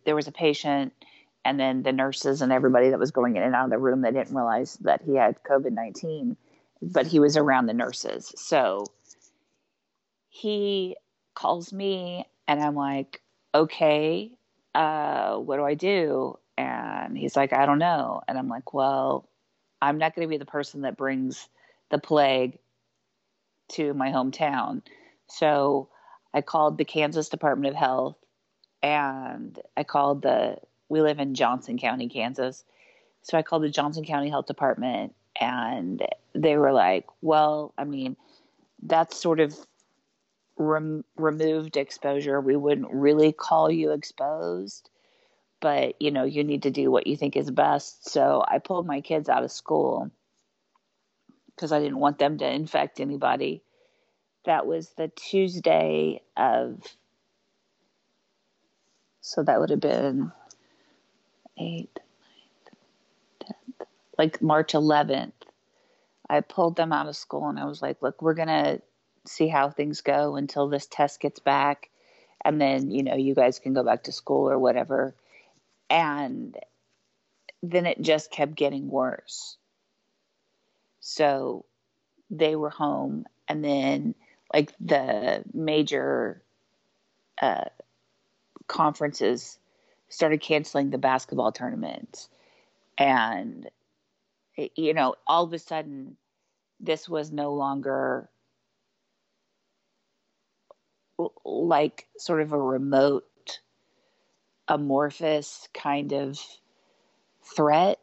there 0.06 0.16
was 0.16 0.28
a 0.28 0.32
patient 0.32 0.94
and 1.46 1.60
then 1.60 1.84
the 1.84 1.94
nurses 1.94 2.42
and 2.42 2.52
everybody 2.52 2.90
that 2.90 3.00
was 3.00 3.12
going 3.12 3.38
in 3.38 3.44
and 3.44 3.54
out 3.54 3.66
of 3.66 3.70
the 3.70 3.78
room, 3.78 4.02
they 4.02 4.12
didn't 4.12 4.36
realize 4.36 4.78
that 4.78 5.04
he 5.04 5.16
had 5.16 5.42
COVID 5.44 5.72
19, 5.72 6.36
but 6.82 7.06
he 7.06 7.20
was 7.20 7.38
around 7.38 7.68
the 7.68 7.74
nurses. 7.74 8.34
So 8.36 8.88
he 10.28 10.98
calls 11.36 11.72
me 11.72 12.26
and 12.48 12.62
I'm 12.62 12.76
like, 12.76 13.22
okay, 13.54 14.32
uh, 14.74 15.36
what 15.38 15.58
do 15.58 15.64
I 15.64 15.76
do? 15.76 16.40
And 16.58 17.16
he's 17.16 17.36
like, 17.36 17.54
I 17.54 17.68
don't 17.68 17.80
know. 17.80 18.22
And 18.28 18.38
I'm 18.38 18.50
like, 18.50 18.74
well, 18.74 19.30
I'm 19.82 20.00
not 20.00 20.16
going 20.16 20.28
to 20.28 20.30
be 20.30 20.38
the 20.38 20.46
person 20.46 20.82
that 20.82 20.98
brings 20.98 21.48
the 21.92 22.00
plague 22.00 22.58
to 23.74 23.94
my 23.94 24.10
hometown. 24.10 24.82
So 25.28 25.90
I 26.34 26.42
called 26.42 26.78
the 26.78 26.86
Kansas 26.86 27.30
Department 27.30 27.74
of 27.74 27.80
Health 27.80 28.18
and 28.82 29.60
I 29.78 29.84
called 29.84 30.24
the, 30.24 30.58
we 30.90 31.02
live 31.02 31.20
in 31.20 31.36
Johnson 31.36 31.78
County, 31.78 32.10
Kansas. 32.10 32.64
So 33.24 33.38
I 33.38 33.42
called 33.42 33.64
the 33.64 33.70
Johnson 33.70 34.06
County 34.06 34.30
Health 34.30 34.46
Department 34.46 35.16
and 35.40 36.02
they 36.34 36.58
were 36.58 36.72
like, 36.72 37.06
well, 37.22 37.74
I 37.78 37.84
mean, 37.84 38.16
that's 38.84 39.20
sort 39.20 39.40
of 39.40 39.58
rem- 40.58 41.06
removed 41.18 41.78
exposure. 41.78 42.40
We 42.40 42.56
wouldn't 42.56 42.92
really 42.92 43.32
call 43.32 43.72
you 43.72 43.92
exposed 43.92 44.90
but 45.66 46.00
you 46.00 46.12
know 46.12 46.24
you 46.24 46.44
need 46.44 46.62
to 46.64 46.70
do 46.70 46.92
what 46.92 47.08
you 47.08 47.18
think 47.18 47.36
is 47.36 47.50
best 47.50 48.08
so 48.10 48.44
i 48.48 48.60
pulled 48.60 48.86
my 48.86 49.02
kids 49.02 49.30
out 49.30 49.44
of 49.44 49.52
school 49.52 50.12
because 51.48 51.72
i 51.72 51.80
didn't 51.80 52.00
want 52.00 52.20
them 52.20 52.38
to 52.38 52.48
infect 52.48 53.00
anybody 53.00 53.64
that 54.46 54.68
was 54.68 54.90
the 54.98 55.08
tuesday 55.16 56.22
of 56.38 56.80
so 59.22 59.42
that 59.42 59.60
would 59.60 59.72
have 59.72 59.80
been 59.80 60.32
8th 61.60 61.88
10th 63.42 63.88
like 64.18 64.42
march 64.42 64.74
11th 64.74 65.32
i 66.30 66.42
pulled 66.42 66.76
them 66.76 66.92
out 66.92 67.08
of 67.08 67.16
school 67.16 67.48
and 67.50 67.60
i 67.60 67.66
was 67.66 67.82
like 67.82 68.02
look 68.02 68.22
we're 68.22 68.34
going 68.34 68.48
to 68.48 68.82
see 69.28 69.48
how 69.48 69.70
things 69.70 70.02
go 70.02 70.36
until 70.36 70.68
this 70.68 70.88
test 70.88 71.20
gets 71.20 71.40
back. 71.40 71.90
And 72.44 72.62
then 72.62 72.92
you 72.92 73.04
know 73.04 73.16
you 73.16 73.34
guys 73.34 73.60
can 73.60 73.74
go 73.74 73.84
back 73.84 74.04
to 74.04 74.12
school 74.12 74.50
or 74.50 74.60
whatever. 74.60 75.16
And 75.90 76.56
then 77.64 77.86
it 77.86 78.02
just 78.02 78.32
kept 78.32 78.56
getting 78.56 78.90
worse. 78.90 79.58
So 81.00 81.66
they 82.30 82.56
were 82.56 82.70
home, 82.70 83.26
and 83.48 83.64
then 83.64 84.16
like 84.54 84.74
the 84.80 85.44
major 85.54 86.42
uh, 87.42 87.66
conferences 88.68 89.58
started 90.16 90.42
canceling 90.42 90.90
the 90.90 90.98
basketball 90.98 91.52
tournament. 91.52 92.28
and 92.98 93.70
you 94.76 94.94
know, 94.94 95.16
all 95.28 95.44
of 95.44 95.52
a 95.52 95.60
sudden, 95.60 96.16
this 96.80 97.10
was 97.10 97.30
no 97.30 97.54
longer 97.54 98.30
like 101.44 102.08
sort 102.18 102.42
of 102.42 102.54
a 102.54 102.62
remote 102.62 103.60
amorphous 104.68 105.68
kind 105.74 106.14
of 106.14 106.40
threat, 107.44 108.00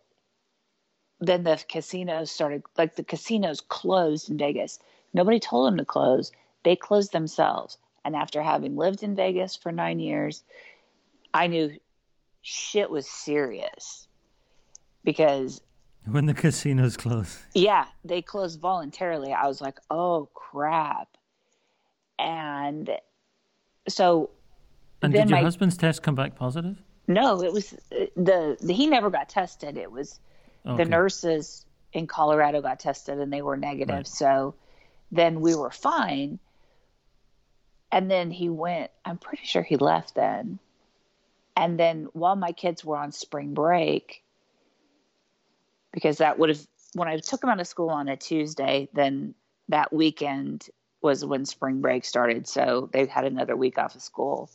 then 1.20 1.42
the 1.42 1.62
casinos 1.68 2.30
started, 2.30 2.62
like 2.76 2.96
the 2.96 3.04
casinos 3.04 3.60
closed 3.60 4.30
in 4.30 4.38
Vegas. 4.38 4.78
Nobody 5.14 5.40
told 5.40 5.66
them 5.66 5.78
to 5.78 5.84
close, 5.84 6.32
they 6.64 6.76
closed 6.76 7.12
themselves. 7.12 7.78
And 8.04 8.16
after 8.16 8.42
having 8.42 8.76
lived 8.76 9.02
in 9.02 9.14
Vegas 9.14 9.56
for 9.56 9.72
nine 9.72 10.00
years, 10.00 10.42
I 11.32 11.46
knew 11.46 11.78
shit 12.42 12.90
was 12.90 13.08
serious 13.08 14.08
because 15.04 15.60
when 16.06 16.26
the 16.26 16.34
casinos 16.34 16.96
closed, 16.96 17.38
yeah, 17.54 17.86
they 18.04 18.20
closed 18.20 18.60
voluntarily. 18.60 19.32
I 19.32 19.46
was 19.46 19.60
like, 19.60 19.78
oh 19.90 20.28
crap. 20.34 21.08
And 22.18 22.90
so 23.88 24.30
and 25.02 25.12
did 25.12 25.30
your 25.30 25.38
my, 25.38 25.42
husband's 25.42 25.76
test 25.76 26.02
come 26.02 26.14
back 26.14 26.34
positive? 26.34 26.76
No, 27.08 27.42
it 27.42 27.52
was 27.52 27.72
uh, 27.72 28.06
the, 28.16 28.56
the 28.60 28.72
he 28.72 28.86
never 28.86 29.10
got 29.10 29.28
tested. 29.28 29.76
It 29.76 29.90
was 29.90 30.20
okay. 30.66 30.82
the 30.82 30.88
nurses 30.88 31.66
in 31.92 32.06
Colorado 32.06 32.60
got 32.60 32.80
tested 32.80 33.18
and 33.18 33.32
they 33.32 33.42
were 33.42 33.56
negative. 33.56 33.96
Right. 33.96 34.06
So 34.06 34.54
then 35.10 35.40
we 35.40 35.54
were 35.54 35.70
fine. 35.70 36.38
And 37.90 38.10
then 38.10 38.30
he 38.30 38.48
went, 38.48 38.90
I'm 39.04 39.18
pretty 39.18 39.44
sure 39.44 39.62
he 39.62 39.76
left 39.76 40.14
then. 40.14 40.58
And 41.56 41.78
then 41.78 42.08
while 42.12 42.36
my 42.36 42.52
kids 42.52 42.84
were 42.84 42.96
on 42.96 43.12
spring 43.12 43.54
break, 43.54 44.22
because 45.92 46.18
that 46.18 46.38
would 46.38 46.48
have, 46.48 46.66
when 46.94 47.08
I 47.08 47.18
took 47.18 47.40
them 47.40 47.50
out 47.50 47.60
of 47.60 47.66
school 47.66 47.90
on 47.90 48.08
a 48.08 48.16
Tuesday, 48.16 48.88
then 48.92 49.34
that 49.68 49.92
weekend 49.92 50.68
was 51.02 51.24
when 51.24 51.44
spring 51.44 51.80
break 51.80 52.04
started. 52.04 52.46
So 52.46 52.88
they 52.92 53.06
had 53.06 53.24
another 53.24 53.56
week 53.56 53.78
off 53.78 53.94
of 53.94 54.02
school. 54.02 54.50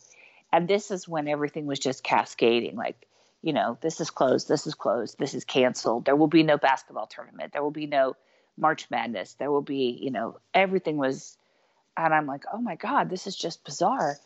And 0.52 0.66
this 0.66 0.90
is 0.90 1.06
when 1.06 1.28
everything 1.28 1.66
was 1.66 1.78
just 1.78 2.02
cascading 2.02 2.76
like 2.76 3.06
you 3.42 3.52
know 3.52 3.78
this 3.82 4.00
is 4.00 4.10
closed 4.10 4.48
this 4.48 4.66
is 4.66 4.74
closed 4.74 5.18
this 5.18 5.34
is 5.34 5.44
canceled. 5.44 6.06
There 6.06 6.16
will 6.16 6.26
be 6.26 6.42
no 6.42 6.56
basketball 6.56 7.06
tournament. 7.06 7.52
There 7.52 7.62
will 7.62 7.70
be 7.70 7.86
no 7.86 8.16
march 8.56 8.90
madness. 8.90 9.34
There 9.34 9.50
will 9.52 9.62
be 9.62 9.98
you 10.00 10.10
know 10.10 10.40
everything 10.54 10.96
was 10.96 11.36
and 11.98 12.14
i'm 12.14 12.26
like 12.26 12.44
oh 12.52 12.60
my 12.60 12.76
god 12.76 13.10
this 13.10 13.26
is 13.26 13.36
just 13.36 13.64
bizarre 13.64 14.16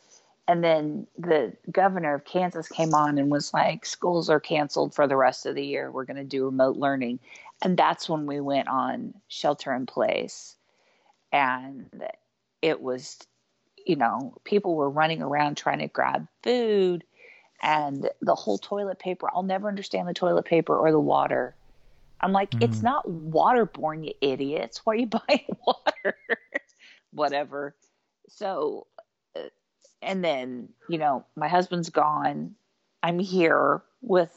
and 0.52 0.62
then 0.62 1.06
the 1.18 1.52
governor 1.70 2.14
of 2.14 2.24
kansas 2.24 2.68
came 2.68 2.94
on 2.94 3.18
and 3.18 3.30
was 3.30 3.52
like 3.52 3.86
schools 3.86 4.28
are 4.28 4.40
canceled 4.40 4.94
for 4.94 5.06
the 5.06 5.16
rest 5.16 5.46
of 5.46 5.54
the 5.54 5.64
year 5.64 5.90
we're 5.90 6.04
going 6.04 6.16
to 6.16 6.24
do 6.24 6.44
remote 6.44 6.76
learning 6.76 7.18
and 7.62 7.76
that's 7.76 8.08
when 8.08 8.26
we 8.26 8.40
went 8.40 8.68
on 8.68 9.14
shelter 9.28 9.72
in 9.72 9.86
place 9.86 10.56
and 11.32 11.86
it 12.60 12.80
was 12.80 13.18
you 13.86 13.96
know, 13.96 14.34
people 14.44 14.74
were 14.74 14.90
running 14.90 15.22
around 15.22 15.56
trying 15.56 15.78
to 15.80 15.88
grab 15.88 16.26
food 16.42 17.04
and 17.62 18.08
the 18.20 18.34
whole 18.34 18.58
toilet 18.58 18.98
paper. 18.98 19.28
I'll 19.32 19.42
never 19.42 19.68
understand 19.68 20.08
the 20.08 20.14
toilet 20.14 20.44
paper 20.44 20.76
or 20.76 20.90
the 20.90 21.00
water. 21.00 21.54
I'm 22.20 22.32
like, 22.32 22.50
mm-hmm. 22.50 22.64
it's 22.64 22.82
not 22.82 23.06
waterborne, 23.06 24.06
you 24.06 24.12
idiots. 24.20 24.80
Why 24.84 24.94
are 24.94 24.96
you 24.96 25.06
buying 25.28 25.46
water? 25.66 26.16
Whatever. 27.12 27.74
So, 28.28 28.86
and 30.02 30.24
then, 30.24 30.68
you 30.88 30.98
know, 30.98 31.24
my 31.36 31.48
husband's 31.48 31.90
gone. 31.90 32.54
I'm 33.02 33.18
here 33.18 33.82
with, 34.00 34.30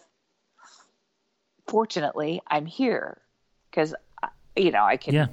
fortunately, 1.68 2.42
I'm 2.48 2.66
here 2.66 3.22
because, 3.70 3.94
you 4.56 4.72
know, 4.72 4.84
I 4.84 4.98
can, 4.98 5.14
yeah. 5.14 5.28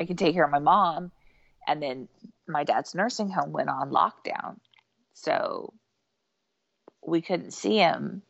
I 0.00 0.04
can 0.04 0.16
take 0.16 0.34
care 0.34 0.44
of 0.44 0.50
my 0.50 0.58
mom. 0.58 1.10
And 1.66 1.82
then 1.82 2.08
my 2.46 2.64
dad's 2.64 2.94
nursing 2.94 3.30
home 3.30 3.52
went 3.52 3.68
on 3.68 3.90
lockdown. 3.90 4.58
So 5.14 5.74
we 7.04 7.20
couldn't 7.20 7.52
see 7.52 7.76
him 7.76 8.22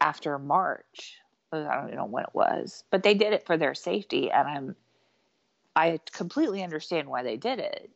after 0.00 0.38
March. 0.38 1.18
I 1.52 1.74
don't 1.74 1.86
even 1.86 1.96
know 1.96 2.04
when 2.04 2.24
it 2.24 2.34
was, 2.34 2.84
but 2.90 3.02
they 3.02 3.14
did 3.14 3.32
it 3.32 3.46
for 3.46 3.56
their 3.56 3.74
safety, 3.74 4.30
and 4.30 4.48
I'm 4.48 4.76
I 5.74 6.00
completely 6.12 6.62
understand 6.62 7.08
why 7.08 7.22
they 7.22 7.36
did 7.36 7.58
it. 7.58 7.90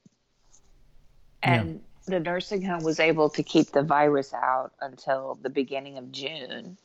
And 1.42 1.74
yeah. 1.74 1.89
The 2.06 2.20
nursing 2.20 2.62
home 2.62 2.82
was 2.82 3.00
able 3.00 3.30
to 3.30 3.42
keep 3.42 3.72
the 3.72 3.82
virus 3.82 4.32
out 4.34 4.72
until 4.80 5.38
the 5.42 5.50
beginning 5.50 5.98
of 5.98 6.10
June. 6.12 6.76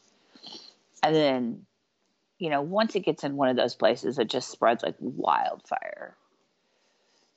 And 1.04 1.16
then, 1.16 1.66
you 2.38 2.50
know, 2.50 2.62
once 2.62 2.96
it 2.96 3.02
gets 3.02 3.24
in 3.24 3.36
one 3.36 3.50
of 3.50 3.56
those 3.56 3.76
places, 3.76 4.20
it 4.20 4.30
just 4.30 4.50
spreads 4.50 4.84
like 4.84 4.96
wildfire. 5.00 6.16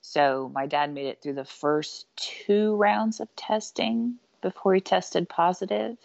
So 0.00 0.50
my 0.54 0.66
dad 0.66 0.92
made 0.92 1.06
it 1.06 1.22
through 1.22 1.34
the 1.34 1.44
first 1.44 2.06
two 2.16 2.76
rounds 2.76 3.20
of 3.20 3.34
testing 3.36 4.16
before 4.40 4.74
he 4.74 4.80
tested 4.80 5.28
positive. 5.28 5.98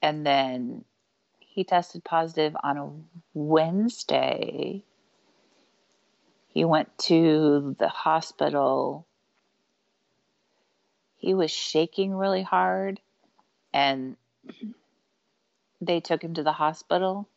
And 0.00 0.26
then 0.26 0.84
he 1.38 1.64
tested 1.64 2.02
positive 2.02 2.56
on 2.62 2.76
a 2.78 2.90
Wednesday. 3.34 4.82
He 6.48 6.64
went 6.64 6.96
to 6.98 7.76
the 7.78 7.88
hospital. 7.88 9.06
He 11.22 11.34
was 11.34 11.52
shaking 11.52 12.12
really 12.12 12.42
hard, 12.42 12.98
and 13.72 14.16
they 15.80 16.00
took 16.00 16.20
him 16.20 16.34
to 16.34 16.42
the 16.42 16.50
hospital. 16.50 17.28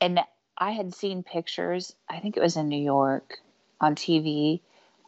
And 0.00 0.20
I 0.56 0.70
had 0.70 0.94
seen 0.94 1.24
pictures, 1.24 1.92
I 2.08 2.20
think 2.20 2.36
it 2.36 2.40
was 2.40 2.56
in 2.56 2.68
New 2.68 2.80
York 2.80 3.40
on 3.80 3.96
TV, 3.96 4.60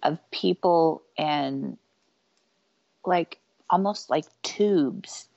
of 0.03 0.19
people 0.33 1.03
and 1.17 1.79
like 3.07 3.39
almost 3.71 4.11
like 4.11 4.25
tubes 4.43 5.29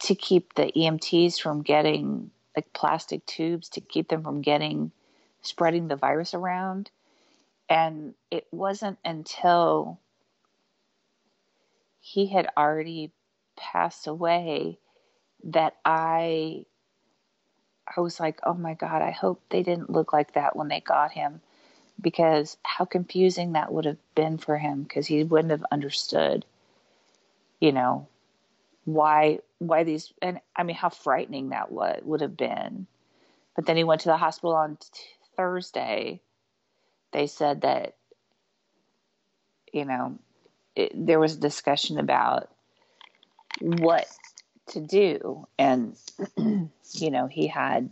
to 0.00 0.16
keep 0.16 0.54
the 0.54 0.72
EMTs 0.72 1.40
from 1.40 1.62
getting 1.62 2.32
like 2.56 2.72
plastic 2.72 3.24
tubes 3.26 3.68
to 3.68 3.80
keep 3.80 4.08
them 4.08 4.24
from 4.24 4.40
getting 4.40 4.90
spreading 5.42 5.86
the 5.86 5.94
virus 5.94 6.34
around. 6.34 6.90
And 7.68 8.14
it 8.32 8.48
wasn't 8.50 8.98
until 9.04 10.00
he 12.06 12.26
had 12.26 12.48
already 12.56 13.12
passed 13.56 14.06
away 14.06 14.78
that 15.44 15.76
I 15.84 16.66
I 17.96 18.00
was 18.00 18.20
like, 18.20 18.40
"Oh 18.44 18.54
my 18.54 18.74
god, 18.74 19.02
I 19.02 19.10
hope 19.10 19.42
they 19.50 19.62
didn't 19.62 19.90
look 19.90 20.12
like 20.12 20.34
that 20.34 20.56
when 20.56 20.68
they 20.68 20.80
got 20.80 21.12
him." 21.12 21.40
Because 22.00 22.58
how 22.62 22.84
confusing 22.84 23.52
that 23.52 23.72
would 23.72 23.86
have 23.86 23.98
been 24.14 24.38
for 24.38 24.58
him 24.58 24.82
because 24.82 25.06
he 25.06 25.24
wouldn't 25.24 25.50
have 25.50 25.64
understood 25.72 26.44
you 27.60 27.72
know, 27.72 28.08
why 28.84 29.40
why 29.58 29.84
these 29.84 30.12
and 30.22 30.40
I 30.54 30.62
mean 30.62 30.76
how 30.76 30.90
frightening 30.90 31.50
that 31.50 31.72
would 31.72 32.00
would 32.04 32.20
have 32.20 32.36
been. 32.36 32.86
But 33.54 33.66
then 33.66 33.76
he 33.76 33.84
went 33.84 34.02
to 34.02 34.08
the 34.08 34.16
hospital 34.16 34.54
on 34.54 34.76
t- 34.76 34.88
Thursday. 35.36 36.20
They 37.12 37.26
said 37.26 37.62
that 37.62 37.96
you 39.72 39.84
know 39.84 40.18
it, 40.76 40.92
there 40.94 41.18
was 41.18 41.36
a 41.36 41.40
discussion 41.40 41.98
about 41.98 42.48
what 43.60 44.06
to 44.68 44.80
do 44.80 45.46
and 45.58 45.96
you 46.92 47.10
know 47.10 47.26
he 47.26 47.46
had 47.46 47.90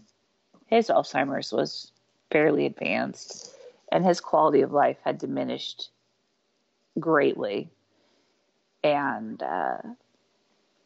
his 0.66 0.88
Alzheimer's 0.88 1.52
was 1.52 1.92
fairly 2.30 2.66
advanced 2.66 3.54
and 3.90 4.04
his 4.04 4.20
quality 4.20 4.60
of 4.60 4.72
life 4.72 4.98
had 5.04 5.18
diminished 5.18 5.90
greatly 6.98 7.70
and 8.82 9.42
uh, 9.42 9.78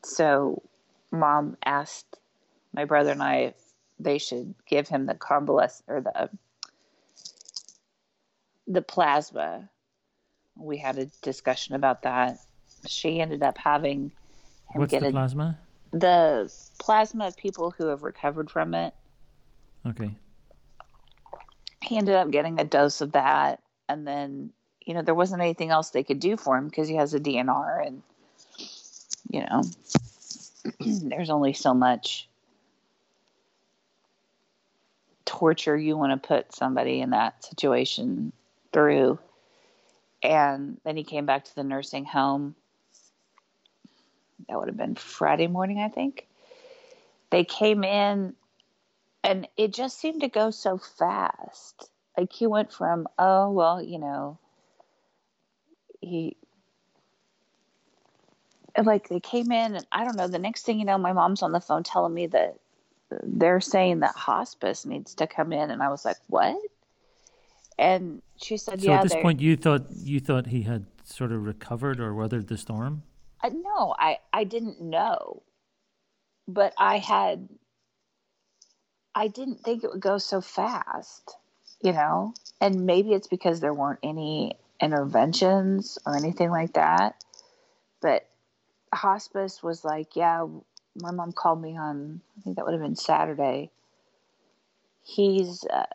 so 0.05 0.62
mom 1.11 1.57
asked 1.64 2.18
my 2.72 2.84
brother 2.84 3.12
and 3.12 3.22
I 3.22 3.36
if 3.36 3.55
they 3.99 4.18
should 4.18 4.55
give 4.66 4.88
him 4.88 5.07
the 5.07 5.14
convalescent 5.14 5.88
or 5.88 6.01
the 6.01 6.30
the 8.68 8.82
plasma. 8.82 9.70
We 10.59 10.76
had 10.76 10.98
a 10.98 11.06
discussion 11.22 11.74
about 11.74 12.02
that. 12.02 12.38
She 12.86 13.20
ended 13.20 13.42
up 13.42 13.59
having 13.59 14.12
him 14.70 14.80
What's 14.80 14.90
get 14.90 15.02
the 15.02 15.09
a, 15.09 15.12
plasma? 15.12 15.59
The 15.92 16.52
plasma 16.78 17.28
of 17.28 17.36
people 17.36 17.70
who 17.70 17.86
have 17.86 18.02
recovered 18.02 18.50
from 18.50 18.74
it. 18.74 18.94
Okay. 19.86 20.11
He 21.82 21.96
ended 21.96 22.16
up 22.16 22.30
getting 22.30 22.61
a 22.61 22.64
dose 22.64 23.00
of 23.00 23.12
that, 23.12 23.62
and 23.88 24.06
then 24.06 24.50
you 24.88 24.94
know, 24.94 25.02
there 25.02 25.14
wasn't 25.14 25.42
anything 25.42 25.68
else 25.68 25.90
they 25.90 26.02
could 26.02 26.18
do 26.18 26.38
for 26.38 26.56
him 26.56 26.66
because 26.66 26.88
he 26.88 26.94
has 26.94 27.12
a 27.12 27.20
DNR 27.20 27.86
and, 27.86 28.02
you 29.30 29.40
know, 29.42 29.62
there's 30.80 31.28
only 31.28 31.52
so 31.52 31.74
much 31.74 32.26
torture 35.26 35.76
you 35.76 35.98
want 35.98 36.22
to 36.22 36.26
put 36.26 36.54
somebody 36.54 37.02
in 37.02 37.11
that 37.11 37.44
situation 37.44 38.32
through. 38.72 39.18
And 40.22 40.80
then 40.84 40.96
he 40.96 41.04
came 41.04 41.26
back 41.26 41.44
to 41.44 41.54
the 41.54 41.64
nursing 41.64 42.04
home. 42.04 42.54
That 44.48 44.58
would 44.58 44.68
have 44.68 44.76
been 44.76 44.94
Friday 44.94 45.46
morning, 45.46 45.78
I 45.78 45.88
think. 45.88 46.26
They 47.30 47.44
came 47.44 47.84
in 47.84 48.34
and 49.22 49.48
it 49.56 49.74
just 49.74 49.98
seemed 49.98 50.22
to 50.22 50.28
go 50.28 50.50
so 50.50 50.78
fast. 50.78 51.90
Like 52.16 52.32
he 52.32 52.46
went 52.46 52.72
from, 52.72 53.06
oh, 53.18 53.50
well, 53.50 53.82
you 53.82 53.98
know, 53.98 54.38
he 56.00 56.36
like 58.82 59.08
they 59.08 59.20
came 59.20 59.50
in 59.50 59.74
and 59.74 59.86
I 59.90 60.04
don't 60.04 60.16
know, 60.16 60.28
the 60.28 60.38
next 60.38 60.64
thing 60.64 60.78
you 60.78 60.84
know, 60.84 60.98
my 60.98 61.12
mom's 61.12 61.42
on 61.42 61.52
the 61.52 61.60
phone 61.60 61.82
telling 61.82 62.14
me 62.14 62.26
that 62.28 62.58
they're 63.22 63.60
saying 63.60 64.00
that 64.00 64.14
hospice 64.14 64.86
needs 64.86 65.14
to 65.14 65.26
come 65.26 65.52
in 65.52 65.70
and 65.70 65.82
I 65.82 65.88
was 65.88 66.04
like, 66.04 66.16
What? 66.28 66.56
And 67.78 68.22
she 68.36 68.56
said, 68.56 68.80
so 68.80 68.90
Yeah. 68.90 68.96
at 68.96 69.02
this 69.02 69.14
point 69.16 69.40
you 69.40 69.56
thought 69.56 69.86
you 69.90 70.20
thought 70.20 70.46
he 70.46 70.62
had 70.62 70.86
sort 71.04 71.32
of 71.32 71.44
recovered 71.44 72.00
or 72.00 72.14
weathered 72.14 72.48
the 72.48 72.58
storm? 72.58 73.02
I, 73.42 73.50
no, 73.50 73.94
I, 73.98 74.18
I 74.32 74.44
didn't 74.44 74.80
know. 74.80 75.42
But 76.48 76.74
I 76.78 76.98
had 76.98 77.48
I 79.14 79.28
didn't 79.28 79.60
think 79.62 79.82
it 79.82 79.90
would 79.90 80.00
go 80.00 80.18
so 80.18 80.40
fast, 80.40 81.36
you 81.82 81.92
know? 81.92 82.34
And 82.60 82.86
maybe 82.86 83.12
it's 83.12 83.26
because 83.26 83.58
there 83.58 83.74
weren't 83.74 83.98
any 84.02 84.56
interventions 84.80 85.98
or 86.06 86.16
anything 86.16 86.50
like 86.50 86.74
that. 86.74 87.16
But 88.00 88.28
hospice 88.94 89.60
was 89.60 89.84
like, 89.84 90.14
yeah, 90.14 90.46
my 90.94 91.10
mom 91.10 91.32
called 91.32 91.60
me 91.60 91.76
on, 91.76 92.20
I 92.38 92.42
think 92.42 92.56
that 92.56 92.64
would 92.64 92.74
have 92.74 92.82
been 92.82 92.94
Saturday. 92.94 93.72
He's, 95.02 95.64
uh, 95.64 95.86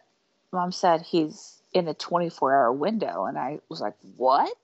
mom 0.52 0.74
said 0.74 1.02
he's 1.02 1.62
in 1.74 1.88
a 1.88 1.94
24 1.94 2.56
hour 2.56 2.72
window. 2.72 3.26
And 3.26 3.38
I 3.38 3.60
was 3.70 3.82
like, 3.82 3.96
what? 4.16 4.58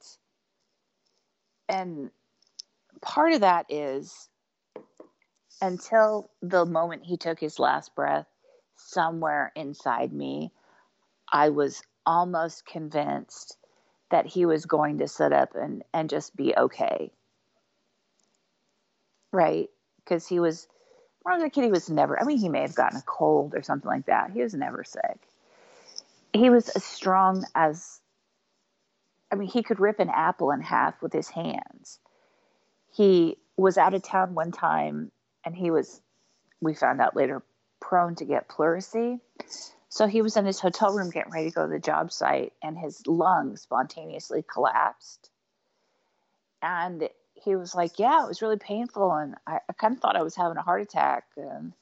And 1.68 2.12
part 3.02 3.34
of 3.34 3.42
that 3.42 3.66
is 3.70 4.30
until 5.62 6.30
the 6.42 6.66
moment 6.66 7.04
he 7.06 7.18
took 7.18 7.40
his 7.40 7.60
last 7.60 7.96
breath, 7.96 8.28
somewhere 8.76 9.52
inside 9.56 10.14
me, 10.14 10.52
I 11.32 11.50
was 11.50 11.82
almost 12.06 12.66
convinced 12.66 13.58
that 14.10 14.26
he 14.26 14.46
was 14.46 14.66
going 14.66 15.00
to 15.00 15.08
sit 15.08 15.34
up 15.34 15.56
and, 15.56 15.84
and 15.94 16.10
just 16.10 16.36
be 16.36 16.56
okay. 16.56 17.12
Right? 19.32 19.70
Because 19.98 20.28
he 20.28 20.40
was, 20.40 20.68
when 21.22 21.34
I 21.34 21.38
was 21.38 21.46
a 21.46 21.50
kid, 21.50 21.66
he 21.66 21.72
was 21.72 21.90
never, 21.90 22.20
I 22.20 22.26
mean, 22.26 22.40
he 22.40 22.50
may 22.50 22.62
have 22.62 22.76
gotten 22.76 22.98
a 22.98 23.04
cold 23.06 23.54
or 23.54 23.62
something 23.62 23.90
like 23.90 24.08
that. 24.08 24.32
He 24.32 24.42
was 24.42 24.56
never 24.56 24.84
sick. 24.84 25.29
He 26.34 26.50
was 26.50 26.70
as 26.70 26.84
strong 26.84 27.44
as, 27.56 28.00
I 29.32 29.36
mean, 29.36 29.50
he 29.50 29.64
could 29.64 29.80
rip 29.80 30.00
an 30.00 30.10
apple 30.10 30.52
in 30.52 30.62
half 30.62 31.02
with 31.02 31.14
his 31.14 31.30
hands. 31.30 32.00
He 32.92 33.38
was 33.58 33.78
out 33.78 33.94
of 33.94 34.04
town 34.04 34.36
one 34.36 34.52
time 34.52 35.12
and 35.44 35.56
he 35.56 35.72
was, 35.72 36.02
we 36.62 36.74
found 36.74 37.02
out 37.02 37.16
later, 37.16 37.44
prone 37.80 38.16
to 38.16 38.26
get 38.26 38.50
pleurisy. 38.50 39.20
So 39.90 40.06
he 40.06 40.22
was 40.22 40.38
in 40.38 40.46
his 40.46 40.60
hotel 40.60 40.94
room 40.94 41.10
getting 41.10 41.32
ready 41.32 41.50
to 41.50 41.56
go 41.56 41.66
to 41.66 41.72
the 41.72 41.80
job 41.80 42.12
site, 42.12 42.54
and 42.62 42.78
his 42.78 43.06
lungs 43.08 43.62
spontaneously 43.62 44.44
collapsed. 44.44 45.32
And 46.62 47.10
he 47.34 47.56
was 47.56 47.74
like, 47.74 47.98
"Yeah, 47.98 48.24
it 48.24 48.28
was 48.28 48.42
really 48.42 48.58
painful, 48.58 49.12
and 49.12 49.36
I, 49.48 49.60
I 49.68 49.74
kind 49.74 49.96
of 49.96 50.00
thought 50.00 50.16
I 50.16 50.22
was 50.22 50.36
having 50.36 50.58
a 50.58 50.62
heart 50.62 50.82
attack." 50.82 51.24
And 51.36 51.74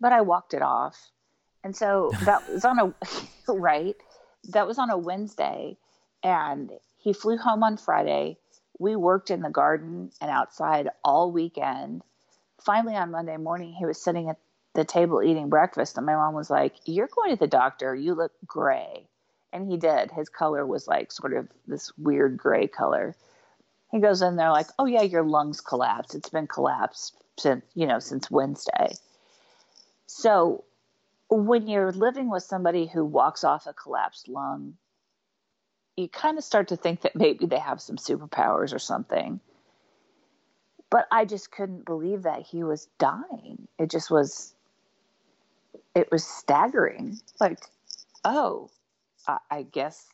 but 0.00 0.12
I 0.12 0.22
walked 0.22 0.54
it 0.54 0.62
off. 0.62 1.10
And 1.62 1.76
so 1.76 2.10
that 2.24 2.48
was 2.48 2.64
on 2.64 2.78
a 2.78 3.52
right. 3.52 3.96
That 4.48 4.66
was 4.66 4.78
on 4.78 4.90
a 4.90 4.96
Wednesday, 4.96 5.76
and 6.22 6.70
he 6.98 7.12
flew 7.12 7.36
home 7.36 7.62
on 7.62 7.76
Friday. 7.76 8.38
We 8.78 8.96
worked 8.96 9.30
in 9.30 9.42
the 9.42 9.50
garden 9.50 10.10
and 10.20 10.30
outside 10.30 10.88
all 11.04 11.30
weekend. 11.30 12.02
Finally, 12.64 12.96
on 12.96 13.10
Monday 13.10 13.36
morning, 13.36 13.74
he 13.74 13.84
was 13.84 14.02
sitting 14.02 14.30
at 14.30 14.38
the 14.74 14.84
table 14.84 15.22
eating 15.22 15.50
breakfast, 15.50 15.96
and 15.96 16.06
my 16.06 16.14
mom 16.14 16.34
was 16.34 16.48
like, 16.48 16.74
"You're 16.86 17.08
going 17.08 17.30
to 17.30 17.36
the 17.36 17.46
doctor. 17.46 17.94
You 17.94 18.14
look 18.14 18.32
gray." 18.46 19.06
And 19.52 19.68
he 19.68 19.76
did. 19.76 20.12
His 20.12 20.28
color 20.28 20.64
was 20.64 20.86
like 20.86 21.12
sort 21.12 21.34
of 21.34 21.48
this 21.66 21.92
weird 21.98 22.38
gray 22.38 22.68
color. 22.68 23.16
He 23.90 23.98
goes 23.98 24.22
in 24.22 24.36
there 24.36 24.50
like, 24.50 24.68
"Oh 24.78 24.86
yeah, 24.86 25.02
your 25.02 25.24
lungs 25.24 25.60
collapsed. 25.60 26.14
It's 26.14 26.30
been 26.30 26.46
collapsed 26.46 27.16
since 27.38 27.64
you 27.74 27.86
know 27.86 27.98
since 27.98 28.30
Wednesday." 28.30 28.94
So 30.06 30.64
when 31.30 31.68
you're 31.68 31.92
living 31.92 32.28
with 32.28 32.42
somebody 32.42 32.86
who 32.86 33.04
walks 33.04 33.44
off 33.44 33.66
a 33.66 33.72
collapsed 33.72 34.28
lung, 34.28 34.74
you 35.96 36.08
kind 36.08 36.38
of 36.38 36.44
start 36.44 36.68
to 36.68 36.76
think 36.76 37.02
that 37.02 37.14
maybe 37.14 37.46
they 37.46 37.58
have 37.58 37.80
some 37.80 37.96
superpowers 37.96 38.74
or 38.74 38.78
something. 38.78 39.40
But 40.90 41.06
I 41.12 41.24
just 41.24 41.52
couldn't 41.52 41.84
believe 41.84 42.24
that 42.24 42.42
he 42.42 42.64
was 42.64 42.88
dying. 42.98 43.68
It 43.78 43.90
just 43.90 44.10
was, 44.10 44.54
it 45.94 46.10
was 46.10 46.24
staggering. 46.24 47.20
Like, 47.38 47.60
oh, 48.24 48.70
I, 49.28 49.38
I 49.50 49.62
guess 49.62 50.08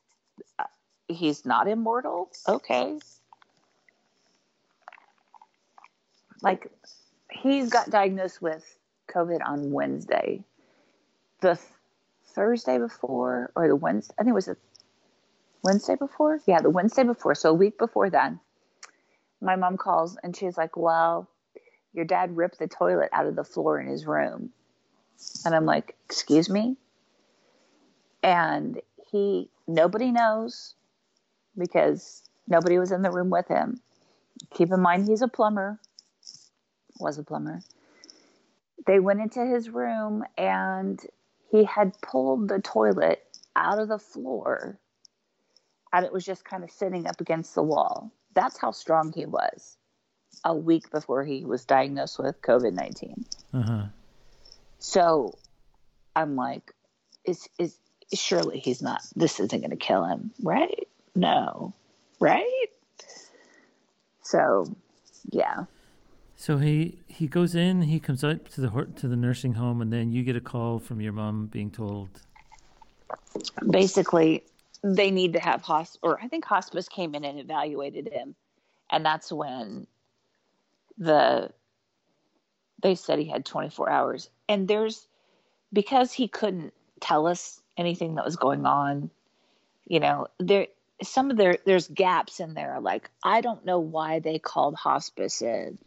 uh, 0.59 0.65
he's 1.09 1.47
not 1.47 1.67
immortal. 1.67 2.31
Okay. 2.47 2.99
Like, 6.43 6.71
he 7.31 7.65
got 7.67 7.89
diagnosed 7.89 8.43
with 8.43 8.79
COVID 9.09 9.39
on 9.43 9.71
Wednesday 9.71 10.45
the 11.41 11.59
Thursday 12.35 12.79
before 12.79 13.53
or 13.57 13.69
the 13.69 13.77
Wednesday, 13.77 14.15
I 14.19 14.23
think 14.23 14.33
it 14.33 14.35
was 14.35 14.47
the 14.47 14.57
Wednesday 15.63 15.97
before. 15.97 16.41
Yeah, 16.47 16.61
the 16.61 16.71
Wednesday 16.71 17.05
before. 17.05 17.35
So 17.35 17.51
a 17.51 17.55
week 17.55 17.79
before 17.79 18.11
then, 18.11 18.41
my 19.41 19.57
mom 19.57 19.77
calls 19.77 20.17
and 20.23 20.37
she's 20.37 20.57
like, 20.57 20.77
Well, 20.77 21.29
your 21.93 22.05
dad 22.05 22.37
ripped 22.37 22.59
the 22.59 22.69
toilet 22.69 23.11
out 23.13 23.27
of 23.27 23.37
the 23.37 23.45
floor 23.45 23.81
in 23.81 23.89
his 23.89 24.07
room. 24.07 24.51
And 25.45 25.55
I'm 25.55 25.67
like, 25.67 25.97
Excuse 26.07 26.49
me? 26.49 26.77
And 28.23 28.81
he, 29.11 29.51
nobody 29.67 30.11
knows 30.11 30.75
because 31.57 32.23
nobody 32.49 32.79
was 32.79 32.93
in 32.93 33.03
the 33.03 33.11
room 33.11 33.31
with 33.31 33.49
him. 33.49 33.81
Keep 34.55 34.73
in 34.73 34.81
mind, 34.81 35.09
he's 35.09 35.23
a 35.23 35.29
plumber, 35.29 35.79
was 36.99 37.19
a 37.19 37.23
plumber. 37.23 37.61
They 38.87 39.01
went 39.01 39.21
into 39.21 39.45
his 39.45 39.69
room 39.69 40.25
and 40.37 41.01
he 41.51 41.65
had 41.65 42.01
pulled 42.01 42.49
the 42.49 42.61
toilet 42.61 43.23
out 43.55 43.79
of 43.79 43.89
the 43.89 43.99
floor 43.99 44.79
and 45.93 46.05
it 46.05 46.13
was 46.13 46.25
just 46.25 46.45
kind 46.45 46.65
of 46.65 46.71
sitting 46.71 47.07
up 47.07 47.21
against 47.21 47.55
the 47.55 47.63
wall. 47.63 48.11
That's 48.35 48.59
how 48.59 48.71
strong 48.73 49.13
he 49.15 49.25
was 49.25 49.77
a 50.45 50.55
week 50.55 50.91
before 50.91 51.25
he 51.25 51.45
was 51.45 51.65
diagnosed 51.65 52.19
with 52.19 52.41
COVID 52.43 52.75
19. 52.75 53.25
Uh-huh. 53.55 53.87
So 54.79 55.39
I'm 56.15 56.37
like, 56.37 56.73
is, 57.25 57.49
is, 57.59 57.79
surely 58.13 58.59
he's 58.59 58.83
not, 58.83 59.03
this 59.17 59.41
isn't 59.41 59.61
going 59.61 59.71
to 59.71 59.77
kill 59.77 60.05
him, 60.05 60.33
right? 60.43 60.87
No, 61.15 61.73
right? 62.21 62.67
So, 64.23 64.67
yeah. 65.31 65.65
So 66.37 66.59
he 66.59 66.99
he 67.09 67.27
goes 67.27 67.55
in, 67.55 67.83
he 67.83 67.99
comes 67.99 68.23
out 68.23 68.45
to 68.53 68.61
the 68.61 68.87
to 68.97 69.09
the 69.09 69.17
nursing 69.17 69.55
home, 69.55 69.81
and 69.81 69.91
then 69.91 70.13
you 70.13 70.23
get 70.23 70.37
a 70.37 70.41
call 70.41 70.79
from 70.79 71.01
your 71.01 71.15
mom 71.15 71.47
being 71.47 71.71
told. 71.71 72.11
Basically, 73.69 74.45
they 74.83 75.11
need 75.11 75.33
to 75.33 75.41
have 75.41 75.63
hospice, 75.63 75.99
or 76.03 76.21
I 76.23 76.29
think 76.29 76.45
hospice 76.45 76.89
came 76.89 77.15
in 77.15 77.25
and 77.25 77.41
evaluated 77.41 78.13
him, 78.13 78.35
and 78.91 79.05
that's 79.05 79.33
when 79.33 79.87
the 80.99 81.51
they 82.83 82.95
said 82.95 83.19
he 83.19 83.25
had 83.25 83.47
24 83.47 83.89
hours, 83.89 84.29
and 84.47 84.69
there's 84.69 85.09
because 85.73 86.13
he 86.13 86.29
couldn't 86.29 86.75
tell 87.01 87.27
us 87.27 87.63
anything 87.79 88.17
that 88.17 88.25
was 88.27 88.37
going 88.37 88.67
on. 88.67 89.11
You 89.87 90.01
know, 90.01 90.27
there 90.39 90.67
some 91.03 91.31
of 91.31 91.39
there 91.39 91.57
there's 91.65 91.89
gaps 91.89 92.41
in 92.41 92.53
there. 92.53 92.79
Like 92.79 93.11
I 93.25 93.41
don't 93.41 93.65
know 93.65 93.79
why 93.79 94.19
they 94.19 94.39
called 94.39 94.75
hospice 94.75 95.41
in 95.41 95.79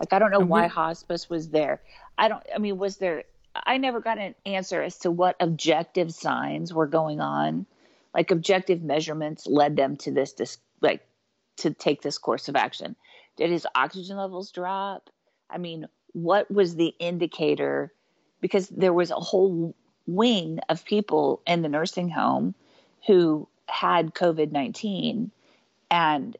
like 0.00 0.14
I 0.14 0.18
don't 0.18 0.30
know 0.30 0.40
why 0.40 0.66
hospice 0.66 1.28
was 1.28 1.50
there. 1.50 1.82
I 2.16 2.28
don't. 2.28 2.42
I 2.52 2.58
mean, 2.58 2.78
was 2.78 2.96
there? 2.96 3.24
I 3.54 3.76
never 3.76 4.00
got 4.00 4.18
an 4.18 4.34
answer 4.46 4.82
as 4.82 4.96
to 5.00 5.10
what 5.10 5.36
objective 5.40 6.12
signs 6.12 6.72
were 6.72 6.86
going 6.86 7.20
on. 7.20 7.66
Like 8.14 8.30
objective 8.30 8.82
measurements 8.82 9.46
led 9.46 9.76
them 9.76 9.96
to 9.98 10.10
this, 10.10 10.32
this 10.32 10.58
like 10.80 11.06
to 11.58 11.72
take 11.72 12.00
this 12.00 12.16
course 12.16 12.48
of 12.48 12.56
action. 12.56 12.96
Did 13.36 13.50
his 13.50 13.66
oxygen 13.74 14.16
levels 14.16 14.50
drop? 14.50 15.10
I 15.50 15.58
mean, 15.58 15.86
what 16.12 16.50
was 16.50 16.76
the 16.76 16.94
indicator? 16.98 17.92
Because 18.40 18.68
there 18.68 18.94
was 18.94 19.10
a 19.10 19.16
whole 19.16 19.76
wing 20.06 20.60
of 20.70 20.84
people 20.84 21.42
in 21.46 21.60
the 21.60 21.68
nursing 21.68 22.08
home 22.08 22.54
who 23.06 23.46
had 23.66 24.14
COVID 24.14 24.50
19. 24.50 25.30
And 25.90 26.36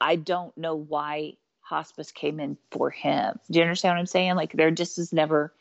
I 0.00 0.16
don't 0.16 0.56
know 0.56 0.74
why 0.74 1.34
hospice 1.62 2.12
came 2.12 2.40
in 2.40 2.58
for 2.70 2.90
him. 2.90 3.38
Do 3.50 3.58
you 3.58 3.64
understand 3.64 3.94
what 3.94 4.00
I'm 4.00 4.06
saying? 4.06 4.34
Like 4.34 4.52
there 4.52 4.70
just 4.70 4.98
is 4.98 5.12
never 5.12 5.52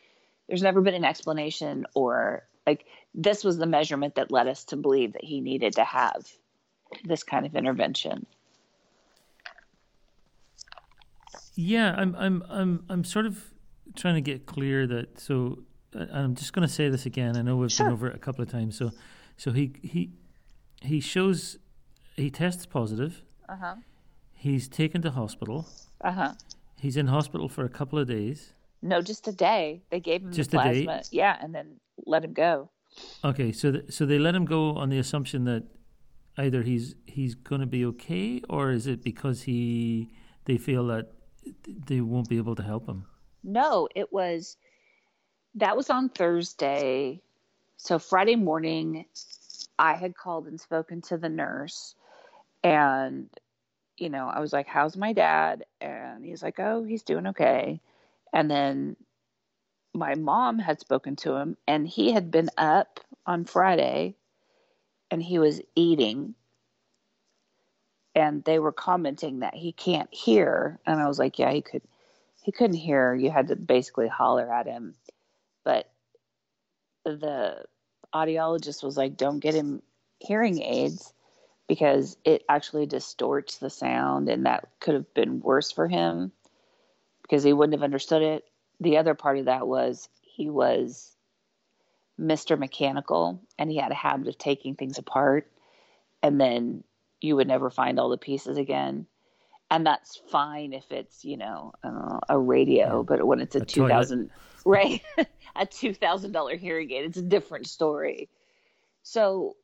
there's 0.48 0.62
never 0.62 0.82
been 0.82 0.96
an 0.96 1.06
explanation 1.06 1.86
or 1.96 2.44
like 2.68 2.86
this 3.16 3.44
was 3.44 3.58
the 3.58 3.66
measurement 3.66 4.16
that 4.16 4.32
led 4.32 4.48
us 4.48 4.66
to 4.66 4.76
believe 4.76 5.14
that 5.14 5.24
he 5.24 5.42
needed 5.42 5.74
to 5.76 5.84
have 5.84 6.28
this 7.06 7.24
kind 7.24 7.46
of 7.46 7.56
intervention. 7.56 8.26
Yeah, 11.56 11.96
I'm 11.98 12.16
I'm 12.16 12.44
I'm 12.50 12.86
I'm 12.90 13.04
sort 13.04 13.26
of 13.26 13.44
trying 13.96 14.16
to 14.16 14.22
get 14.22 14.46
clear 14.46 14.88
that 14.88 15.20
so 15.20 15.64
I'm 15.94 16.36
just 16.36 16.54
going 16.54 16.68
to 16.68 16.74
say 16.74 16.90
this 16.90 17.06
again. 17.06 17.38
I 17.38 17.42
know 17.42 17.58
we've 17.58 17.72
sure. 17.72 17.88
been 17.88 17.94
over 17.94 18.08
it 18.08 18.16
a 18.16 18.20
couple 18.20 18.44
of 18.44 18.50
times. 18.50 18.78
So 18.78 18.92
so 19.38 19.52
he 19.52 19.74
he 19.82 20.12
he 20.82 21.00
shows 21.00 21.58
he 22.16 22.30
tests 22.30 22.66
positive. 22.66 23.22
Uh-huh. 23.48 23.76
He's 24.42 24.68
taken 24.68 25.04
to 25.04 25.12
hospital. 25.12 25.68
Uh 26.04 26.12
huh. 26.12 26.34
He's 26.80 26.98
in 26.98 27.06
hospital 27.06 27.48
for 27.48 27.64
a 27.64 27.70
couple 27.70 28.00
of 28.00 28.08
days. 28.08 28.54
No, 28.82 29.00
just 29.00 29.28
a 29.28 29.32
day. 29.32 29.84
They 29.92 30.00
gave 30.00 30.24
him 30.24 30.34
just 30.34 30.50
the 30.50 30.58
plasma. 30.58 30.94
A 30.94 30.98
day? 30.98 31.04
Yeah, 31.12 31.38
and 31.40 31.54
then 31.54 31.80
let 32.08 32.26
him 32.26 32.34
go. 32.34 32.72
Okay, 33.24 33.52
so 33.52 33.72
th- 33.72 33.94
so 33.94 34.08
they 34.08 34.18
let 34.18 34.34
him 34.34 34.46
go 34.46 34.72
on 34.72 34.90
the 34.90 34.98
assumption 34.98 35.44
that 35.44 35.66
either 36.40 36.64
he's 36.64 36.96
he's 37.06 37.36
going 37.36 37.62
to 37.62 37.68
be 37.68 37.86
okay, 37.86 38.42
or 38.50 38.72
is 38.72 38.88
it 38.88 39.04
because 39.04 39.44
he 39.44 40.10
they 40.46 40.58
feel 40.58 40.88
that 40.88 41.12
they 41.86 42.02
won't 42.02 42.28
be 42.28 42.38
able 42.38 42.56
to 42.56 42.64
help 42.64 42.88
him? 42.88 43.06
No, 43.44 43.88
it 43.96 44.12
was 44.12 44.58
that 45.54 45.78
was 45.78 45.92
on 45.92 46.10
Thursday. 46.10 47.22
So 47.78 48.00
Friday 48.00 48.38
morning, 48.38 49.06
I 49.78 49.94
had 49.94 50.18
called 50.18 50.48
and 50.48 50.60
spoken 50.60 51.00
to 51.04 51.18
the 51.20 51.30
nurse, 51.30 51.94
and 52.64 53.30
you 54.02 54.10
know, 54.10 54.28
I 54.28 54.40
was 54.40 54.52
like, 54.52 54.68
How's 54.68 54.98
my 54.98 55.14
dad? 55.14 55.64
And 55.80 56.26
he's 56.26 56.42
like, 56.42 56.60
Oh, 56.60 56.84
he's 56.84 57.04
doing 57.04 57.28
okay. 57.28 57.80
And 58.34 58.50
then 58.50 58.98
my 59.94 60.16
mom 60.16 60.58
had 60.58 60.80
spoken 60.80 61.16
to 61.18 61.36
him, 61.36 61.56
and 61.68 61.88
he 61.88 62.12
had 62.12 62.32
been 62.32 62.50
up 62.58 63.00
on 63.26 63.46
Friday 63.46 64.16
and 65.12 65.22
he 65.22 65.38
was 65.38 65.62
eating. 65.76 66.34
And 68.16 68.44
they 68.44 68.58
were 68.58 68.72
commenting 68.72 69.40
that 69.40 69.54
he 69.54 69.72
can't 69.72 70.12
hear. 70.12 70.80
And 70.86 71.00
I 71.00 71.08
was 71.08 71.20
like, 71.20 71.38
Yeah, 71.38 71.52
he 71.52 71.62
could. 71.62 71.84
He 72.42 72.52
couldn't 72.52 72.78
hear. 72.78 73.14
You 73.14 73.30
had 73.30 73.50
to 73.50 73.56
basically 73.56 74.08
holler 74.08 74.52
at 74.52 74.66
him. 74.66 74.96
But 75.64 75.92
the 77.06 77.66
audiologist 78.14 78.84
was 78.84 78.98
like, 78.98 79.16
Don't 79.16 79.40
get 79.40 79.54
him 79.54 79.84
hearing 80.20 80.62
aids 80.62 81.14
because 81.72 82.18
it 82.26 82.44
actually 82.50 82.86
distorts 82.86 83.60
the 83.60 83.70
sound 83.70 84.28
and 84.28 84.46
that 84.46 84.68
could 84.82 84.94
have 84.94 85.14
been 85.14 85.40
worse 85.40 85.72
for 85.72 85.88
him 85.88 86.34
because 87.22 87.44
he 87.44 87.54
wouldn't 87.54 87.74
have 87.74 87.82
understood 87.82 88.22
it. 88.22 88.44
The 88.82 88.98
other 88.98 89.14
part 89.14 89.38
of 89.38 89.46
that 89.46 89.66
was 89.66 90.10
he 90.22 90.50
was 90.50 91.16
Mr. 92.20 92.60
Mechanical 92.60 93.40
and 93.58 93.72
he 93.72 93.78
had 93.78 93.94
a 93.94 93.96
habit 93.96 94.28
of 94.28 94.38
taking 94.38 94.76
things 94.76 94.98
apart 94.98 95.50
and 96.22 96.42
then 96.42 96.84
you 97.22 97.38
would 97.38 97.48
never 97.48 97.70
find 97.70 98.02
all 98.02 98.10
the 98.10 98.18
pieces 98.18 98.58
again. 98.58 99.06
And 99.70 99.88
that's 99.88 100.20
fine 100.30 100.74
if 100.74 100.92
it's, 100.92 101.24
you 101.24 101.38
know, 101.38 101.72
uh, 101.86 102.20
a 102.28 102.38
radio, 102.38 103.02
but 103.02 103.26
when 103.26 103.40
it's 103.40 103.56
a, 103.56 103.60
a 103.62 103.66
2000 103.66 104.30
right, 104.66 105.02
a 105.56 105.66
$2,000 105.66 106.58
hearing 106.58 106.92
aid, 106.92 107.06
it's 107.06 107.18
a 107.18 107.22
different 107.22 107.68
story. 107.68 108.28
So 109.04 109.56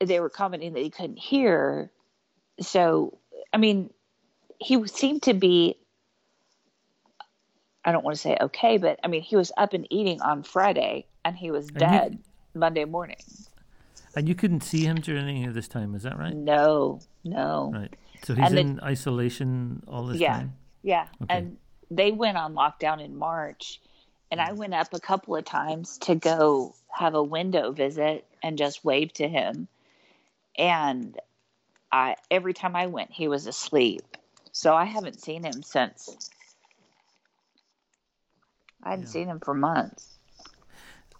they 0.00 0.20
were 0.20 0.30
commenting 0.30 0.72
that 0.74 0.82
he 0.82 0.90
couldn't 0.90 1.18
hear. 1.18 1.90
So, 2.60 3.18
I 3.52 3.56
mean, 3.56 3.90
he 4.58 4.86
seemed 4.86 5.22
to 5.22 5.34
be 5.34 5.76
I 7.84 7.92
don't 7.92 8.04
want 8.04 8.16
to 8.16 8.20
say 8.20 8.36
okay, 8.38 8.76
but 8.76 9.00
I 9.02 9.08
mean, 9.08 9.22
he 9.22 9.36
was 9.36 9.50
up 9.56 9.72
and 9.72 9.86
eating 9.90 10.20
on 10.20 10.42
Friday 10.42 11.06
and 11.24 11.36
he 11.36 11.50
was 11.50 11.68
dead 11.68 12.18
you, 12.54 12.60
Monday 12.60 12.84
morning. 12.84 13.16
And 14.14 14.28
you 14.28 14.34
couldn't 14.34 14.62
see 14.62 14.84
him 14.84 15.00
during 15.00 15.26
any 15.26 15.46
of 15.46 15.54
this 15.54 15.68
time, 15.68 15.94
is 15.94 16.02
that 16.02 16.18
right? 16.18 16.34
No, 16.34 17.00
no. 17.24 17.72
Right. 17.74 17.94
So 18.24 18.34
he's 18.34 18.46
and 18.46 18.58
in 18.58 18.76
the, 18.76 18.84
isolation 18.84 19.82
all 19.88 20.06
this 20.06 20.20
yeah, 20.20 20.34
time? 20.34 20.54
Yeah. 20.82 21.06
Okay. 21.22 21.34
And 21.34 21.56
they 21.90 22.12
went 22.12 22.36
on 22.36 22.54
lockdown 22.54 23.02
in 23.02 23.16
March. 23.16 23.80
And 24.30 24.40
I 24.40 24.50
mm. 24.50 24.56
went 24.56 24.74
up 24.74 24.92
a 24.92 25.00
couple 25.00 25.36
of 25.36 25.44
times 25.44 25.98
to 26.02 26.14
go 26.14 26.74
have 26.90 27.14
a 27.14 27.22
window 27.22 27.72
visit 27.72 28.26
and 28.42 28.58
just 28.58 28.84
wave 28.84 29.12
to 29.14 29.28
him. 29.28 29.68
And 30.58 31.18
I 31.90 32.16
every 32.30 32.52
time 32.52 32.76
I 32.76 32.86
went, 32.86 33.12
he 33.12 33.28
was 33.28 33.46
asleep. 33.46 34.02
So 34.52 34.74
I 34.74 34.84
haven't 34.84 35.20
seen 35.20 35.44
him 35.44 35.62
since 35.62 36.30
I 38.82 38.90
hadn't 38.90 39.06
yeah. 39.06 39.10
seen 39.10 39.28
him 39.28 39.40
for 39.40 39.54
months. 39.54 40.18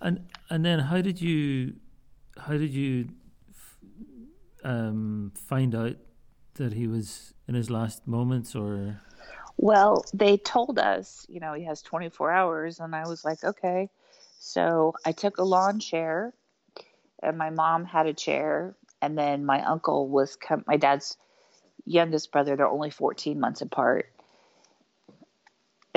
And 0.00 0.26
and 0.50 0.64
then 0.64 0.80
how 0.80 1.00
did 1.00 1.20
you 1.20 1.74
how 2.36 2.52
did 2.52 2.72
you 2.72 3.08
um, 4.64 5.32
find 5.34 5.74
out 5.74 5.96
that 6.54 6.72
he 6.72 6.86
was 6.86 7.34
in 7.46 7.54
his 7.54 7.70
last 7.70 8.06
moments 8.06 8.54
or 8.54 9.00
well 9.56 10.04
they 10.12 10.36
told 10.36 10.78
us 10.78 11.24
you 11.28 11.40
know 11.40 11.52
he 11.52 11.64
has 11.64 11.82
24 11.82 12.32
hours 12.32 12.80
and 12.80 12.94
i 12.94 13.06
was 13.06 13.24
like 13.24 13.42
okay 13.44 13.88
so 14.38 14.92
i 15.04 15.12
took 15.12 15.38
a 15.38 15.44
lawn 15.44 15.78
chair 15.78 16.34
and 17.22 17.38
my 17.38 17.50
mom 17.50 17.84
had 17.84 18.06
a 18.06 18.12
chair 18.12 18.74
and 19.00 19.16
then 19.16 19.44
my 19.44 19.62
uncle 19.64 20.08
was 20.08 20.36
my 20.66 20.76
dad's 20.76 21.16
youngest 21.84 22.32
brother 22.32 22.56
they're 22.56 22.68
only 22.68 22.90
14 22.90 23.38
months 23.40 23.60
apart 23.60 24.10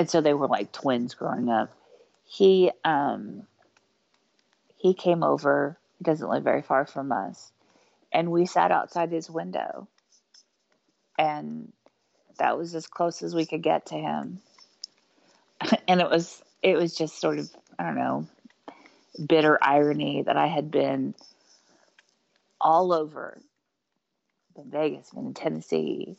and 0.02 0.10
so 0.10 0.20
they 0.20 0.34
were 0.34 0.48
like 0.48 0.72
twins 0.72 1.14
growing 1.14 1.48
up. 1.48 1.70
He 2.24 2.72
um 2.84 3.46
he 4.76 4.94
came 4.94 5.22
over. 5.22 5.78
He 5.98 6.04
doesn't 6.04 6.28
live 6.28 6.42
very 6.42 6.62
far 6.62 6.86
from 6.86 7.12
us, 7.12 7.52
and 8.12 8.32
we 8.32 8.46
sat 8.46 8.72
outside 8.72 9.12
his 9.12 9.30
window, 9.30 9.86
and 11.18 11.72
that 12.38 12.58
was 12.58 12.74
as 12.74 12.88
close 12.88 13.22
as 13.22 13.32
we 13.32 13.46
could 13.46 13.62
get 13.62 13.86
to 13.86 13.94
him. 13.94 14.40
and 15.88 16.00
it 16.00 16.10
was 16.10 16.42
it 16.62 16.76
was 16.76 16.96
just 16.96 17.20
sort 17.20 17.38
of 17.38 17.48
I 17.78 17.84
don't 17.84 17.94
know 17.94 18.26
bitter 19.28 19.58
irony 19.62 20.22
that 20.22 20.36
I 20.36 20.48
had 20.48 20.70
been 20.70 21.14
all 22.62 22.92
over 22.92 23.38
in 24.56 24.70
Vegas, 24.70 25.10
been 25.10 25.26
in 25.26 25.34
Tennessee, 25.34 26.16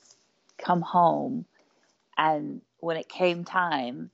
come 0.57 0.81
home, 0.81 1.45
and 2.17 2.61
when 2.79 2.97
it 2.97 3.09
came 3.09 3.43
time, 3.43 4.11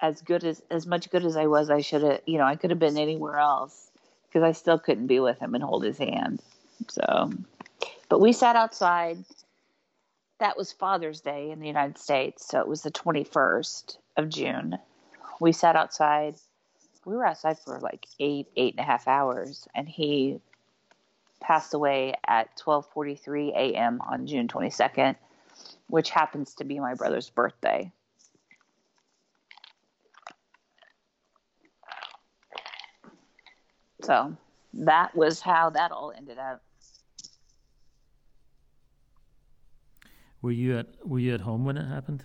as 0.00 0.20
good 0.22 0.42
as 0.42 0.60
as 0.70 0.86
much 0.86 1.10
good 1.10 1.24
as 1.24 1.36
I 1.36 1.46
was, 1.46 1.70
I 1.70 1.80
should 1.80 2.02
have, 2.02 2.20
you 2.26 2.38
know, 2.38 2.44
I 2.44 2.56
could 2.56 2.70
have 2.70 2.78
been 2.78 2.98
anywhere 2.98 3.38
else 3.38 3.90
because 4.26 4.42
I 4.42 4.52
still 4.52 4.78
couldn't 4.78 5.06
be 5.06 5.20
with 5.20 5.38
him 5.38 5.54
and 5.54 5.62
hold 5.62 5.84
his 5.84 5.98
hand. 5.98 6.40
So, 6.88 7.30
but 8.08 8.20
we 8.20 8.32
sat 8.32 8.56
outside. 8.56 9.18
That 10.40 10.56
was 10.56 10.72
Father's 10.72 11.20
Day 11.20 11.52
in 11.52 11.60
the 11.60 11.68
United 11.68 11.98
States, 11.98 12.48
so 12.48 12.58
it 12.58 12.66
was 12.66 12.82
the 12.82 12.90
21st 12.90 13.96
of 14.16 14.28
June. 14.28 14.76
We 15.40 15.52
sat 15.52 15.76
outside. 15.76 16.34
We 17.04 17.14
were 17.16 17.26
outside 17.26 17.58
for 17.58 17.80
like 17.80 18.06
eight, 18.20 18.46
eight 18.56 18.74
and 18.74 18.80
a 18.80 18.84
half 18.84 19.08
hours, 19.08 19.66
and 19.74 19.88
he 19.88 20.40
passed 21.40 21.74
away 21.74 22.14
at 22.26 22.56
12:43 22.56 23.50
a.m. 23.50 24.00
on 24.00 24.26
June 24.26 24.46
22nd 24.46 25.16
which 25.88 26.10
happens 26.10 26.54
to 26.54 26.64
be 26.64 26.80
my 26.80 26.94
brother's 26.94 27.28
birthday. 27.28 27.92
So 34.02 34.36
that 34.72 35.14
was 35.14 35.40
how 35.40 35.70
that 35.70 35.92
all 35.92 36.12
ended 36.16 36.38
up. 36.38 36.62
Were 40.40 40.50
you 40.50 40.78
at 40.78 40.86
Were 41.04 41.18
you 41.18 41.34
at 41.34 41.42
home 41.42 41.64
when 41.64 41.76
it 41.76 41.86
happened? 41.86 42.24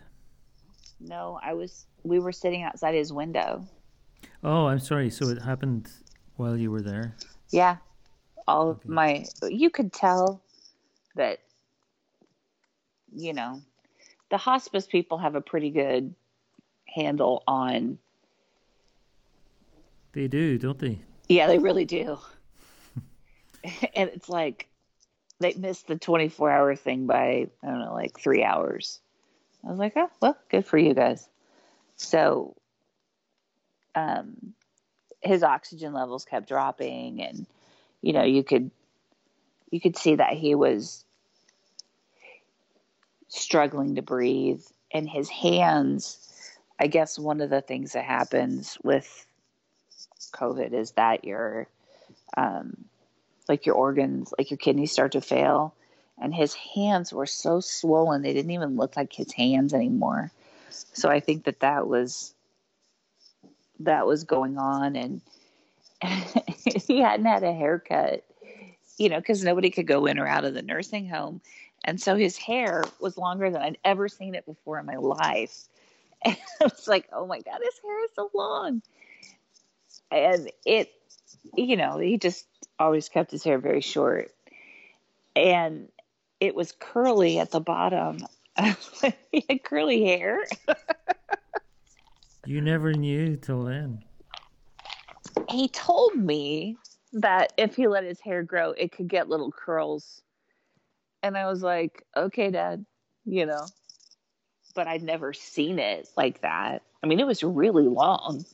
No, 1.00 1.40
I 1.44 1.54
was. 1.54 1.86
We 2.04 2.20
were 2.20 2.32
sitting 2.32 2.64
outside 2.64 2.96
his 2.96 3.14
window. 3.14 3.68
Oh, 4.44 4.68
I'm 4.68 4.80
sorry. 4.80 5.10
So 5.10 5.30
it 5.30 5.42
happened 5.42 5.90
while 6.36 6.58
you 6.58 6.72
were 6.72 6.82
there. 6.82 7.16
Yeah, 7.50 7.78
all 8.48 8.70
okay. 8.70 8.82
of 8.84 8.90
my. 8.90 9.26
You 9.44 9.70
could 9.70 9.92
tell 9.92 10.42
that 11.16 11.40
you 13.14 13.34
know, 13.34 13.62
the 14.30 14.38
hospice 14.38 14.86
people 14.86 15.18
have 15.18 15.36
a 15.36 15.42
pretty 15.42 15.70
good 15.70 16.14
handle 16.88 17.44
on. 17.48 17.98
They 20.14 20.28
do, 20.28 20.58
don't 20.58 20.80
they? 20.80 21.00
Yeah, 21.28 21.48
they 21.48 21.60
really 21.60 21.86
do. 21.86 22.18
and 23.96 24.10
it's 24.10 24.30
like 24.30 24.68
they 25.40 25.54
missed 25.54 25.88
the 25.88 25.98
24 25.98 26.50
hour 26.52 26.76
thing 26.76 27.06
by, 27.06 27.48
I 27.64 27.68
don't 27.68 27.80
know, 27.80 27.94
like 27.94 28.20
three 28.20 28.44
hours. 28.44 29.00
I 29.66 29.70
was 29.70 29.80
like, 29.80 29.94
oh, 29.96 30.10
well, 30.22 30.38
good 30.50 30.66
for 30.66 30.78
you 30.78 30.94
guys. 30.94 31.28
So, 31.98 32.56
um, 33.98 34.54
his 35.22 35.44
oxygen 35.44 35.94
levels 35.94 36.26
kept 36.26 36.48
dropping 36.48 37.22
and, 37.22 37.48
you 38.02 38.14
know, 38.14 38.24
you 38.24 38.44
could, 38.44 38.70
you 39.72 39.82
could 39.82 39.98
see 39.98 40.16
that 40.16 40.34
he 40.34 40.56
was 40.56 41.04
struggling 43.28 43.96
to 43.96 44.02
breathe 44.02 44.62
and 44.92 45.10
his 45.10 45.30
hands 45.30 46.18
i 46.80 46.88
guess 46.88 47.20
one 47.20 47.42
of 47.42 47.50
the 47.50 47.62
things 47.62 47.94
that 47.94 48.06
happens 48.06 48.78
with 48.84 49.26
covid 50.34 50.74
is 50.74 50.92
that 50.92 51.26
your 51.26 51.68
um, 52.36 52.86
like 53.50 53.66
your 53.66 53.76
organs 53.76 54.34
like 54.38 54.50
your 54.50 54.58
kidneys 54.58 54.92
start 54.92 55.12
to 55.14 55.22
fail 55.22 55.74
and 56.20 56.34
his 56.34 56.54
hands 56.54 57.14
were 57.14 57.26
so 57.26 57.60
swollen 57.60 58.22
they 58.22 58.34
didn't 58.34 58.52
even 58.52 58.76
look 58.76 58.98
like 58.98 59.14
his 59.14 59.32
hands 59.34 59.74
anymore. 59.74 60.32
So 60.94 61.10
i 61.10 61.20
think 61.20 61.46
that 61.46 61.62
that 61.62 61.88
was 61.88 62.34
that 63.80 64.08
was 64.08 64.24
going 64.24 64.58
on 64.58 64.96
and 64.96 65.22
he 66.88 67.00
hadn't 67.00 67.26
had 67.26 67.44
a 67.44 67.54
haircut 67.54 68.24
you 68.98 69.10
know 69.10 69.18
because 69.18 69.44
nobody 69.44 69.70
could 69.70 69.88
go 69.88 70.06
in 70.06 70.20
or 70.20 70.28
out 70.28 70.46
of 70.46 70.54
the 70.54 70.62
nursing 70.62 71.08
home 71.08 71.42
and 71.88 72.02
so 72.02 72.16
his 72.18 72.38
hair 72.38 72.84
was 73.00 73.18
longer 73.18 73.50
than 73.50 73.62
I'd 73.62 73.78
ever 73.86 74.10
seen 74.10 74.36
it 74.36 74.46
before 74.46 74.78
in 74.80 74.86
my 74.86 74.98
life. 74.98 75.58
And 76.26 76.36
I 76.60 76.64
was 76.64 76.88
like, 76.88 77.08
oh 77.14 77.28
my 77.28 77.40
God, 77.42 77.60
his 77.64 77.80
hair 77.84 78.06
is 78.06 78.10
so 78.16 78.32
long. 78.34 78.82
And 80.10 80.52
it, 80.66 80.92
you 81.56 81.78
know, 81.78 82.00
he 82.00 82.18
just 82.18 82.48
always 82.80 83.08
kept 83.08 83.30
his 83.30 83.44
hair 83.44 83.60
very 83.60 83.82
short. 83.82 84.32
And 85.36 85.90
it 86.40 86.56
was 86.56 86.72
curly 86.72 87.38
at 87.38 87.52
the 87.52 87.60
bottom. 87.60 88.18
he 89.32 89.46
had 89.50 89.64
curly 89.64 90.06
hair. 90.06 90.48
You 92.48 92.62
never 92.62 92.94
knew 92.94 93.36
till 93.38 93.64
then. 93.64 94.04
He 95.50 95.68
told 95.68 96.16
me 96.16 96.78
that 97.14 97.54
if 97.58 97.76
he 97.76 97.88
let 97.88 98.04
his 98.04 98.20
hair 98.20 98.44
grow, 98.44 98.72
it 98.72 98.92
could 98.92 99.08
get 99.08 99.30
little 99.30 99.52
curls 99.52 100.22
and 101.24 101.38
I 101.38 101.48
was 101.48 101.62
like, 101.62 102.04
okay, 102.16 102.52
dad, 102.52 102.86
you 103.26 103.46
know. 103.46 103.66
But 104.76 104.88
I'd 104.88 105.04
never 105.04 105.34
seen 105.34 105.80
it 105.80 106.08
like 106.16 106.42
that. 106.42 106.84
I 107.04 107.08
mean, 107.08 107.20
it 107.20 107.28
was 107.28 107.44
really 107.44 107.88
long. 107.88 108.46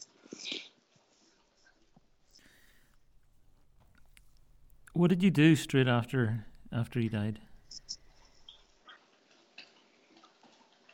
What 4.94 5.10
did 5.10 5.24
you 5.24 5.32
do 5.32 5.56
straight 5.56 5.88
after 5.88 6.46
after 6.72 7.00
he 7.00 7.10
died? 7.10 7.40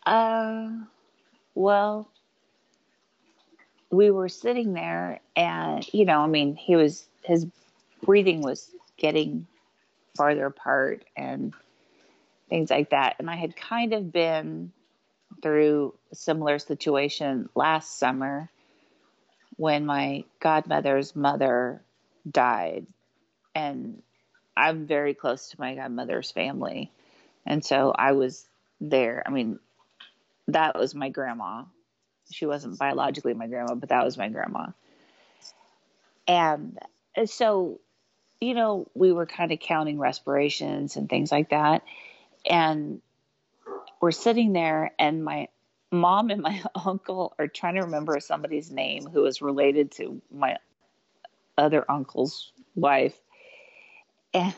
Uh, 0.05 0.69
well, 1.53 2.09
we 3.91 4.11
were 4.11 4.29
sitting 4.29 4.73
there, 4.73 5.19
and 5.35 5.85
you 5.93 6.05
know, 6.05 6.19
I 6.19 6.27
mean, 6.27 6.55
he 6.55 6.75
was 6.75 7.07
his 7.23 7.47
breathing 8.03 8.41
was 8.41 8.69
getting 8.97 9.47
farther 10.15 10.45
apart, 10.45 11.05
and 11.15 11.53
things 12.49 12.69
like 12.69 12.89
that. 12.89 13.15
And 13.19 13.29
I 13.29 13.35
had 13.35 13.55
kind 13.55 13.93
of 13.93 14.11
been 14.11 14.71
through 15.41 15.93
a 16.11 16.15
similar 16.15 16.59
situation 16.59 17.49
last 17.55 17.97
summer 17.97 18.49
when 19.57 19.85
my 19.85 20.23
godmother's 20.39 21.15
mother 21.15 21.81
died. 22.29 22.87
And 23.55 24.01
I'm 24.55 24.87
very 24.87 25.13
close 25.13 25.49
to 25.49 25.59
my 25.59 25.75
godmother's 25.75 26.31
family. 26.31 26.91
And 27.45 27.63
so 27.63 27.93
I 27.95 28.13
was 28.13 28.45
there. 28.81 29.23
I 29.25 29.29
mean, 29.29 29.59
that 30.47 30.77
was 30.77 30.95
my 30.95 31.09
grandma. 31.09 31.63
She 32.31 32.45
wasn't 32.45 32.77
biologically 32.77 33.33
my 33.33 33.47
grandma, 33.47 33.75
but 33.75 33.89
that 33.89 34.05
was 34.05 34.17
my 34.17 34.29
grandma. 34.29 34.67
And 36.27 36.77
so, 37.25 37.79
you 38.39 38.53
know, 38.53 38.87
we 38.93 39.11
were 39.11 39.25
kind 39.25 39.51
of 39.51 39.59
counting 39.59 39.97
respirations 39.99 40.95
and 40.95 41.09
things 41.09 41.31
like 41.31 41.49
that 41.49 41.83
and 42.45 43.01
we're 44.01 44.11
sitting 44.11 44.53
there 44.53 44.91
and 44.97 45.23
my 45.23 45.47
mom 45.91 46.29
and 46.29 46.41
my 46.41 46.61
uncle 46.85 47.35
are 47.39 47.47
trying 47.47 47.75
to 47.75 47.81
remember 47.81 48.19
somebody's 48.19 48.71
name 48.71 49.07
who 49.07 49.21
was 49.21 49.41
related 49.41 49.91
to 49.91 50.21
my 50.31 50.57
other 51.57 51.89
uncle's 51.89 52.51
wife. 52.75 53.19
And 54.33 54.53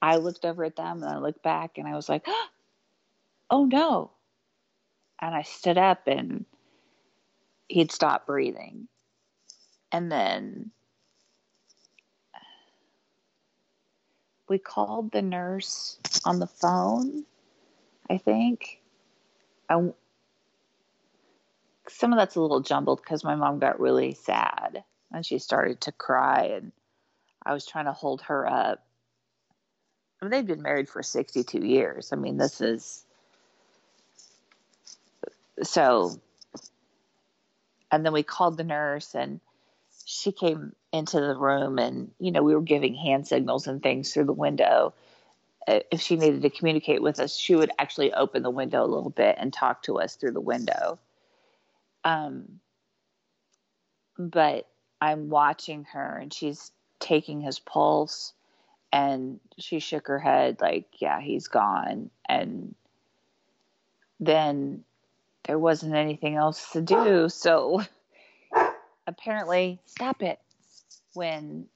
I 0.00 0.16
looked 0.16 0.44
over 0.44 0.64
at 0.64 0.76
them 0.76 1.02
and 1.02 1.12
I 1.12 1.18
looked 1.18 1.42
back 1.42 1.78
and 1.78 1.88
I 1.88 1.94
was 1.94 2.08
like, 2.08 2.26
oh 3.50 3.64
no. 3.64 4.10
And 5.20 5.34
I 5.34 5.42
stood 5.42 5.78
up 5.78 6.06
and 6.06 6.44
he'd 7.68 7.92
stopped 7.92 8.26
breathing. 8.26 8.88
And 9.92 10.10
then 10.10 10.70
we 14.48 14.58
called 14.58 15.12
the 15.12 15.22
nurse 15.22 15.98
on 16.24 16.38
the 16.38 16.46
phone, 16.46 17.24
I 18.10 18.18
think. 18.18 18.80
I, 19.68 19.92
some 21.88 22.12
of 22.12 22.18
that's 22.18 22.36
a 22.36 22.40
little 22.40 22.60
jumbled 22.60 23.00
because 23.02 23.24
my 23.24 23.34
mom 23.34 23.58
got 23.58 23.80
really 23.80 24.14
sad 24.14 24.84
and 25.12 25.24
she 25.24 25.38
started 25.38 25.80
to 25.82 25.92
cry 25.92 26.52
and 26.54 26.72
I 27.44 27.52
was 27.52 27.66
trying 27.66 27.86
to 27.86 27.92
hold 27.92 28.22
her 28.22 28.46
up. 28.46 28.84
I 30.20 30.24
mean, 30.24 30.30
they've 30.30 30.46
been 30.46 30.62
married 30.62 30.88
for 30.88 31.02
62 31.02 31.58
years. 31.58 32.12
I 32.12 32.16
mean, 32.16 32.36
this 32.36 32.60
is 32.60 33.04
so. 35.62 36.20
And 37.90 38.04
then 38.04 38.12
we 38.12 38.22
called 38.22 38.56
the 38.56 38.64
nurse 38.64 39.14
and 39.14 39.40
she 40.06 40.32
came 40.32 40.74
into 40.92 41.20
the 41.20 41.36
room 41.36 41.78
and, 41.78 42.10
you 42.18 42.32
know, 42.32 42.42
we 42.42 42.54
were 42.54 42.62
giving 42.62 42.94
hand 42.94 43.26
signals 43.26 43.66
and 43.66 43.82
things 43.82 44.12
through 44.12 44.24
the 44.24 44.32
window. 44.32 44.94
If 45.66 46.00
she 46.00 46.16
needed 46.16 46.42
to 46.42 46.50
communicate 46.50 47.02
with 47.02 47.20
us, 47.20 47.36
she 47.36 47.54
would 47.54 47.70
actually 47.78 48.12
open 48.12 48.42
the 48.42 48.50
window 48.50 48.84
a 48.84 48.86
little 48.86 49.10
bit 49.10 49.36
and 49.38 49.52
talk 49.52 49.82
to 49.84 50.00
us 50.00 50.16
through 50.16 50.32
the 50.32 50.40
window. 50.40 50.98
Um, 52.04 52.60
but 54.18 54.68
I'm 55.00 55.28
watching 55.28 55.84
her 55.92 56.18
and 56.18 56.32
she's 56.32 56.72
taking 56.98 57.40
his 57.40 57.58
pulse 57.58 58.32
and 58.92 59.40
she 59.58 59.78
shook 59.78 60.08
her 60.08 60.18
head 60.18 60.60
like, 60.60 60.86
yeah, 60.98 61.20
he's 61.20 61.48
gone. 61.48 62.10
And 62.28 62.74
then 64.20 64.84
there 65.44 65.58
wasn't 65.58 65.94
anything 65.94 66.36
else 66.36 66.72
to 66.72 66.80
do. 66.80 67.28
So 67.28 67.82
apparently, 69.06 69.80
stop 69.86 70.22
it. 70.22 70.38
When 71.14 71.66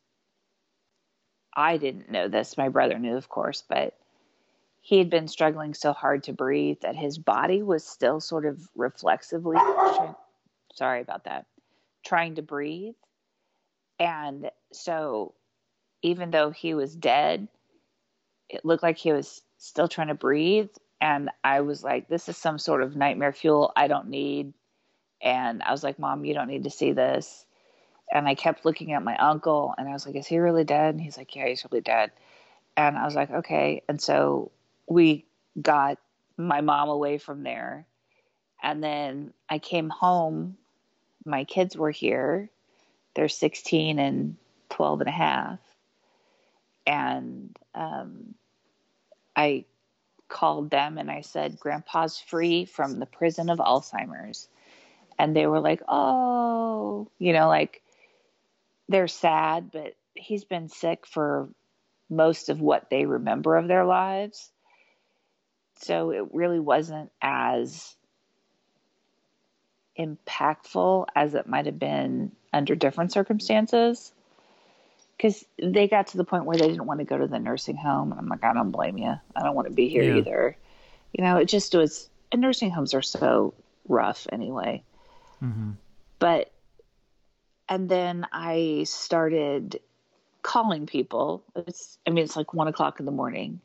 I 1.54 1.76
didn't 1.76 2.10
know 2.10 2.28
this, 2.28 2.56
my 2.56 2.68
brother 2.68 2.98
knew, 2.98 3.16
of 3.16 3.28
course, 3.28 3.62
but 3.68 3.94
he 4.80 4.98
had 4.98 5.10
been 5.10 5.26
struggling 5.26 5.74
so 5.74 5.92
hard 5.92 6.22
to 6.24 6.32
breathe 6.32 6.78
that 6.82 6.94
his 6.94 7.18
body 7.18 7.62
was 7.62 7.84
still 7.84 8.20
sort 8.20 8.46
of 8.46 8.60
reflexively, 8.76 9.56
sorry 10.74 11.00
about 11.00 11.24
that, 11.24 11.46
trying 12.04 12.36
to 12.36 12.42
breathe. 12.42 12.94
And 13.98 14.50
so, 14.72 15.34
even 16.02 16.30
though 16.30 16.50
he 16.50 16.74
was 16.74 16.94
dead, 16.94 17.48
it 18.48 18.64
looked 18.64 18.82
like 18.82 18.98
he 18.98 19.12
was 19.12 19.42
still 19.58 19.88
trying 19.88 20.08
to 20.08 20.14
breathe. 20.14 20.68
And 21.00 21.30
I 21.44 21.60
was 21.60 21.84
like, 21.84 22.08
this 22.08 22.28
is 22.28 22.36
some 22.36 22.58
sort 22.58 22.82
of 22.82 22.96
nightmare 22.96 23.32
fuel 23.32 23.72
I 23.76 23.88
don't 23.88 24.08
need. 24.08 24.54
And 25.22 25.62
I 25.62 25.72
was 25.72 25.82
like, 25.82 25.98
Mom, 25.98 26.24
you 26.24 26.34
don't 26.34 26.48
need 26.48 26.64
to 26.64 26.70
see 26.70 26.92
this. 26.92 27.44
And 28.12 28.28
I 28.28 28.34
kept 28.34 28.64
looking 28.64 28.92
at 28.92 29.02
my 29.02 29.16
uncle 29.16 29.74
and 29.76 29.88
I 29.88 29.92
was 29.92 30.06
like, 30.06 30.16
Is 30.16 30.26
he 30.26 30.38
really 30.38 30.64
dead? 30.64 30.94
And 30.94 31.02
he's 31.02 31.18
like, 31.18 31.34
Yeah, 31.34 31.48
he's 31.48 31.64
really 31.70 31.82
dead. 31.82 32.12
And 32.76 32.96
I 32.96 33.04
was 33.04 33.14
like, 33.14 33.30
Okay. 33.30 33.82
And 33.88 34.00
so 34.00 34.52
we 34.88 35.26
got 35.60 35.98
my 36.36 36.60
mom 36.60 36.88
away 36.88 37.18
from 37.18 37.42
there. 37.42 37.86
And 38.62 38.82
then 38.82 39.32
I 39.48 39.58
came 39.58 39.88
home. 39.88 40.56
My 41.24 41.44
kids 41.44 41.76
were 41.76 41.90
here 41.90 42.50
they're 43.16 43.28
16 43.28 43.98
and 43.98 44.36
12 44.68 45.00
and 45.00 45.08
a 45.08 45.12
half. 45.12 45.58
And 46.86 47.56
um, 47.74 48.34
I 49.34 49.64
called 50.28 50.70
them 50.70 50.98
and 50.98 51.10
I 51.10 51.20
said, 51.22 51.60
Grandpa's 51.60 52.18
free 52.18 52.64
from 52.64 52.98
the 52.98 53.06
prison 53.06 53.50
of 53.50 53.58
Alzheimer's. 53.58 54.48
And 55.18 55.34
they 55.34 55.46
were 55.46 55.60
like, 55.60 55.82
oh, 55.88 57.08
you 57.18 57.32
know, 57.32 57.48
like 57.48 57.82
they're 58.88 59.08
sad, 59.08 59.70
but 59.72 59.94
he's 60.14 60.44
been 60.44 60.68
sick 60.68 61.06
for 61.06 61.48
most 62.08 62.48
of 62.48 62.60
what 62.60 62.90
they 62.90 63.06
remember 63.06 63.56
of 63.56 63.68
their 63.68 63.84
lives. 63.84 64.50
So 65.80 66.10
it 66.10 66.26
really 66.32 66.60
wasn't 66.60 67.10
as 67.20 67.94
impactful 69.98 71.06
as 71.14 71.34
it 71.34 71.46
might 71.46 71.66
have 71.66 71.78
been 71.78 72.32
under 72.52 72.74
different 72.74 73.12
circumstances 73.12 74.12
because 75.16 75.44
they 75.62 75.88
got 75.88 76.08
to 76.08 76.16
the 76.16 76.24
point 76.24 76.44
where 76.44 76.56
they 76.56 76.68
didn't 76.68 76.86
want 76.86 77.00
to 77.00 77.04
go 77.04 77.18
to 77.18 77.26
the 77.26 77.38
nursing 77.38 77.76
home 77.76 78.10
and 78.12 78.20
i'm 78.20 78.28
like 78.28 78.44
i 78.44 78.52
don't 78.52 78.70
blame 78.70 78.98
you 78.98 79.14
i 79.34 79.42
don't 79.42 79.54
want 79.54 79.68
to 79.68 79.74
be 79.74 79.88
here 79.88 80.02
yeah. 80.02 80.16
either 80.16 80.56
you 81.12 81.24
know 81.24 81.36
it 81.36 81.46
just 81.46 81.74
was 81.74 82.08
and 82.32 82.40
nursing 82.40 82.70
homes 82.70 82.94
are 82.94 83.02
so 83.02 83.54
rough 83.88 84.26
anyway 84.32 84.82
mm-hmm. 85.42 85.72
but 86.18 86.52
and 87.68 87.88
then 87.88 88.26
i 88.32 88.84
started 88.86 89.80
calling 90.42 90.86
people 90.86 91.42
it's 91.54 91.98
i 92.06 92.10
mean 92.10 92.24
it's 92.24 92.36
like 92.36 92.54
one 92.54 92.68
o'clock 92.68 93.00
in 93.00 93.06
the 93.06 93.12
morning 93.12 93.60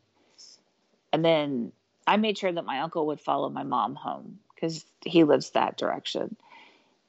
and 1.14 1.24
then 1.24 1.72
i 2.08 2.18
made 2.18 2.38
sure 2.38 2.52
that 2.52 2.66
my 2.66 2.80
uncle 2.80 3.08
would 3.08 3.20
follow 3.20 3.50
my 3.50 3.64
mom 3.64 3.94
home 3.96 4.40
because 4.62 4.86
he 5.06 5.24
lives 5.24 5.52
that 5.52 5.78
direction. 5.78 6.36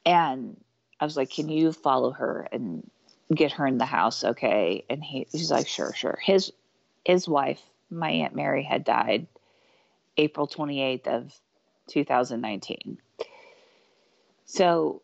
And 0.07 0.59
I 0.99 1.05
was 1.05 1.17
like, 1.17 1.31
"Can 1.31 1.49
you 1.49 1.73
follow 1.73 2.11
her 2.13 2.49
and 2.51 2.89
get 3.33 3.53
her 3.53 3.67
in 3.67 3.79
the 3.79 3.87
house, 3.87 4.25
okay?" 4.25 4.85
And 4.89 5.03
he, 5.03 5.27
he's 5.31 5.51
like, 5.51 5.69
"Sure, 5.69 5.93
sure." 5.95 6.19
His 6.23 6.53
his 7.05 7.29
wife, 7.29 7.61
my 7.91 8.11
aunt 8.11 8.35
Mary, 8.35 8.63
had 8.63 8.85
died 8.85 9.27
April 10.17 10.47
twenty 10.47 10.83
eighth 10.83 11.07
of 11.07 11.33
two 11.87 12.05
thousand 12.05 12.41
nineteen. 12.41 12.99
So 14.45 15.03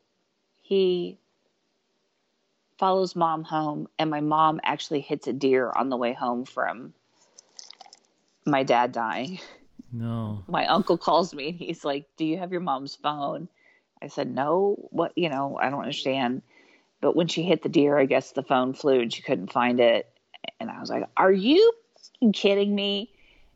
he 0.63 1.19
follows 2.79 3.17
mom 3.17 3.43
home, 3.45 3.89
and 3.99 4.11
my 4.11 4.21
mom 4.21 4.61
actually 4.63 5.01
hits 5.01 5.27
a 5.27 5.33
deer 5.33 5.73
on 5.75 5.89
the 5.89 5.97
way 5.97 6.13
home 6.13 6.45
from 6.45 6.95
my 8.49 8.63
dad 8.63 8.93
dying. 8.93 9.41
No. 9.93 10.45
My 10.49 10.67
uncle 10.67 10.99
calls 10.99 11.35
me 11.35 11.49
and 11.49 11.59
he's 11.59 11.85
like, 11.85 12.07
Do 12.17 12.25
you 12.25 12.39
have 12.39 12.53
your 12.53 12.61
mom's 12.61 12.97
phone? 12.97 13.49
I 14.03 14.09
said, 14.09 14.35
No. 14.35 14.77
What? 14.91 15.13
You 15.17 15.29
know, 15.29 15.59
I 15.61 15.71
don't 15.71 15.81
understand. 15.81 16.43
But 17.01 17.15
when 17.15 17.29
she 17.29 17.43
hit 17.43 17.63
the 17.63 17.69
deer, 17.69 17.99
I 17.99 18.07
guess 18.07 18.33
the 18.33 18.43
phone 18.43 18.75
flew 18.75 19.01
and 19.01 19.13
she 19.13 19.23
couldn't 19.23 19.53
find 19.53 19.81
it. 19.81 20.09
And 20.59 20.71
I 20.71 20.81
was 20.81 20.91
like, 20.91 21.05
Are 21.17 21.33
you 21.33 21.73
kidding 22.33 22.75
me? 22.75 23.13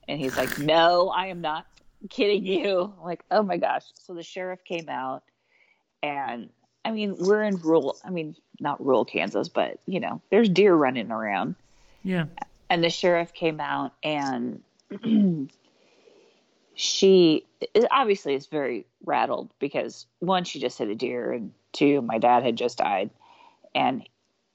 And 0.09 0.21
he's 0.21 0.37
like, 0.37 0.59
No, 0.59 1.09
I 1.09 1.27
am 1.27 1.41
not 1.41 1.67
kidding 2.09 2.45
you. 2.45 2.93
I'm 2.99 3.05
like, 3.05 3.25
oh 3.31 3.43
my 3.43 3.57
gosh. 3.57 3.85
So 3.95 4.15
the 4.15 4.23
sheriff 4.23 4.65
came 4.65 4.89
out 4.89 5.23
and 6.03 6.51
I 6.85 6.91
mean, 6.91 7.17
we're 7.19 7.43
in 7.45 7.57
rural, 7.59 7.97
I 8.05 8.11
mean, 8.11 8.35
not 8.61 8.85
rural 8.85 9.05
Kansas, 9.05 9.49
but 9.49 9.79
you 9.87 10.01
know, 10.01 10.21
there's 10.31 10.49
deer 10.49 10.75
running 10.75 11.11
around. 11.11 11.55
Yeah. 12.03 12.27
And 12.69 12.83
the 12.83 12.91
sheriff 12.91 13.33
came 13.33 13.61
out 13.61 13.93
and 14.03 14.63
she 16.75 17.47
obviously 17.91 18.35
is 18.35 18.47
very 18.47 18.87
rattled 19.05 19.51
because 19.59 20.07
one, 20.19 20.45
she 20.45 20.59
just 20.59 20.79
hit 20.79 20.89
a 20.89 20.95
deer, 20.95 21.33
and 21.33 21.53
two, 21.73 22.03
my 22.03 22.19
dad 22.19 22.43
had 22.43 22.57
just 22.57 22.79
died, 22.79 23.11
and 23.75 24.09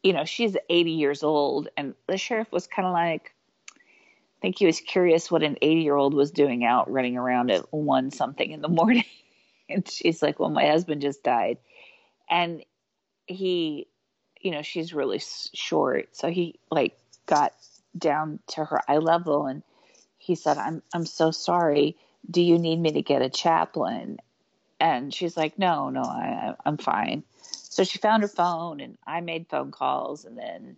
you 0.03 0.13
know 0.13 0.25
she's 0.25 0.55
80 0.69 0.91
years 0.91 1.23
old, 1.23 1.69
and 1.77 1.93
the 2.07 2.17
sheriff 2.17 2.51
was 2.51 2.67
kind 2.67 2.87
of 2.87 2.93
like, 2.93 3.33
I 3.75 4.39
think 4.41 4.57
he 4.57 4.65
was 4.65 4.79
curious 4.79 5.31
what 5.31 5.43
an 5.43 5.57
80 5.61 5.81
year 5.81 5.95
old 5.95 6.13
was 6.13 6.31
doing 6.31 6.63
out 6.63 6.91
running 6.91 7.17
around 7.17 7.51
at 7.51 7.71
one 7.73 8.11
something 8.11 8.51
in 8.51 8.61
the 8.61 8.67
morning, 8.69 9.05
and 9.69 9.87
she's 9.89 10.21
like, 10.21 10.39
well, 10.39 10.49
my 10.49 10.67
husband 10.67 11.01
just 11.01 11.23
died, 11.23 11.57
and 12.29 12.63
he, 13.25 13.87
you 14.41 14.51
know, 14.51 14.61
she's 14.61 14.93
really 14.93 15.21
short, 15.53 16.15
so 16.15 16.29
he 16.29 16.59
like 16.71 16.97
got 17.25 17.53
down 17.97 18.39
to 18.47 18.63
her 18.63 18.79
eye 18.87 18.97
level 18.97 19.47
and 19.47 19.63
he 20.19 20.35
said, 20.35 20.57
I'm 20.57 20.83
I'm 20.93 21.05
so 21.05 21.31
sorry 21.31 21.97
do 22.29 22.41
you 22.41 22.57
need 22.59 22.79
me 22.79 22.91
to 22.91 23.01
get 23.01 23.21
a 23.21 23.29
chaplain? 23.29 24.17
And 24.79 25.13
she's 25.13 25.37
like, 25.37 25.57
no, 25.57 25.89
no, 25.89 26.01
I, 26.01 26.55
I'm 26.65 26.77
fine. 26.77 27.23
So 27.77 27.83
she 27.83 27.99
found 27.99 28.23
her 28.23 28.27
phone 28.27 28.79
and 28.79 28.97
I 29.05 29.21
made 29.21 29.49
phone 29.49 29.69
calls 29.69 30.25
and 30.25 30.35
then 30.35 30.77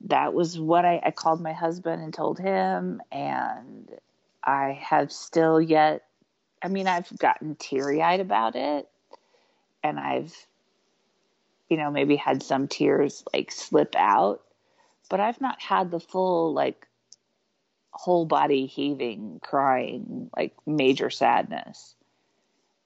that 0.00 0.34
was 0.34 0.58
what 0.58 0.84
I, 0.84 1.00
I 1.04 1.12
called 1.12 1.40
my 1.40 1.52
husband 1.52 2.02
and 2.02 2.12
told 2.12 2.40
him 2.40 3.00
and 3.12 3.92
I 4.42 4.72
have 4.72 5.12
still 5.12 5.60
yet 5.60 6.02
I 6.60 6.66
mean 6.66 6.88
I've 6.88 7.16
gotten 7.16 7.54
teary 7.54 8.02
eyed 8.02 8.18
about 8.18 8.56
it 8.56 8.88
and 9.84 10.00
I've 10.00 10.34
you 11.68 11.76
know 11.76 11.92
maybe 11.92 12.16
had 12.16 12.42
some 12.42 12.66
tears 12.66 13.22
like 13.32 13.52
slip 13.52 13.94
out 13.96 14.42
but 15.08 15.20
I've 15.20 15.40
not 15.40 15.62
had 15.62 15.92
the 15.92 16.00
full 16.00 16.52
like 16.54 16.88
whole 17.92 18.26
body 18.26 18.66
heaving, 18.66 19.38
crying, 19.44 20.28
like 20.36 20.54
major 20.66 21.08
sadness. 21.08 21.94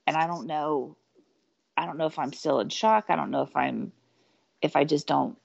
And 0.06 0.14
I 0.14 0.26
don't 0.26 0.46
know 0.46 0.98
I 1.78 1.86
don't 1.86 1.96
know 1.96 2.06
if 2.06 2.18
I'm 2.18 2.32
still 2.32 2.58
in 2.58 2.70
shock. 2.70 3.04
I 3.08 3.14
don't 3.14 3.30
know 3.30 3.42
if 3.42 3.54
I'm 3.54 3.92
if 4.60 4.74
I 4.74 4.82
just 4.82 5.06
don't 5.06 5.38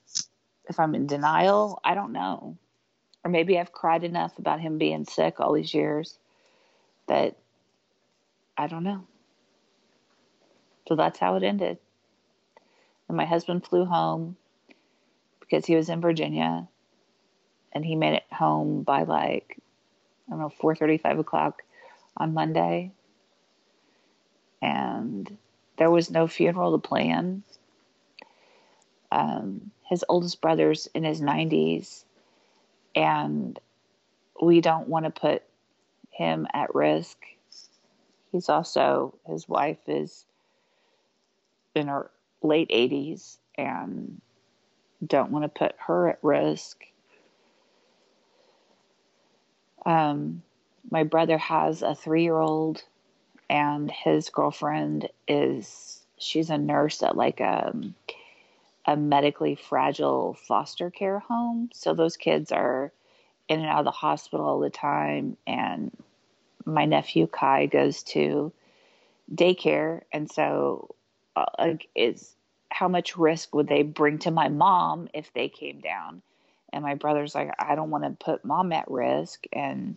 if 0.68 0.80
I'm 0.80 0.96
in 0.96 1.06
denial. 1.06 1.80
I 1.84 1.94
don't 1.94 2.12
know. 2.12 2.58
Or 3.24 3.30
maybe 3.30 3.56
I've 3.56 3.70
cried 3.70 4.02
enough 4.02 4.36
about 4.36 4.60
him 4.60 4.76
being 4.76 5.04
sick 5.04 5.38
all 5.38 5.52
these 5.52 5.72
years 5.72 6.18
that 7.06 7.36
I 8.58 8.66
don't 8.66 8.82
know. 8.82 9.06
So 10.88 10.96
that's 10.96 11.20
how 11.20 11.36
it 11.36 11.44
ended. 11.44 11.78
And 13.06 13.16
my 13.16 13.26
husband 13.26 13.64
flew 13.64 13.84
home 13.84 14.36
because 15.38 15.64
he 15.64 15.76
was 15.76 15.88
in 15.88 16.00
Virginia 16.00 16.66
and 17.72 17.84
he 17.84 17.94
made 17.94 18.14
it 18.14 18.24
home 18.32 18.82
by 18.82 19.04
like 19.04 19.56
I 20.26 20.30
don't 20.30 20.40
know, 20.40 20.48
four 20.48 20.74
thirty, 20.74 20.98
five 20.98 21.20
o'clock 21.20 21.62
on 22.16 22.34
Monday. 22.34 22.90
And 24.60 25.38
there 25.76 25.90
was 25.90 26.10
no 26.10 26.26
funeral 26.26 26.72
to 26.72 26.88
plan. 26.88 27.42
Um, 29.10 29.70
his 29.88 30.04
oldest 30.08 30.40
brother's 30.40 30.86
in 30.94 31.04
his 31.04 31.20
90s, 31.20 32.04
and 32.94 33.58
we 34.40 34.60
don't 34.60 34.88
want 34.88 35.04
to 35.04 35.10
put 35.10 35.42
him 36.10 36.46
at 36.52 36.74
risk. 36.74 37.18
He's 38.32 38.48
also, 38.48 39.14
his 39.26 39.48
wife 39.48 39.78
is 39.86 40.26
in 41.74 41.88
her 41.88 42.10
late 42.42 42.68
80s 42.70 43.38
and 43.56 44.20
don't 45.04 45.30
want 45.30 45.44
to 45.44 45.48
put 45.48 45.74
her 45.86 46.08
at 46.08 46.18
risk. 46.22 46.84
Um, 49.86 50.42
my 50.90 51.04
brother 51.04 51.38
has 51.38 51.82
a 51.82 51.94
three 51.94 52.22
year 52.22 52.38
old, 52.38 52.82
and 53.48 53.90
his 53.90 54.30
girlfriend 54.30 55.08
is 55.28 56.00
she's 56.18 56.50
a 56.50 56.58
nurse 56.58 57.02
at 57.02 57.16
like 57.16 57.40
a 57.40 57.74
a 58.86 58.96
medically 58.96 59.54
fragile 59.54 60.34
foster 60.46 60.90
care 60.90 61.18
home. 61.18 61.70
So 61.72 61.94
those 61.94 62.16
kids 62.16 62.52
are 62.52 62.92
in 63.48 63.60
and 63.60 63.68
out 63.68 63.80
of 63.80 63.84
the 63.86 63.90
hospital 63.90 64.46
all 64.46 64.60
the 64.60 64.70
time. 64.70 65.36
And 65.46 65.90
my 66.64 66.84
nephew 66.84 67.26
Kai 67.26 67.66
goes 67.66 68.02
to 68.04 68.52
daycare, 69.34 70.02
and 70.12 70.30
so 70.30 70.94
uh, 71.36 71.74
is 71.94 72.34
how 72.70 72.88
much 72.88 73.16
risk 73.16 73.54
would 73.54 73.68
they 73.68 73.82
bring 73.82 74.18
to 74.18 74.30
my 74.30 74.48
mom 74.48 75.08
if 75.14 75.32
they 75.32 75.48
came 75.48 75.80
down? 75.80 76.22
And 76.72 76.82
my 76.82 76.94
brother's 76.94 77.34
like, 77.34 77.52
I 77.58 77.76
don't 77.76 77.90
want 77.90 78.04
to 78.04 78.24
put 78.24 78.44
mom 78.44 78.72
at 78.72 78.90
risk. 78.90 79.44
And, 79.52 79.96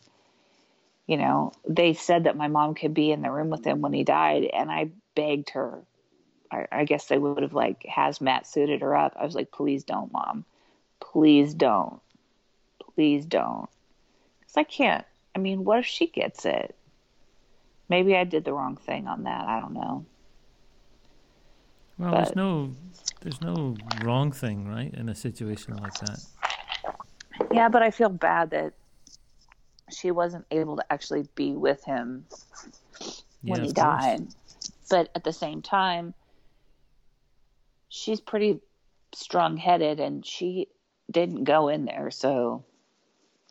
you 1.08 1.16
know, 1.16 1.54
they 1.68 1.94
said 1.94 2.26
that 2.26 2.36
my 2.36 2.50
mom 2.50 2.76
could 2.76 2.94
be 2.94 3.12
in 3.12 3.22
the 3.22 3.32
room 3.32 3.50
with 3.50 3.66
him 3.66 3.82
when 3.82 3.94
he 3.94 4.04
died. 4.04 4.44
And 4.54 4.70
I 4.70 4.92
begged 5.16 5.52
her. 5.52 5.82
I, 6.52 6.68
I 6.72 6.84
guess 6.84 7.08
they 7.08 7.18
would 7.18 7.42
have 7.42 7.54
like 7.54 7.84
hazmat 7.90 8.46
suited 8.46 8.82
her 8.82 8.96
up. 8.96 9.16
I 9.20 9.26
was 9.26 9.34
like, 9.34 9.52
please 9.52 9.86
don't, 9.86 10.12
mom. 10.12 10.44
Please 11.00 11.54
don't. 11.54 12.02
Please 12.94 13.26
don't. 13.26 13.70
Because 14.40 14.58
I 14.58 14.64
can't. 14.64 15.06
I 15.34 15.40
mean, 15.40 15.64
what 15.64 15.80
if 15.80 15.86
she 15.86 16.08
gets 16.08 16.46
it? 16.46 16.76
Maybe 17.90 18.18
I 18.18 18.26
did 18.26 18.44
the 18.44 18.54
wrong 18.54 18.76
thing 18.76 19.08
on 19.08 19.24
that. 19.24 19.48
I 19.48 19.62
don't 19.62 19.74
know. 19.74 20.06
Well, 21.98 22.12
but, 22.12 22.24
there's 22.26 22.36
no 22.36 22.72
there's 23.22 23.42
no 23.42 23.76
wrong 24.04 24.32
thing, 24.32 24.68
right, 24.68 24.94
in 24.94 25.10
a 25.10 25.16
situation 25.16 25.78
like 25.78 25.94
that. 26.02 26.20
Yeah, 27.52 27.70
but 27.70 27.82
I 27.82 27.92
feel 27.92 28.10
bad 28.10 28.50
that 28.52 28.74
she 29.90 30.12
wasn't 30.12 30.46
able 30.52 30.78
to 30.78 30.86
actually 30.92 31.28
be 31.36 31.54
with 31.54 31.84
him 31.84 32.26
when 33.42 33.62
yeah, 33.62 33.66
he 33.66 33.74
died. 33.74 34.20
Course. 34.20 34.72
But 34.90 35.10
at 35.16 35.24
the 35.24 35.34
same 35.34 35.62
time, 35.62 36.14
she's 37.90 38.22
pretty 38.22 38.60
strong 39.14 39.58
headed 39.58 40.00
and 40.00 40.26
she 40.26 40.68
didn't 41.10 41.46
go 41.46 41.70
in 41.70 41.86
there. 41.86 42.12
So 42.12 42.66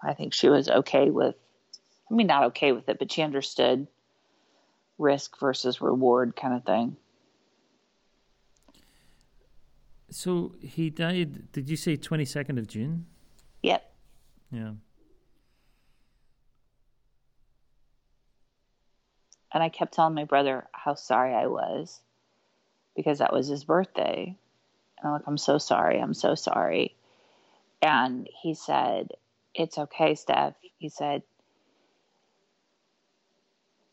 I 0.02 0.14
think 0.14 0.34
she 0.34 0.48
was 0.48 0.68
okay 0.68 1.10
with, 1.10 1.34
I 2.10 2.14
mean, 2.14 2.26
not 2.26 2.44
okay 2.44 2.72
with 2.72 2.88
it, 2.88 2.98
but 2.98 3.12
she 3.12 3.22
understood 3.22 3.86
risk 4.98 5.38
versus 5.38 5.80
reward 5.80 6.36
kind 6.36 6.54
of 6.54 6.64
thing. 6.64 6.96
So 10.10 10.54
he 10.60 10.90
died, 10.90 11.52
did 11.52 11.68
you 11.68 11.76
say 11.76 11.96
22nd 11.96 12.58
of 12.58 12.66
June? 12.66 13.06
Yep. 13.62 13.92
Yeah. 14.52 14.72
And 19.56 19.62
I 19.62 19.70
kept 19.70 19.94
telling 19.94 20.12
my 20.12 20.24
brother 20.24 20.66
how 20.72 20.96
sorry 20.96 21.32
I 21.32 21.46
was 21.46 22.02
because 22.94 23.20
that 23.20 23.32
was 23.32 23.48
his 23.48 23.64
birthday. 23.64 24.36
And 24.98 25.06
I'm 25.06 25.12
like, 25.12 25.22
I'm 25.26 25.38
so 25.38 25.56
sorry. 25.56 25.98
I'm 25.98 26.12
so 26.12 26.34
sorry. 26.34 26.94
And 27.80 28.28
he 28.42 28.52
said, 28.52 29.12
It's 29.54 29.78
okay, 29.78 30.14
Steph. 30.14 30.56
He 30.76 30.90
said, 30.90 31.22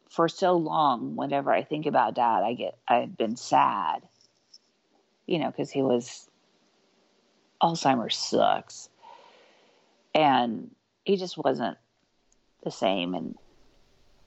For 0.10 0.28
so 0.28 0.58
long, 0.58 1.16
whenever 1.16 1.50
I 1.50 1.64
think 1.64 1.86
about 1.86 2.16
dad, 2.16 2.44
I 2.44 2.56
get, 2.56 2.78
I've 2.86 3.16
been 3.16 3.38
sad, 3.38 4.02
you 5.26 5.40
know, 5.40 5.50
because 5.50 5.72
he 5.72 5.82
was, 5.82 6.30
Alzheimer's 7.62 8.18
sucks 8.18 8.90
and 10.14 10.72
he 11.06 11.16
just 11.16 11.38
wasn't 11.38 11.78
the 12.66 12.72
same 12.72 13.14
and 13.14 13.36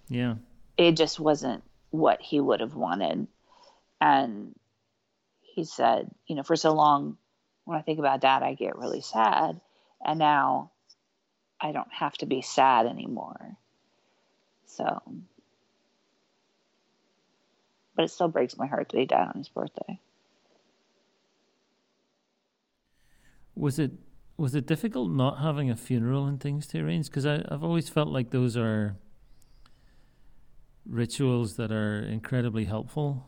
yeah 0.09 0.37
it 0.77 0.93
just 0.93 1.19
wasn't 1.19 1.63
what 1.91 2.21
he 2.21 2.41
would 2.41 2.61
have 2.61 2.75
wanted. 2.75 3.27
And 4.01 4.55
he 5.41 5.65
said 5.65 6.11
you 6.27 6.37
know 6.37 6.43
for 6.43 6.57
so 6.57 6.75
long 6.75 7.17
when 7.65 7.79
i 7.79 7.83
think 7.83 7.99
about 7.99 8.21
that, 8.21 8.43
i 8.43 8.55
get 8.55 8.77
really 8.77 9.01
sad. 9.01 9.61
And 10.05 10.19
now 10.19 10.71
i 11.61 11.73
don't 11.73 11.93
have 11.93 12.15
to 12.19 12.27
be 12.27 12.43
sad 12.43 12.87
anymore. 12.87 13.57
So 14.67 15.03
but 17.95 18.05
it 18.05 18.11
still 18.11 18.29
breaks 18.29 18.57
my 18.57 18.67
heart 18.67 18.91
that 18.91 18.99
he 18.99 19.07
died 19.07 19.29
on 19.29 19.39
his 19.39 19.49
birthday. 19.49 19.99
Was 23.55 23.79
it 23.79 23.93
was 24.37 24.55
it 24.55 24.67
difficult 24.67 25.11
not 25.11 25.41
having 25.41 25.71
a 25.71 25.77
funeral 25.77 26.27
and 26.27 26.39
things 26.39 26.67
to 26.69 26.81
arrange? 26.81 27.07
Because 27.07 27.25
I've 27.25 27.65
always 27.65 27.89
felt 27.89 28.09
like 28.09 28.31
those 28.31 28.55
are 28.55 28.97
rituals 30.89 31.57
that 31.57 31.73
are 31.73 32.01
incredibly 32.01 32.65
helpful. 32.65 33.27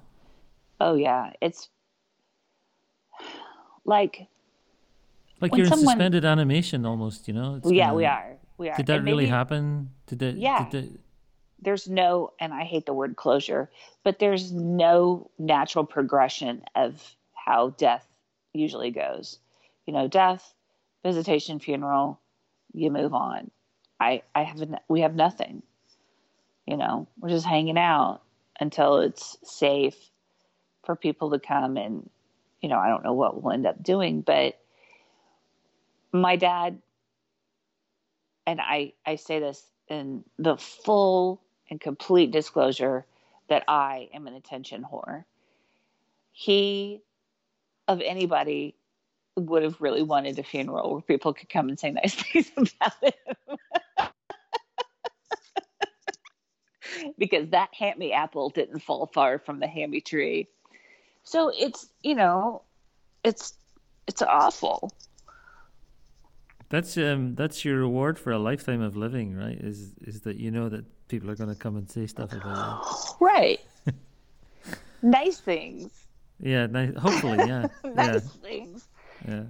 Oh 0.81 0.95
yeah, 0.95 1.33
it's 1.41 1.69
like 3.85 4.29
like 5.41 5.55
you're 5.57 5.67
someone... 5.67 5.85
in 5.85 5.89
suspended 5.91 6.25
animation 6.25 6.87
almost. 6.87 7.29
You 7.29 7.35
know? 7.35 7.57
It's 7.57 7.71
yeah, 7.71 7.87
kinda... 7.87 7.97
we 7.97 8.05
are. 8.05 8.37
We 8.59 8.69
are. 8.71 8.77
Did 8.77 8.87
that 8.87 8.99
and 8.99 9.05
really 9.05 9.25
maybe... 9.25 9.31
happen? 9.31 9.91
Did 10.07 10.23
it? 10.23 10.37
Yeah. 10.37 10.69
Did 10.71 10.85
it... 10.85 11.01
There's 11.61 11.89
no, 11.89 12.33
and 12.39 12.55
I 12.55 12.63
hate 12.63 12.87
the 12.87 12.93
word 12.93 13.17
closure, 13.17 13.69
but 14.05 14.21
there's 14.21 14.53
no 14.53 15.29
natural 15.41 15.85
progression 15.85 16.63
of 16.77 17.17
how 17.35 17.71
death 17.71 18.07
usually 18.53 18.93
goes. 18.93 19.41
You 19.85 19.93
know, 19.93 20.07
death 20.07 20.55
visitation 21.05 21.59
funeral 21.59 22.21
you 22.73 22.91
move 22.91 23.15
on 23.15 23.51
i 24.01 24.23
i 24.35 24.43
have 24.43 24.63
we 24.89 25.01
have 25.01 25.15
nothing 25.15 25.63
you 26.69 26.77
know 26.77 27.09
we're 27.19 27.31
just 27.31 27.47
hanging 27.47 27.79
out 27.79 28.21
until 28.61 28.99
it's 28.99 29.39
safe 29.43 29.97
for 30.85 30.95
people 30.95 31.31
to 31.31 31.39
come 31.39 31.77
and 31.79 32.09
you 32.61 32.69
know 32.69 32.79
i 32.79 32.89
don't 32.89 33.03
know 33.03 33.15
what 33.15 33.43
we'll 33.43 33.55
end 33.55 33.67
up 33.67 33.83
doing 33.83 34.21
but 34.21 34.59
my 36.13 36.37
dad 36.37 36.79
and 38.47 38.61
i 38.61 38.93
i 39.07 39.17
say 39.17 39.41
this 39.41 39.65
in 39.89 40.23
the 40.39 40.57
full 40.59 41.41
and 41.71 41.81
complete 41.81 42.31
disclosure 42.31 43.07
that 43.49 43.65
i 43.67 44.11
am 44.13 44.27
an 44.27 44.35
attention 44.35 44.85
whore 44.85 45.25
he 46.33 47.01
of 47.89 48.03
anybody 48.03 48.75
would 49.37 49.63
have 49.63 49.81
really 49.81 50.03
wanted 50.03 50.39
a 50.39 50.43
funeral 50.43 50.93
where 50.93 51.01
people 51.01 51.33
could 51.33 51.49
come 51.49 51.69
and 51.69 51.79
say 51.79 51.91
nice 51.91 52.15
things 52.33 52.53
about 52.57 52.93
him. 53.03 53.57
Because 57.17 57.49
that 57.51 57.71
hammy 57.73 58.13
apple 58.13 58.51
didn't 58.51 58.81
fall 58.81 59.07
far 59.07 59.39
from 59.39 59.61
the 59.61 59.67
hammy 59.67 60.01
tree. 60.01 60.49
So 61.25 61.53
it's, 61.55 61.89
you 62.03 62.15
know, 62.15 62.63
it's 63.25 63.55
it's 64.07 64.23
awful. 64.23 64.93
That's 66.71 66.97
um 66.97 67.35
that's 67.35 67.65
your 67.65 67.79
reward 67.81 68.19
for 68.19 68.33
a 68.33 68.39
lifetime 68.39 68.83
of 68.83 68.97
living, 68.97 69.35
right? 69.35 69.59
Is 69.59 69.95
is 70.03 70.23
that 70.23 70.37
you 70.37 70.51
know 70.51 70.69
that 70.69 70.85
people 71.09 71.31
are 71.31 71.35
going 71.35 71.51
to 71.51 71.57
come 71.57 71.77
and 71.77 71.89
say 71.91 72.07
stuff 72.07 72.33
about 72.33 72.85
you. 72.85 73.17
Right. 73.21 73.61
nice 75.03 75.41
things. 75.41 75.91
Yeah, 76.41 76.67
nice. 76.67 76.95
Hopefully, 76.97 77.39
yeah. 77.39 77.67
nice 77.85 77.97
yeah. 77.97 78.19
things. 78.43 78.89
Yeah. 79.27 79.43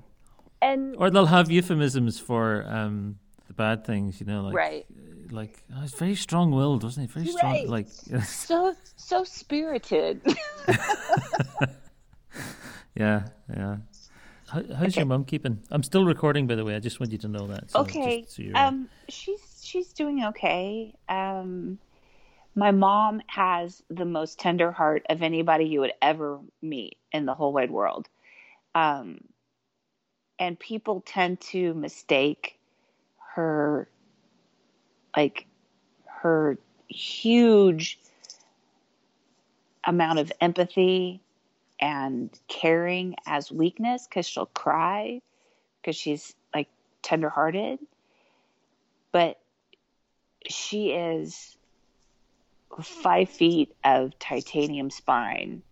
And 0.62 0.96
or 0.96 1.10
they'll 1.10 1.26
have 1.26 1.50
euphemisms 1.50 2.18
for 2.18 2.64
um, 2.66 3.18
the 3.46 3.52
bad 3.52 3.84
things, 3.84 4.20
you 4.20 4.26
know, 4.26 4.42
like 4.42 4.54
right. 4.54 4.86
Like 5.30 5.62
oh, 5.74 5.80
he's 5.82 5.94
very 5.94 6.14
strong-willed, 6.14 6.82
wasn't 6.84 7.08
he? 7.08 7.12
Very 7.20 7.26
strong, 7.32 7.52
Right. 7.52 7.68
like 7.68 7.88
So 8.24 8.74
so 8.96 9.24
spirited. 9.24 10.20
yeah, 12.94 13.26
yeah. 13.54 13.76
How, 14.50 14.62
how's 14.76 14.96
your 14.96 15.04
mum 15.06 15.24
keeping? 15.24 15.60
I'm 15.70 15.82
still 15.82 16.04
recording, 16.04 16.46
by 16.46 16.54
the 16.54 16.64
way. 16.64 16.74
I 16.74 16.78
just 16.80 17.00
want 17.00 17.12
you 17.12 17.18
to 17.18 17.28
know 17.28 17.46
that. 17.48 17.70
So 17.70 17.80
okay. 17.80 18.22
just 18.22 18.36
so 18.36 18.42
Um, 18.54 18.88
she's 19.08 19.60
she's 19.62 19.92
doing 19.92 20.24
okay. 20.24 20.94
Um, 21.08 21.78
my 22.54 22.70
mom 22.70 23.20
has 23.26 23.82
the 23.90 24.04
most 24.06 24.38
tender 24.40 24.72
heart 24.72 25.04
of 25.10 25.22
anybody 25.22 25.66
you 25.66 25.80
would 25.80 25.92
ever 26.00 26.40
meet 26.62 26.96
in 27.12 27.26
the 27.26 27.34
whole 27.34 27.52
wide 27.52 27.70
world. 27.70 28.08
Um, 28.74 29.20
and 30.38 30.58
people 30.58 31.02
tend 31.06 31.40
to 31.40 31.74
mistake 31.74 32.58
her, 33.34 33.88
like, 35.18 35.46
her 36.22 36.56
huge 36.86 37.98
amount 39.84 40.20
of 40.20 40.30
empathy 40.40 41.20
and 41.80 42.30
caring 42.46 43.16
as 43.26 43.50
weakness 43.50 44.06
because 44.06 44.28
she'll 44.28 44.46
cry 44.46 45.20
because 45.80 45.96
she's 45.96 46.36
like 46.54 46.68
tenderhearted, 47.02 47.80
but 49.10 49.40
she 50.48 50.90
is 50.90 51.56
five 52.80 53.28
feet 53.28 53.74
of 53.82 54.16
titanium 54.20 54.88
spine. 54.88 55.62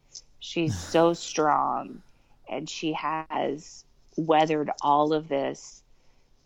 She's 0.40 0.74
so 0.90 1.12
strong, 1.12 2.02
and 2.50 2.68
she 2.68 2.94
has 2.94 3.84
weathered 4.16 4.72
all 4.82 5.12
of 5.12 5.28
this. 5.28 5.84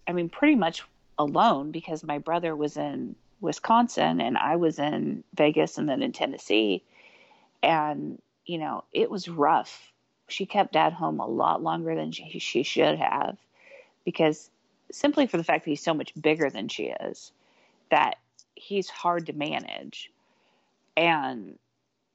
I 0.06 0.12
mean, 0.12 0.28
pretty 0.28 0.56
much 0.56 0.82
alone 1.20 1.70
because 1.70 2.02
my 2.02 2.18
brother 2.18 2.56
was 2.56 2.76
in 2.76 3.14
Wisconsin 3.40 4.20
and 4.20 4.38
I 4.38 4.56
was 4.56 4.78
in 4.78 5.22
Vegas 5.34 5.76
and 5.78 5.88
then 5.88 6.02
in 6.02 6.12
Tennessee. 6.12 6.82
And, 7.62 8.20
you 8.46 8.58
know, 8.58 8.84
it 8.92 9.10
was 9.10 9.28
rough. 9.28 9.92
She 10.28 10.46
kept 10.46 10.72
dad 10.72 10.94
home 10.94 11.20
a 11.20 11.26
lot 11.26 11.62
longer 11.62 11.94
than 11.94 12.10
she, 12.12 12.38
she 12.38 12.62
should 12.62 12.98
have 12.98 13.36
because 14.04 14.50
simply 14.90 15.26
for 15.26 15.36
the 15.36 15.44
fact 15.44 15.64
that 15.64 15.70
he's 15.70 15.82
so 15.82 15.94
much 15.94 16.12
bigger 16.20 16.48
than 16.48 16.68
she 16.68 16.84
is, 16.84 17.32
that 17.90 18.16
he's 18.54 18.88
hard 18.88 19.26
to 19.26 19.32
manage. 19.34 20.10
And 20.96 21.58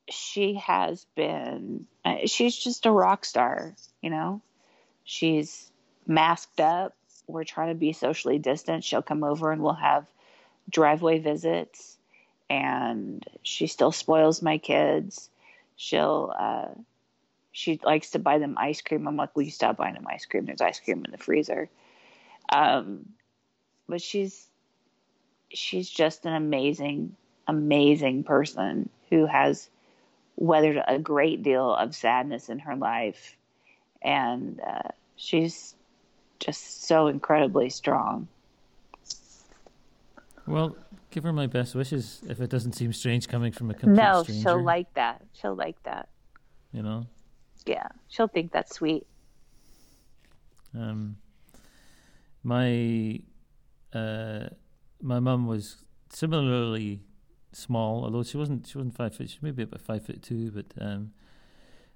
she 0.09 0.55
has 0.55 1.05
been, 1.15 1.85
uh, 2.03 2.25
she's 2.25 2.55
just 2.55 2.85
a 2.85 2.91
rock 2.91 3.23
star, 3.23 3.75
you 4.01 4.09
know? 4.09 4.41
She's 5.03 5.71
masked 6.07 6.59
up. 6.59 6.95
We're 7.27 7.43
trying 7.43 7.69
to 7.69 7.75
be 7.75 7.93
socially 7.93 8.39
distant. 8.39 8.83
She'll 8.83 9.01
come 9.01 9.23
over 9.23 9.51
and 9.51 9.61
we'll 9.61 9.73
have 9.73 10.05
driveway 10.69 11.19
visits. 11.19 11.97
And 12.49 13.25
she 13.43 13.67
still 13.67 13.91
spoils 13.91 14.41
my 14.41 14.57
kids. 14.57 15.29
She'll, 15.75 16.33
uh, 16.37 16.67
she 17.51 17.79
likes 17.83 18.11
to 18.11 18.19
buy 18.19 18.37
them 18.37 18.55
ice 18.57 18.81
cream. 18.81 19.07
I'm 19.07 19.15
like, 19.15 19.35
will 19.35 19.43
you 19.43 19.51
stop 19.51 19.77
buying 19.77 19.93
them 19.93 20.07
ice 20.07 20.25
cream? 20.25 20.45
There's 20.45 20.61
ice 20.61 20.79
cream 20.79 21.03
in 21.05 21.11
the 21.11 21.17
freezer. 21.17 21.69
Um, 22.49 23.05
but 23.87 24.01
she's 24.01 24.47
she's 25.49 25.89
just 25.89 26.25
an 26.25 26.33
amazing, 26.33 27.15
amazing 27.47 28.23
person 28.23 28.89
who 29.09 29.25
has 29.25 29.69
weathered 30.35 30.81
a 30.87 30.99
great 30.99 31.43
deal 31.43 31.73
of 31.73 31.95
sadness 31.95 32.49
in 32.49 32.59
her 32.59 32.75
life, 32.75 33.37
and 34.01 34.59
uh, 34.59 34.89
she's 35.15 35.74
just 36.39 36.83
so 36.87 37.07
incredibly 37.07 37.69
strong. 37.69 38.27
well, 40.47 40.75
give 41.11 41.23
her 41.23 41.33
my 41.33 41.47
best 41.47 41.75
wishes. 41.75 42.21
If 42.27 42.39
it 42.39 42.49
doesn't 42.49 42.73
seem 42.73 42.93
strange 42.93 43.27
coming 43.27 43.51
from 43.51 43.69
a 43.71 43.73
complete 43.73 44.01
No, 44.01 44.23
stranger, 44.23 44.41
she'll 44.41 44.63
like 44.63 44.93
that. 44.93 45.21
She'll 45.33 45.55
like 45.55 45.81
that. 45.83 46.09
you 46.71 46.83
know. 46.83 47.07
Yeah, 47.65 47.87
she'll 48.09 48.27
think 48.27 48.51
that's 48.51 48.75
sweet. 48.75 49.07
Um, 50.77 51.17
my 52.43 53.19
uh, 53.93 54.47
my 55.01 55.19
mum 55.19 55.47
was 55.47 55.77
similarly 56.11 57.01
small, 57.53 58.03
although 58.03 58.23
she 58.23 58.37
wasn't 58.37 58.67
she 58.67 58.77
wasn't 58.77 58.95
five 58.95 59.15
foot. 59.15 59.29
She 59.29 59.37
was 59.37 59.43
maybe 59.43 59.63
about 59.63 59.81
five 59.81 60.05
foot 60.05 60.21
two, 60.21 60.51
but 60.51 60.65
um, 60.79 61.11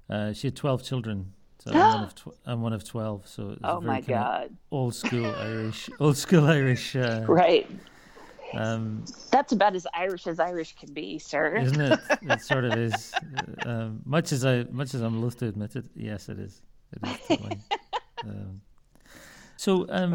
uh, 0.10 0.34
she 0.34 0.48
had 0.48 0.56
twelve 0.56 0.82
children. 0.82 1.34
So 1.60 1.72
I'm 1.72 1.78
one 1.78 2.04
of 2.04 2.16
tw- 2.20 2.38
I'm 2.46 2.62
one 2.62 2.74
of 2.74 2.84
twelve. 2.84 3.28
So 3.28 3.44
it 3.44 3.48
was 3.50 3.58
a 3.64 3.68
Oh 3.76 3.80
very 3.82 3.94
my 3.94 4.02
god! 4.02 4.56
old 4.72 4.96
school 4.96 5.26
Irish, 5.26 5.90
old 6.00 6.18
school 6.18 6.46
Irish. 6.48 6.96
Uh, 6.96 7.26
Right, 7.28 7.70
um, 8.58 9.04
that's 9.32 9.52
about 9.52 9.76
as 9.76 9.86
Irish 9.94 10.26
as 10.28 10.40
Irish 10.40 10.76
can 10.80 10.94
be, 10.94 11.20
sir. 11.20 11.56
isn't 11.58 11.82
it? 11.82 12.00
It 12.22 12.42
sort 12.42 12.66
of 12.66 12.74
is. 12.76 13.14
Uh, 13.66 13.70
Um, 13.70 14.02
much 14.06 14.32
as 14.32 14.44
I, 14.46 14.64
much 14.72 14.94
as 14.96 15.02
I'm 15.02 15.22
loath 15.22 15.38
to 15.40 15.48
admit 15.48 15.76
it, 15.76 15.86
yes, 15.96 16.30
it 16.30 16.40
is. 16.40 16.62
It 16.96 17.02
is 17.08 17.38
um, 18.24 18.62
so, 19.58 19.86
um, 19.90 20.14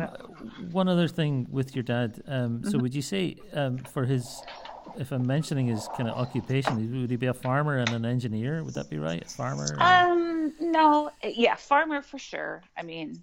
one 0.73 0.89
other 0.89 1.07
thing 1.07 1.47
with 1.51 1.75
your 1.77 1.83
dad. 1.83 2.23
Um, 2.27 2.65
so, 2.65 2.79
would 2.79 2.95
you 2.95 3.03
say 3.03 3.37
um, 3.53 3.79
for 3.79 4.05
his, 4.07 4.43
if 4.99 5.13
I'm 5.13 5.27
mentioning 5.27 5.67
his 5.67 5.87
kind 5.97 6.09
of 6.09 6.17
occupation, 6.17 7.01
would 7.03 7.11
he 7.11 7.17
be 7.17 7.27
a 7.27 7.35
farmer 7.35 7.77
and 7.77 7.91
an 7.93 8.05
engineer? 8.07 8.65
Would 8.65 8.75
that 8.75 8.89
be 8.89 8.99
right? 8.99 9.23
A 9.23 9.29
farmer? 9.29 9.69
Um, 9.81 10.34
no, 10.61 11.11
yeah, 11.23 11.55
farmer 11.55 12.03
for 12.03 12.19
sure. 12.19 12.63
I 12.77 12.83
mean, 12.83 13.23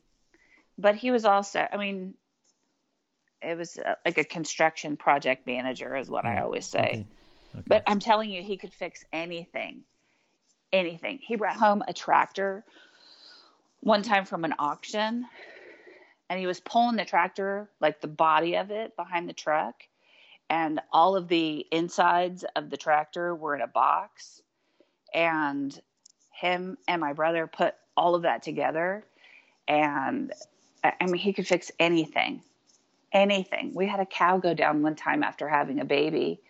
but 0.78 0.96
he 0.96 1.12
was 1.12 1.26
also, 1.26 1.68
I 1.72 1.78
mean, 1.78 2.16
it 3.42 3.58
was 3.58 3.78
uh, 3.78 3.96
like 4.06 4.18
a 4.18 4.24
construction 4.24 4.98
project 4.98 5.48
manager, 5.48 5.96
is 5.96 6.10
what 6.10 6.26
I 6.26 6.42
always 6.42 6.66
say. 6.66 6.80
okay, 6.80 7.06
okay. 7.56 7.64
But 7.68 7.84
I'm 7.88 8.00
telling 8.00 8.30
you, 8.30 8.44
he 8.44 8.58
could 8.58 8.74
fix 8.74 9.04
anything, 9.12 9.82
anything. 10.72 11.20
He 11.22 11.36
brought 11.36 11.56
home 11.56 11.84
a 11.88 11.94
tractor 11.94 12.64
one 13.80 14.04
time 14.04 14.26
from 14.26 14.46
an 14.46 14.54
auction, 14.60 15.26
and 16.30 16.40
he 16.40 16.48
was 16.48 16.60
pulling 16.60 16.98
the 16.98 17.06
tractor, 17.06 17.70
like 17.80 18.00
the 18.00 18.08
body 18.08 18.56
of 18.56 18.72
it, 18.72 18.96
behind 18.96 19.28
the 19.28 19.34
truck, 19.34 19.76
and 20.50 20.80
all 20.92 21.16
of 21.16 21.28
the 21.28 21.66
insides 21.72 22.46
of 22.56 22.70
the 22.70 22.78
tractor 22.78 23.36
were 23.36 23.56
in 23.56 23.62
a 23.62 23.68
box, 23.68 24.42
and 25.14 25.80
him 26.42 26.78
and 26.88 27.00
my 27.00 27.14
brother 27.14 27.48
put 27.48 27.76
all 27.96 28.16
of 28.16 28.24
that 28.24 28.42
together, 28.44 29.06
and 29.68 30.34
I 30.84 31.06
mean, 31.06 31.16
he 31.16 31.34
could 31.34 31.48
fix 31.48 31.72
anything. 31.80 32.42
Anything. 33.14 33.74
We 33.76 33.88
had 33.88 34.00
a 34.00 34.06
cow 34.06 34.38
go 34.38 34.54
down 34.54 34.82
one 34.82 34.96
time 34.96 35.22
after 35.22 35.48
having 35.48 35.80
a 35.80 35.86
baby, 35.86 36.42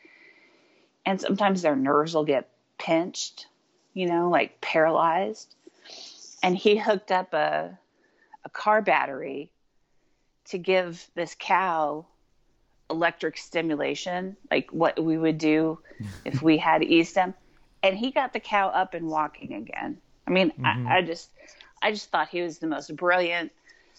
and 1.06 1.20
sometimes 1.20 1.62
their 1.62 1.76
nerves 1.76 2.14
will 2.14 2.24
get 2.24 2.50
pinched, 2.78 3.48
you 3.94 4.08
know, 4.08 4.30
like 4.30 4.62
paralyzed. 4.62 5.56
And 6.42 6.56
he 6.58 6.78
hooked 6.78 7.12
up 7.12 7.34
a 7.34 7.78
a 8.44 8.50
car 8.50 8.82
battery 8.82 9.52
to 10.46 10.58
give 10.58 11.08
this 11.16 11.36
cow 11.38 12.06
electric 12.90 13.38
stimulation, 13.38 14.36
like 14.50 14.72
what 14.72 15.02
we 15.04 15.18
would 15.18 15.38
do 15.38 15.80
if 16.26 16.42
we 16.42 16.58
had 16.58 16.84
e-stim. 16.98 17.34
And 17.84 17.98
he 17.98 18.12
got 18.12 18.34
the 18.34 18.40
cow 18.40 18.68
up 18.70 18.94
and 18.94 19.08
walking 19.08 19.54
again. 19.54 19.98
I 20.28 20.32
mean, 20.32 20.54
I, 20.64 20.98
I 20.98 21.02
just 21.02 21.30
I 21.82 21.92
just 21.92 22.10
thought 22.12 22.30
he 22.30 22.42
was 22.42 22.60
the 22.60 22.68
most 22.68 22.96
brilliant, 22.96 23.52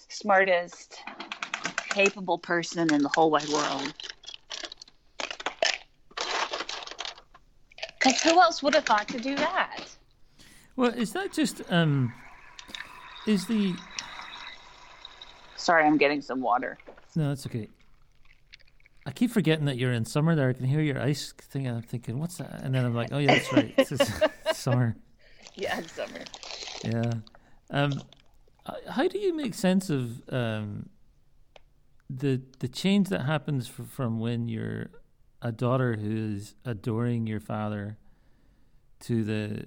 smartest, 0.08 0.98
capable 1.90 2.38
person 2.38 2.92
in 2.94 3.02
the 3.02 3.10
whole 3.14 3.30
wide 3.30 3.48
world. 3.48 3.92
Because 7.98 8.20
who 8.22 8.40
else 8.40 8.62
would 8.62 8.74
have 8.74 8.84
thought 8.84 9.08
to 9.08 9.18
do 9.18 9.36
that? 9.36 9.84
well, 10.76 10.90
is 10.92 11.12
that 11.12 11.32
just 11.32 11.62
um, 11.70 12.12
is 13.26 13.46
the 13.46 13.74
Sorry, 15.56 15.84
I'm 15.84 15.96
getting 15.96 16.20
some 16.20 16.40
water. 16.40 16.78
no? 17.14 17.28
That's 17.28 17.46
okay. 17.46 17.68
I 19.04 19.10
keep 19.10 19.30
forgetting 19.30 19.64
that 19.64 19.76
you're 19.78 19.92
in 19.92 20.04
summer. 20.04 20.34
There, 20.34 20.48
I 20.48 20.52
can 20.52 20.66
hear 20.66 20.80
your 20.80 21.00
ice 21.00 21.32
thing. 21.32 21.66
and 21.66 21.76
I'm 21.76 21.82
thinking, 21.82 22.18
what's 22.18 22.36
that? 22.38 22.60
And 22.62 22.74
then 22.74 22.84
I'm 22.84 22.94
like, 22.94 23.08
oh 23.12 23.18
yeah, 23.18 23.34
that's 23.34 23.52
right. 23.52 23.74
It's 23.76 23.92
summer. 24.58 24.96
Yeah, 25.54 25.78
it's 25.78 25.92
summer. 25.92 26.20
Yeah. 26.84 27.12
Um, 27.70 28.00
how 28.88 29.08
do 29.08 29.18
you 29.18 29.34
make 29.34 29.54
sense 29.54 29.90
of 29.90 30.22
um, 30.28 30.88
the 32.08 32.42
the 32.60 32.68
change 32.68 33.08
that 33.08 33.22
happens 33.22 33.68
f- 33.68 33.86
from 33.88 34.20
when 34.20 34.48
you're 34.48 34.90
a 35.40 35.50
daughter 35.50 35.96
who 35.96 36.34
is 36.36 36.54
adoring 36.64 37.26
your 37.26 37.40
father 37.40 37.98
to 39.00 39.24
the 39.24 39.66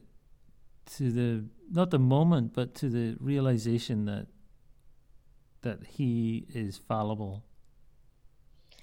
to 0.98 1.12
the 1.12 1.46
not 1.72 1.90
the 1.92 2.00
moment, 2.00 2.54
but 2.54 2.74
to 2.76 2.90
the 2.90 3.18
realization 3.20 4.06
that 4.06 4.28
that 5.62 5.80
he 5.88 6.46
is 6.54 6.78
fallible 6.78 7.44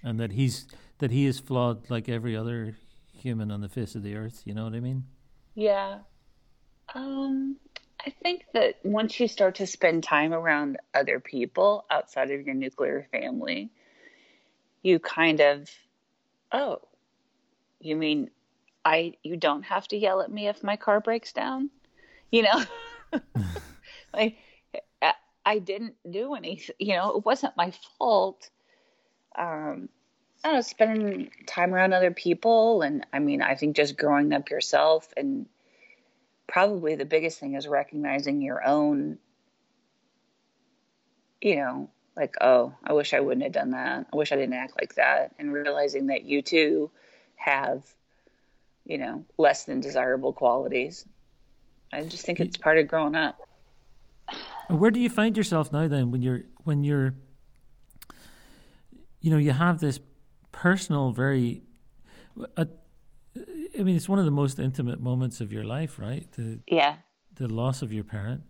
and 0.03 0.19
that 0.20 0.33
he's 0.33 0.66
that 0.99 1.11
he 1.11 1.27
is 1.27 1.39
flawed 1.39 1.91
like 1.91 2.09
every 2.09 2.37
other 2.37 2.77
human 3.12 3.51
on 3.51 3.61
the 3.61 3.69
face 3.69 3.95
of 3.95 4.03
the 4.03 4.16
earth. 4.16 4.43
You 4.45 4.55
know 4.55 4.65
what 4.65 4.74
I 4.74 4.81
mean? 4.81 5.05
Yeah. 5.55 5.99
Um, 6.95 7.57
I 8.05 8.11
think 8.23 8.45
that 8.53 8.77
once 8.83 9.19
you 9.20 9.29
start 9.29 9.57
to 9.57 9.66
spend 9.66 10.03
time 10.03 10.33
around 10.33 10.79
other 10.95 11.20
people 11.20 11.85
outside 11.91 12.31
of 12.31 12.47
your 12.47 12.55
nuclear 12.55 13.07
family, 13.12 13.70
you 14.83 14.99
kind 14.99 15.41
of 15.41 15.69
oh, 16.51 16.81
you 17.81 17.97
mean 17.97 18.31
I 18.85 19.15
you 19.23 19.37
don't 19.37 19.62
have 19.62 19.89
to 19.89 19.97
yell 19.97 20.20
at 20.20 20.31
me 20.31 20.49
if 20.49 20.62
my 20.62 20.77
car 20.77 21.01
breaks 21.01 21.33
down? 21.33 21.70
You 22.31 22.43
know, 22.43 22.65
like 24.15 24.37
I 25.45 25.59
didn't 25.59 25.95
do 26.09 26.35
anything. 26.35 26.74
You 26.79 26.97
know, 26.97 27.16
it 27.16 27.24
wasn't 27.24 27.57
my 27.57 27.73
fault. 27.99 28.51
Um, 29.37 29.89
I 30.45 30.49
don't 30.49 30.55
know, 30.57 30.61
spending 30.61 31.31
time 31.47 31.73
around 31.73 31.93
other 31.93 32.11
people, 32.11 32.83
and 32.83 33.07
I 33.13 33.19
mean, 33.21 33.43
I 33.43 33.55
think 33.55 33.77
just 33.77 33.97
growing 33.97 34.33
up 34.33 34.51
yourself, 34.51 35.13
and 35.17 35.47
probably 36.49 36.97
the 36.97 37.05
biggest 37.05 37.39
thing 37.39 37.55
is 37.55 37.69
recognizing 37.69 38.43
your 38.43 38.67
own. 38.67 39.19
You 41.41 41.57
know, 41.57 41.91
like, 42.17 42.35
oh, 42.41 42.75
I 42.85 42.93
wish 42.93 43.15
I 43.15 43.21
wouldn't 43.21 43.45
have 43.45 43.53
done 43.53 43.71
that. 43.71 44.07
I 44.13 44.17
wish 44.17 44.33
I 44.33 44.37
didn't 44.37 44.55
act 44.55 44.75
like 44.81 44.97
that, 44.97 45.35
and 45.39 45.53
realizing 45.53 46.09
that 46.09 46.25
you 46.25 46.43
too 46.43 46.91
have, 47.37 47.85
you 48.85 48.99
know, 48.99 49.25
less 49.39 49.65
than 49.65 49.81
desirable 49.81 50.33
qualities. 50.33 51.05
I 51.93 52.03
just 52.03 52.25
think 52.25 52.41
it's 52.41 52.57
part 52.57 52.79
of 52.79 52.89
growing 52.89 53.15
up. 53.15 53.39
Where 54.69 54.91
do 54.91 54.99
you 54.99 55.11
find 55.11 55.37
yourself 55.37 55.73
now 55.73 55.89
then 55.89 56.11
when 56.11 56.23
you're 56.23 56.43
when 56.65 56.85
you're 56.85 57.15
you 59.23 59.31
know, 59.31 59.39
you 59.39 59.53
have 59.53 59.81
this 59.81 60.01
personal 60.51 61.12
very 61.12 61.62
uh, 62.57 62.66
I 63.78 63.82
mean 63.82 63.97
it's 63.97 64.09
one 64.09 64.19
of 64.19 64.27
the 64.27 64.31
most 64.31 64.59
intimate 64.59 65.01
moments 65.01 65.40
of 65.40 65.51
your 65.51 65.65
life, 65.65 65.99
right? 65.99 66.31
The 66.32 66.61
Yeah. 66.66 66.97
The 67.36 67.49
loss 67.49 67.81
of 67.81 67.93
your 67.93 68.05
parent. 68.05 68.43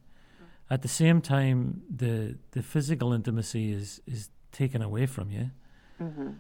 At 0.69 0.83
the 0.83 0.89
same 0.89 1.21
time 1.21 1.83
the 1.89 2.39
the 2.51 2.63
physical 2.63 3.13
intimacy 3.13 3.73
is 3.73 4.01
is 4.07 4.31
taken 4.51 4.83
away 4.83 5.07
from 5.07 5.31
you. 5.31 5.51
Mm-hmm. 6.01 6.31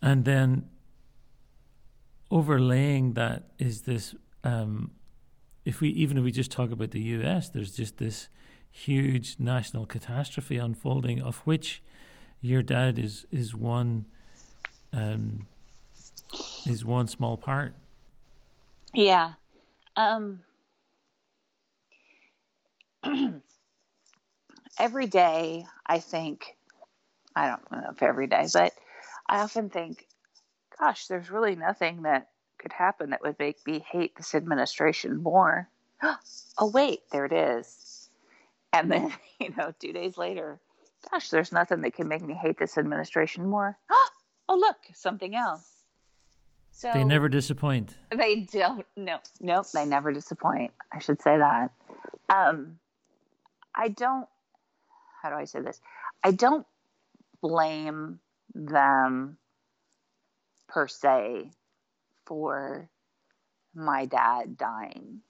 And 0.00 0.24
then 0.24 0.70
overlaying 2.30 3.14
that 3.14 3.50
is 3.58 3.82
this 3.82 4.14
um, 4.44 4.92
if 5.64 5.80
we 5.80 5.90
even 5.90 6.16
if 6.16 6.24
we 6.24 6.32
just 6.32 6.50
talk 6.50 6.70
about 6.70 6.92
the 6.92 7.00
US, 7.00 7.50
there's 7.50 7.72
just 7.72 7.98
this 7.98 8.28
huge 8.70 9.36
national 9.38 9.84
catastrophe 9.84 10.56
unfolding, 10.56 11.20
of 11.20 11.38
which 11.38 11.82
your 12.40 12.62
dad 12.62 12.98
is 12.98 13.26
is 13.30 13.54
one 13.54 14.06
um, 14.92 15.46
is 16.66 16.84
one 16.84 17.06
small 17.06 17.36
part. 17.36 17.74
Yeah. 18.94 19.32
Um, 19.96 20.40
every 24.78 25.06
day, 25.06 25.64
I 25.86 25.98
think, 25.98 26.56
I 27.36 27.48
don't 27.48 27.70
know 27.70 27.90
if 27.92 28.02
every 28.02 28.26
day, 28.26 28.46
but 28.52 28.72
I 29.28 29.40
often 29.40 29.70
think, 29.70 30.06
gosh, 30.78 31.06
there's 31.06 31.30
really 31.30 31.56
nothing 31.56 32.02
that 32.02 32.28
could 32.58 32.72
happen 32.72 33.10
that 33.10 33.22
would 33.22 33.38
make 33.38 33.64
me 33.66 33.84
hate 33.90 34.16
this 34.16 34.34
administration 34.34 35.22
more. 35.22 35.68
oh, 36.58 36.70
wait, 36.72 37.00
there 37.12 37.26
it 37.26 37.32
is. 37.32 38.08
And 38.72 38.90
then, 38.90 39.12
you 39.40 39.52
know, 39.56 39.72
two 39.78 39.92
days 39.92 40.16
later, 40.16 40.58
gosh, 41.10 41.30
there's 41.30 41.52
nothing 41.52 41.82
that 41.82 41.94
can 41.94 42.08
make 42.08 42.22
me 42.22 42.34
hate 42.34 42.58
this 42.58 42.76
administration 42.76 43.46
more. 43.46 43.78
oh, 44.48 44.56
look, 44.56 44.76
something 44.94 45.34
else. 45.34 45.66
So 46.72 46.90
they 46.92 47.04
never 47.04 47.28
disappoint. 47.28 47.96
They 48.16 48.48
don't. 48.50 48.86
No, 48.96 49.18
nope. 49.40 49.66
They 49.72 49.84
never 49.84 50.12
disappoint. 50.12 50.72
I 50.92 50.98
should 51.00 51.20
say 51.20 51.36
that. 51.36 51.70
Um, 52.28 52.78
I 53.74 53.88
don't. 53.88 54.26
How 55.22 55.30
do 55.30 55.36
I 55.36 55.44
say 55.44 55.60
this? 55.60 55.80
I 56.24 56.30
don't 56.30 56.66
blame 57.42 58.20
them 58.54 59.36
per 60.68 60.88
se 60.88 61.50
for 62.24 62.88
my 63.74 64.06
dad 64.06 64.56
dying. 64.56 65.20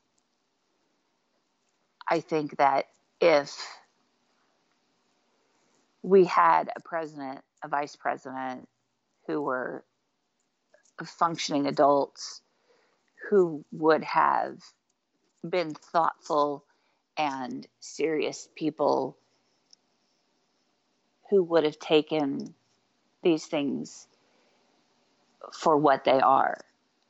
I 2.06 2.20
think 2.20 2.56
that 2.58 2.86
if 3.20 3.56
we 6.02 6.24
had 6.24 6.70
a 6.76 6.80
president, 6.80 7.40
a 7.62 7.68
vice 7.68 7.96
president 7.96 8.68
who 9.26 9.40
were 9.42 9.84
functioning 11.04 11.66
adults 11.66 12.42
who 13.30 13.64
would 13.72 14.04
have 14.04 14.58
been 15.48 15.74
thoughtful 15.74 16.64
and 17.16 17.66
serious 17.80 18.48
people 18.56 19.16
who 21.30 21.42
would 21.42 21.64
have 21.64 21.78
taken 21.78 22.54
these 23.22 23.46
things 23.46 24.06
for 25.52 25.76
what 25.76 26.04
they 26.04 26.20
are 26.20 26.56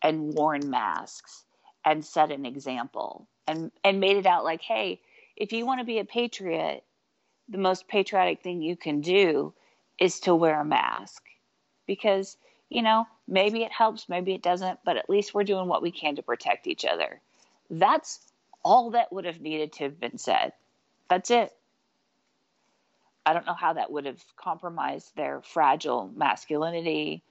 and 0.02 0.34
worn 0.34 0.70
masks 0.70 1.44
and 1.84 2.04
set 2.04 2.30
an 2.30 2.46
example 2.46 3.28
and 3.46 3.70
and 3.84 4.00
made 4.00 4.16
it 4.16 4.26
out 4.26 4.44
like 4.44 4.62
hey 4.62 5.00
if 5.36 5.52
you 5.52 5.66
want 5.66 5.80
to 5.80 5.86
be 5.86 5.98
a 5.98 6.04
patriot 6.04 6.84
the 7.50 7.58
most 7.58 7.88
patriotic 7.88 8.42
thing 8.42 8.62
you 8.62 8.76
can 8.76 9.00
do 9.00 9.52
is 9.98 10.20
to 10.20 10.34
wear 10.34 10.60
a 10.60 10.64
mask. 10.64 11.22
Because 11.86 12.36
you 12.68 12.82
know 12.82 13.06
maybe 13.26 13.62
it 13.62 13.72
helps 13.72 14.08
maybe 14.08 14.32
it 14.32 14.42
doesn't 14.42 14.78
but 14.84 14.96
at 14.96 15.10
least 15.10 15.34
we're 15.34 15.44
doing 15.44 15.66
what 15.66 15.82
we 15.82 15.90
can 15.90 16.16
to 16.16 16.22
protect 16.22 16.66
each 16.66 16.84
other. 16.84 17.20
That's 17.68 18.20
all 18.64 18.90
that 18.90 19.12
would 19.12 19.24
have 19.24 19.40
needed 19.40 19.72
to 19.74 19.84
have 19.84 20.00
been 20.00 20.18
said. 20.18 20.52
That's 21.08 21.30
it. 21.30 21.52
I 23.26 23.32
don't 23.32 23.46
know 23.46 23.54
how 23.54 23.74
that 23.74 23.90
would 23.90 24.06
have 24.06 24.22
compromised 24.36 25.14
their 25.16 25.42
fragile 25.42 26.10
masculinity 26.14 27.22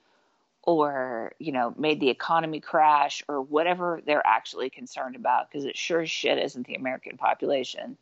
or 0.63 1.33
you 1.39 1.51
know 1.51 1.73
made 1.77 1.99
the 1.99 2.09
economy 2.09 2.59
crash 2.59 3.23
or 3.27 3.41
whatever 3.41 4.01
they're 4.05 4.25
actually 4.25 4.69
concerned 4.69 5.15
about 5.15 5.49
because 5.49 5.65
it 5.65 5.77
sure 5.77 6.01
as 6.01 6.11
shit 6.11 6.37
isn't 6.37 6.67
the 6.67 6.75
american 6.75 7.17
population. 7.17 7.97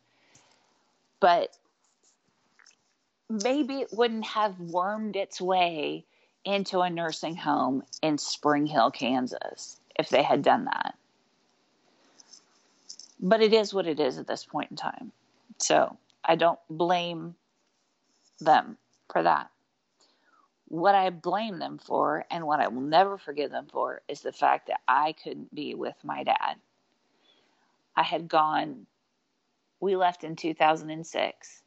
But 1.20 1.56
maybe 3.28 3.80
it 3.80 3.92
wouldn't 3.92 4.26
have 4.26 4.58
wormed 4.58 5.16
its 5.16 5.40
way 5.40 6.04
into 6.44 6.80
a 6.80 6.90
nursing 6.90 7.36
home 7.36 7.82
in 8.02 8.18
Spring 8.18 8.66
Hill, 8.66 8.90
Kansas, 8.90 9.78
if 9.98 10.08
they 10.08 10.22
had 10.22 10.42
done 10.42 10.64
that. 10.64 10.94
But 13.20 13.42
it 13.42 13.52
is 13.52 13.74
what 13.74 13.86
it 13.86 14.00
is 14.00 14.18
at 14.18 14.26
this 14.26 14.44
point 14.44 14.70
in 14.70 14.76
time. 14.76 15.12
So 15.58 15.96
I 16.24 16.36
don't 16.36 16.58
blame 16.70 17.34
them 18.40 18.78
for 19.12 19.22
that. 19.22 19.50
What 20.68 20.94
I 20.94 21.10
blame 21.10 21.58
them 21.58 21.78
for 21.78 22.24
and 22.30 22.46
what 22.46 22.60
I 22.60 22.68
will 22.68 22.82
never 22.82 23.18
forgive 23.18 23.50
them 23.50 23.66
for 23.70 24.02
is 24.06 24.20
the 24.20 24.32
fact 24.32 24.68
that 24.68 24.80
I 24.86 25.14
couldn't 25.22 25.54
be 25.54 25.74
with 25.74 25.96
my 26.04 26.22
dad. 26.22 26.56
I 27.96 28.02
had 28.02 28.28
gone, 28.28 28.86
we 29.80 29.96
left 29.96 30.24
in 30.24 30.36
2006 30.36 31.62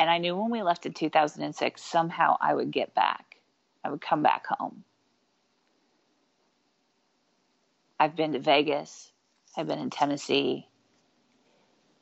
and 0.00 0.08
I 0.08 0.18
knew 0.18 0.36
when 0.36 0.50
we 0.50 0.62
left 0.62 0.86
in 0.86 0.92
2006, 0.92 1.82
somehow 1.82 2.36
I 2.40 2.54
would 2.54 2.70
get 2.70 2.94
back. 2.94 3.36
I 3.84 3.90
would 3.90 4.00
come 4.00 4.22
back 4.22 4.46
home. 4.46 4.84
I've 7.98 8.14
been 8.14 8.32
to 8.32 8.38
Vegas. 8.38 9.10
I've 9.56 9.66
been 9.66 9.80
in 9.80 9.90
Tennessee. 9.90 10.68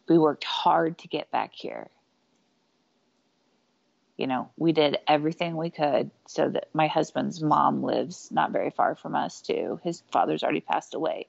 We 0.08 0.18
worked 0.18 0.44
hard 0.44 0.98
to 0.98 1.08
get 1.08 1.30
back 1.30 1.52
here. 1.54 1.88
You 4.18 4.26
know, 4.26 4.50
we 4.56 4.72
did 4.72 4.98
everything 5.06 5.56
we 5.56 5.70
could 5.70 6.10
so 6.26 6.48
that 6.48 6.68
my 6.74 6.86
husband's 6.86 7.42
mom 7.42 7.82
lives 7.82 8.28
not 8.30 8.50
very 8.50 8.70
far 8.70 8.94
from 8.94 9.14
us, 9.14 9.40
too. 9.40 9.80
His 9.84 10.02
father's 10.10 10.42
already 10.42 10.60
passed 10.60 10.94
away. 10.94 11.28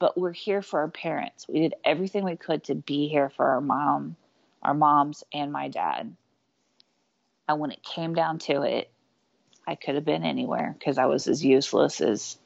But 0.00 0.18
we're 0.18 0.32
here 0.32 0.62
for 0.62 0.80
our 0.80 0.88
parents. 0.88 1.46
We 1.48 1.60
did 1.60 1.74
everything 1.84 2.24
we 2.24 2.36
could 2.36 2.64
to 2.64 2.74
be 2.74 3.08
here 3.08 3.30
for 3.30 3.46
our 3.46 3.60
mom 3.60 4.16
our 4.62 4.74
moms 4.74 5.24
and 5.32 5.52
my 5.52 5.68
dad. 5.68 6.14
And 7.48 7.60
when 7.60 7.70
it 7.70 7.82
came 7.82 8.14
down 8.14 8.38
to 8.40 8.62
it, 8.62 8.90
I 9.66 9.74
could 9.74 9.94
have 9.94 10.04
been 10.04 10.24
anywhere 10.24 10.74
because 10.78 10.98
I 10.98 11.06
was 11.06 11.26
as 11.26 11.44
useless 11.44 12.00
as 12.00 12.38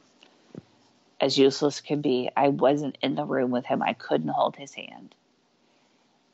as 1.21 1.39
useless 1.39 1.81
could 1.81 2.03
be. 2.03 2.29
I 2.37 2.49
wasn't 2.49 2.99
in 3.01 3.15
the 3.15 3.25
room 3.25 3.53
with 3.53 3.65
him. 3.65 3.81
I 3.81 3.93
couldn't 3.93 4.29
hold 4.29 4.57
his 4.57 4.75
hand. 4.75 5.15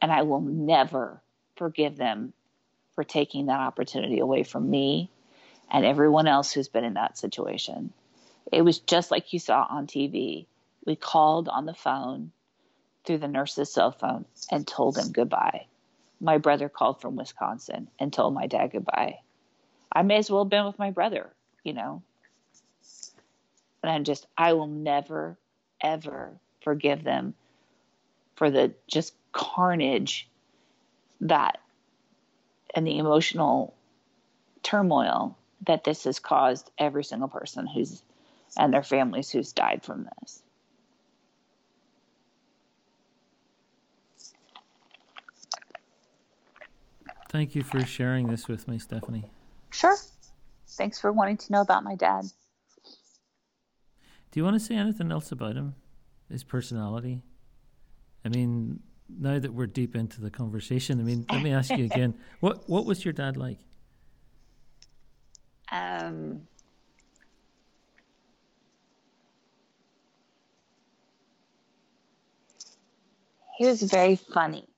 And 0.01 0.11
I 0.11 0.23
will 0.23 0.41
never 0.41 1.21
forgive 1.57 1.97
them 1.97 2.33
for 2.95 3.05
taking 3.05 3.47
that 3.47 3.61
opportunity 3.61 4.19
away 4.19 4.45
from 4.45 4.71
me 4.71 5.11
and 5.71 5.85
everyone 5.85 6.27
else 6.27 6.53
who's 6.53 6.69
been 6.69 6.85
in 6.85 6.95
that 6.95 7.19
situation. 7.19 7.93
It 8.51 8.63
was 8.63 8.79
just 8.79 9.11
like 9.11 9.33
you 9.33 9.39
saw 9.39 9.67
on 9.69 9.87
TV. 9.87 10.47
We 10.87 10.97
called 10.97 11.49
on 11.49 11.67
the 11.67 11.75
phone 11.75 12.33
through 13.09 13.19
the 13.19 13.27
nurse's 13.27 13.73
cell 13.73 13.91
phone 13.91 14.27
and 14.53 14.67
told 14.67 14.99
him 14.99 15.13
goodbye. 15.13 15.65
My 16.21 16.37
brother 16.37 16.69
called 16.69 17.01
from 17.01 17.17
Wisconsin 17.17 17.89
and 17.99 18.13
told 18.13 18.35
my 18.35 18.47
dad 18.47 18.73
goodbye. 18.73 19.21
I 19.91 20.03
may 20.03 20.19
as 20.19 20.31
well 20.31 20.45
have 20.45 20.51
been 20.51 20.67
with 20.67 20.79
my 20.79 20.91
brother, 20.91 21.31
you 21.65 21.73
know. 21.73 22.03
And 23.83 23.91
I'm 23.91 24.05
just, 24.05 24.27
I 24.37 24.53
will 24.53 24.67
never, 24.67 25.39
ever 25.81 26.33
forgive 26.61 27.03
them 27.03 27.33
for 28.37 28.51
the 28.51 28.75
just 28.89 29.15
carnage 29.33 30.29
that 31.23 31.59
and 32.75 32.87
the 32.87 32.99
emotional 32.99 33.75
turmoil 34.63 35.39
that 35.67 35.83
this 35.83 36.05
has 36.05 36.19
caused 36.19 36.71
every 36.77 37.05
single 37.05 37.29
person 37.29 37.67
who's 37.67 38.03
and 38.59 38.75
their 38.75 38.83
families 38.83 39.31
who's 39.31 39.55
died 39.55 39.83
from 39.83 40.07
this. 40.21 40.43
Thank 47.29 47.55
you 47.55 47.63
for 47.63 47.85
sharing 47.85 48.29
this 48.29 48.49
with 48.49 48.67
me, 48.69 48.79
Stephanie. 48.79 49.25
Sure. 49.71 49.97
Thanks 50.71 50.99
for 50.99 51.13
wanting 51.13 51.37
to 51.37 51.53
know 51.53 51.61
about 51.61 51.85
my 51.85 51.95
dad. 51.95 52.25
Do 54.31 54.41
you 54.41 54.45
want 54.45 54.55
to 54.55 54.61
say 54.61 54.77
anything 54.77 55.13
else 55.13 55.31
about 55.33 55.57
him? 55.57 55.75
His 56.31 56.45
personality? 56.45 57.23
I 58.25 58.29
mean, 58.29 58.81
now 59.09 59.39
that 59.39 59.53
we're 59.53 59.67
deep 59.67 59.97
into 59.97 60.21
the 60.21 60.31
conversation, 60.31 61.01
I 61.01 61.03
mean, 61.03 61.27
let 61.31 61.43
me 61.43 61.53
ask 61.53 61.71
you 61.71 61.85
again. 61.85 62.15
what 62.41 62.69
what 62.69 62.85
was 62.85 63.05
your 63.05 63.13
dad 63.13 63.37
like? 63.37 63.59
Um 65.71 66.43
He 73.57 73.67
was 73.67 73.83
very 73.83 74.15
funny 74.15 74.69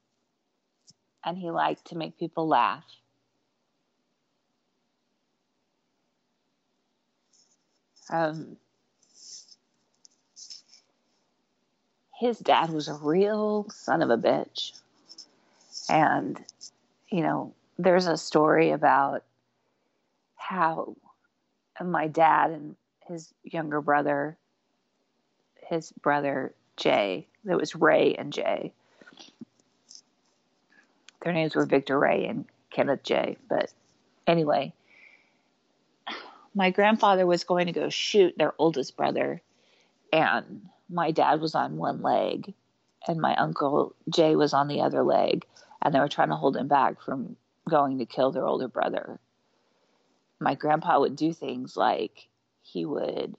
and 1.25 1.39
he 1.39 1.51
liked 1.51 1.87
to 1.87 1.97
make 1.97 2.19
people 2.19 2.49
laugh. 2.49 2.85
Um, 8.11 8.57
his 12.19 12.39
dad 12.39 12.71
was 12.71 12.89
a 12.89 12.95
real 12.95 13.67
son 13.71 14.03
of 14.03 14.11
a 14.11 14.19
bitch. 14.19 14.73
And, 15.89 16.39
you 17.11 17.23
know, 17.23 17.55
there's 17.79 18.07
a 18.07 18.17
story 18.17 18.71
about 18.71 19.25
how 20.37 20.97
my 21.83 22.09
dad 22.09 22.51
and 22.51 22.77
his 23.09 23.33
younger 23.43 23.81
brother, 23.81 24.37
his 25.69 25.93
brother 25.93 26.55
Jay, 26.77 27.27
that 27.45 27.57
was 27.57 27.75
Ray 27.75 28.15
and 28.15 28.33
Jay, 28.33 28.73
their 31.23 31.33
names 31.33 31.55
were 31.55 31.67
Victor 31.67 31.99
Ray 31.99 32.27
and 32.27 32.45
Kenneth 32.71 33.03
J. 33.03 33.37
But 33.49 33.73
anyway, 34.27 34.73
my 36.55 36.71
grandfather 36.71 37.27
was 37.27 37.45
going 37.45 37.67
to 37.67 37.73
go 37.73 37.89
shoot 37.89 38.35
their 38.37 38.55
oldest 38.59 38.97
brother, 38.97 39.43
and 40.13 40.69
my 40.89 41.11
dad 41.11 41.41
was 41.41 41.55
on 41.55 41.77
one 41.77 42.03
leg, 42.03 42.55
and 43.07 43.21
my 43.21 43.35
uncle 43.37 43.95
Jay 44.09 44.37
was 44.37 44.55
on 44.55 44.69
the 44.69 44.81
other 44.81 45.03
leg, 45.03 45.45
and 45.83 45.95
they 45.95 46.01
were 46.01 46.09
trying 46.09 46.31
to 46.31 46.37
hold 46.37 46.57
him 46.57 46.69
back 46.69 47.03
from 47.03 47.37
going 47.69 47.99
to 47.99 48.07
kill 48.07 48.33
their 48.33 48.47
older 48.47 48.69
brother. 48.69 49.21
My 50.41 50.55
grandpa 50.55 51.01
would 51.01 51.17
do 51.17 51.33
things 51.33 51.77
like 51.77 52.29
he 52.63 52.87
would. 52.87 53.37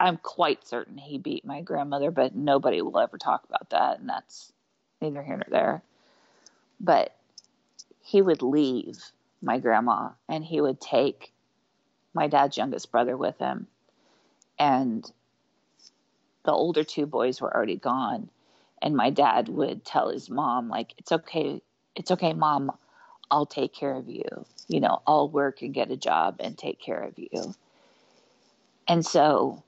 I'm 0.00 0.16
quite 0.16 0.66
certain 0.66 0.96
he 0.98 1.18
beat 1.18 1.44
my 1.44 1.60
grandmother, 1.60 2.10
but 2.10 2.34
nobody 2.34 2.82
will 2.82 2.98
ever 2.98 3.18
talk 3.18 3.44
about 3.44 3.70
that, 3.70 4.00
and 4.00 4.08
that's 4.08 4.52
neither 5.00 5.22
here 5.22 5.36
nor 5.36 5.46
there 5.50 5.82
but 6.82 7.16
he 8.02 8.20
would 8.20 8.42
leave 8.42 8.98
my 9.40 9.58
grandma 9.58 10.10
and 10.28 10.44
he 10.44 10.60
would 10.60 10.80
take 10.80 11.32
my 12.12 12.26
dad's 12.26 12.56
youngest 12.56 12.90
brother 12.90 13.16
with 13.16 13.38
him. 13.38 13.68
And 14.58 15.10
the 16.44 16.52
older 16.52 16.84
two 16.84 17.06
boys 17.06 17.40
were 17.40 17.54
already 17.54 17.76
gone. 17.76 18.28
And 18.82 18.96
my 18.96 19.10
dad 19.10 19.48
would 19.48 19.84
tell 19.84 20.10
his 20.10 20.28
mom, 20.28 20.68
like, 20.68 20.92
it's 20.98 21.12
okay, 21.12 21.62
it's 21.94 22.10
okay, 22.10 22.32
mom, 22.32 22.72
I'll 23.30 23.46
take 23.46 23.72
care 23.72 23.96
of 23.96 24.08
you. 24.08 24.24
You 24.68 24.80
know, 24.80 25.00
I'll 25.06 25.28
work 25.28 25.62
and 25.62 25.72
get 25.72 25.90
a 25.90 25.96
job 25.96 26.36
and 26.40 26.58
take 26.58 26.80
care 26.80 27.00
of 27.00 27.14
you. 27.16 27.54
And 28.88 29.06
so 29.06 29.62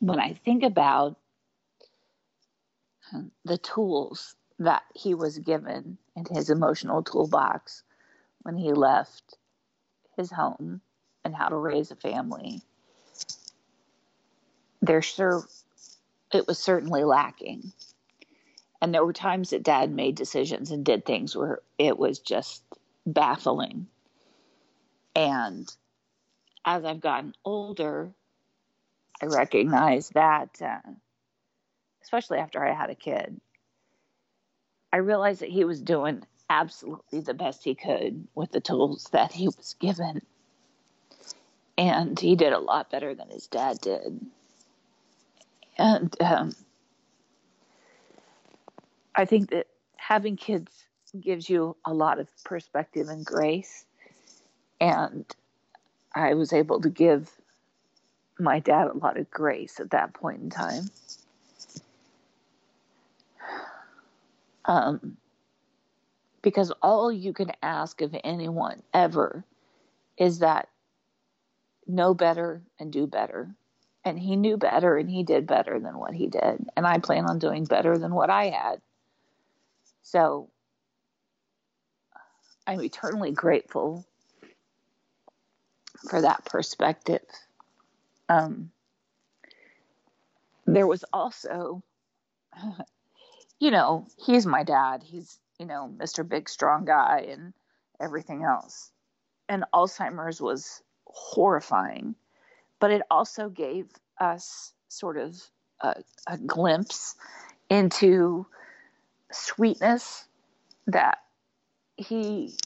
when 0.00 0.18
I 0.18 0.34
think 0.44 0.64
about 0.64 1.16
the 3.44 3.58
tools 3.58 4.34
that 4.58 4.82
he 4.94 5.14
was 5.14 5.38
given 5.38 5.98
in 6.16 6.24
his 6.30 6.50
emotional 6.50 7.02
toolbox 7.02 7.82
when 8.42 8.56
he 8.56 8.72
left 8.72 9.36
his 10.16 10.30
home 10.30 10.80
and 11.24 11.34
how 11.34 11.48
to 11.48 11.56
raise 11.56 11.90
a 11.90 11.96
family. 11.96 12.60
There 14.80 15.02
sure 15.02 15.44
it 16.32 16.46
was 16.46 16.58
certainly 16.58 17.04
lacking. 17.04 17.72
And 18.80 18.92
there 18.92 19.04
were 19.04 19.12
times 19.12 19.50
that 19.50 19.62
dad 19.62 19.92
made 19.92 20.16
decisions 20.16 20.70
and 20.70 20.84
did 20.84 21.04
things 21.04 21.36
where 21.36 21.60
it 21.78 21.96
was 21.96 22.18
just 22.18 22.62
baffling. 23.06 23.86
And 25.14 25.72
as 26.64 26.84
I've 26.84 27.00
gotten 27.00 27.34
older, 27.44 28.12
I 29.22 29.26
recognize 29.26 30.08
that 30.10 30.60
uh, 30.60 30.80
especially 32.02 32.38
after 32.38 32.64
I 32.64 32.74
had 32.74 32.90
a 32.90 32.94
kid, 32.94 33.40
I 34.92 34.98
realized 34.98 35.40
that 35.40 35.48
he 35.48 35.64
was 35.64 35.80
doing 35.80 36.22
absolutely 36.50 37.20
the 37.20 37.34
best 37.34 37.64
he 37.64 37.74
could 37.74 38.28
with 38.34 38.52
the 38.52 38.60
tools 38.60 39.08
that 39.12 39.32
he 39.32 39.46
was 39.46 39.74
given. 39.80 40.20
And 41.78 42.18
he 42.18 42.36
did 42.36 42.52
a 42.52 42.58
lot 42.58 42.90
better 42.90 43.14
than 43.14 43.30
his 43.30 43.46
dad 43.46 43.80
did. 43.80 44.20
And 45.78 46.14
um, 46.20 46.52
I 49.14 49.24
think 49.24 49.50
that 49.50 49.66
having 49.96 50.36
kids 50.36 50.84
gives 51.18 51.48
you 51.48 51.76
a 51.84 51.94
lot 51.94 52.18
of 52.18 52.28
perspective 52.44 53.08
and 53.08 53.24
grace. 53.24 53.86
And 54.80 55.24
I 56.14 56.34
was 56.34 56.52
able 56.52 56.80
to 56.82 56.90
give 56.90 57.30
my 58.38 58.58
dad 58.58 58.88
a 58.88 58.98
lot 58.98 59.16
of 59.16 59.30
grace 59.30 59.80
at 59.80 59.90
that 59.90 60.12
point 60.12 60.42
in 60.42 60.50
time. 60.50 60.90
Um, 64.64 65.16
because 66.42 66.72
all 66.82 67.12
you 67.12 67.32
can 67.32 67.52
ask 67.62 68.00
of 68.00 68.14
anyone 68.24 68.82
ever 68.92 69.44
is 70.18 70.40
that 70.40 70.68
know 71.86 72.14
better 72.14 72.62
and 72.78 72.92
do 72.92 73.06
better. 73.06 73.54
And 74.04 74.18
he 74.18 74.34
knew 74.36 74.56
better 74.56 74.96
and 74.96 75.08
he 75.08 75.22
did 75.22 75.46
better 75.46 75.78
than 75.78 75.96
what 75.98 76.14
he 76.14 76.26
did. 76.26 76.66
And 76.76 76.86
I 76.86 76.98
plan 76.98 77.24
on 77.24 77.38
doing 77.38 77.64
better 77.64 77.96
than 77.98 78.14
what 78.14 78.30
I 78.30 78.50
had. 78.50 78.80
So 80.02 80.50
I'm 82.66 82.82
eternally 82.82 83.30
grateful 83.30 84.04
for 86.10 86.20
that 86.20 86.44
perspective. 86.44 87.22
Um, 88.28 88.70
there 90.66 90.86
was 90.86 91.04
also 91.12 91.82
you 93.62 93.70
know, 93.70 94.04
he's 94.16 94.44
my 94.44 94.64
dad. 94.64 95.04
He's, 95.04 95.38
you 95.56 95.66
know, 95.66 95.88
Mr. 95.96 96.28
Big 96.28 96.48
Strong 96.48 96.86
Guy 96.86 97.28
and 97.30 97.52
everything 98.00 98.42
else. 98.42 98.90
And 99.48 99.64
Alzheimer's 99.72 100.40
was 100.40 100.82
horrifying, 101.06 102.16
but 102.80 102.90
it 102.90 103.02
also 103.08 103.48
gave 103.48 103.86
us 104.18 104.72
sort 104.88 105.16
of 105.16 105.40
a, 105.80 106.02
a 106.26 106.38
glimpse 106.38 107.14
into 107.70 108.46
sweetness 109.30 110.26
that 110.88 111.18
he 111.96 112.56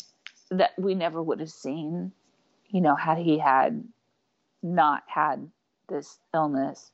that 0.50 0.70
we 0.78 0.94
never 0.94 1.22
would 1.22 1.40
have 1.40 1.50
seen 1.50 2.10
you 2.68 2.80
know 2.80 2.96
had 2.96 3.18
he 3.18 3.38
had 3.38 3.84
not 4.62 5.02
had 5.06 5.48
this 5.88 6.18
illness 6.34 6.90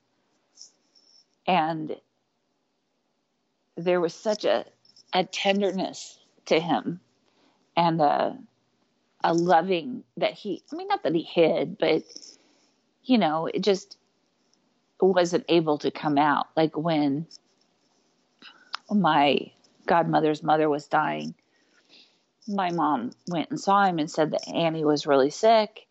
and 1.47 1.97
there 3.77 4.01
was 4.01 4.15
such 4.15 4.45
a 4.45 4.65
a 5.13 5.25
tenderness 5.25 6.19
to 6.47 6.59
him 6.59 7.01
and 7.77 8.01
a 8.01 8.39
a 9.25 9.35
loving 9.35 10.03
that 10.17 10.33
he 10.33 10.63
I 10.73 10.77
mean 10.77 10.89
not 10.89 11.03
that 11.03 11.15
he 11.15 11.23
hid 11.23 11.79
but 11.79 12.03
you 13.05 13.19
know 13.19 13.47
it 13.47 13.63
just 13.63 13.97
wasn't 15.01 15.45
able 15.49 15.79
to 15.79 15.91
come 15.91 16.17
out. 16.17 16.47
Like 16.57 16.77
when 16.77 17.27
my 18.89 19.51
godmother's 19.87 20.43
mother 20.43 20.69
was 20.69 20.87
dying 20.87 21.35
my 22.49 22.71
mom 22.71 23.11
went 23.29 23.51
and 23.51 23.61
saw 23.61 23.85
him 23.85 23.99
and 23.99 24.11
said 24.11 24.33
that 24.33 24.49
Annie 24.49 24.85
was 24.85 25.07
really 25.07 25.31
sick 25.31 25.87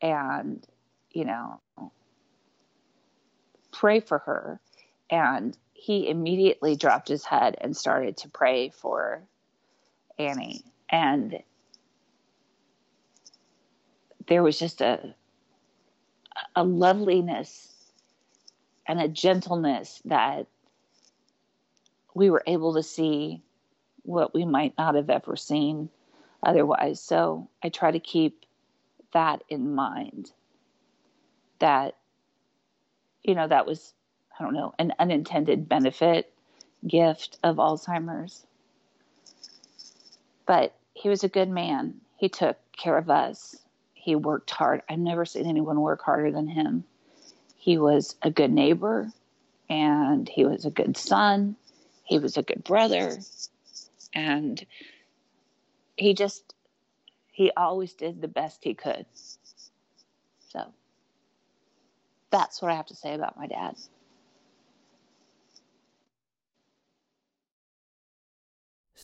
and 0.00 0.64
you 1.10 1.24
know 1.24 1.60
pray 3.72 4.00
for 4.00 4.18
her. 4.18 4.60
And 5.10 5.56
he 5.78 6.08
immediately 6.08 6.74
dropped 6.74 7.08
his 7.08 7.24
head 7.24 7.56
and 7.60 7.76
started 7.76 8.16
to 8.18 8.28
pray 8.28 8.70
for 8.70 9.22
Annie. 10.18 10.64
And 10.90 11.40
there 14.26 14.42
was 14.42 14.58
just 14.58 14.80
a 14.80 15.14
a 16.54 16.64
loveliness 16.64 17.72
and 18.86 19.00
a 19.00 19.08
gentleness 19.08 20.00
that 20.04 20.46
we 22.14 22.30
were 22.30 22.42
able 22.46 22.74
to 22.74 22.82
see 22.82 23.42
what 24.02 24.34
we 24.34 24.44
might 24.44 24.74
not 24.78 24.94
have 24.94 25.10
ever 25.10 25.36
seen 25.36 25.90
otherwise. 26.42 27.00
So 27.00 27.48
I 27.62 27.68
try 27.68 27.90
to 27.90 28.00
keep 28.00 28.44
that 29.12 29.42
in 29.48 29.74
mind 29.74 30.32
that, 31.58 31.96
you 33.22 33.34
know, 33.34 33.48
that 33.48 33.66
was, 33.66 33.92
I 34.38 34.44
don't 34.44 34.54
know, 34.54 34.74
an 34.78 34.94
unintended 34.98 35.68
benefit 35.68 36.32
gift 36.86 37.38
of 37.42 37.56
Alzheimer's. 37.56 38.46
But 40.46 40.74
he 40.94 41.08
was 41.08 41.24
a 41.24 41.28
good 41.28 41.48
man. 41.48 41.94
He 42.16 42.28
took 42.28 42.56
care 42.76 42.96
of 42.96 43.10
us. 43.10 43.56
He 43.94 44.14
worked 44.14 44.50
hard. 44.50 44.82
I've 44.88 44.98
never 44.98 45.24
seen 45.24 45.46
anyone 45.46 45.80
work 45.80 46.02
harder 46.02 46.30
than 46.30 46.48
him. 46.48 46.84
He 47.56 47.78
was 47.78 48.16
a 48.22 48.30
good 48.30 48.52
neighbor 48.52 49.10
and 49.68 50.28
he 50.28 50.44
was 50.44 50.64
a 50.64 50.70
good 50.70 50.96
son. 50.96 51.56
He 52.04 52.18
was 52.18 52.36
a 52.36 52.42
good 52.42 52.64
brother. 52.64 53.18
And 54.14 54.64
he 55.96 56.14
just, 56.14 56.54
he 57.30 57.50
always 57.56 57.92
did 57.92 58.22
the 58.22 58.28
best 58.28 58.64
he 58.64 58.74
could. 58.74 59.04
So 60.48 60.72
that's 62.30 62.62
what 62.62 62.70
I 62.70 62.76
have 62.76 62.86
to 62.86 62.96
say 62.96 63.14
about 63.14 63.36
my 63.36 63.46
dad. 63.46 63.76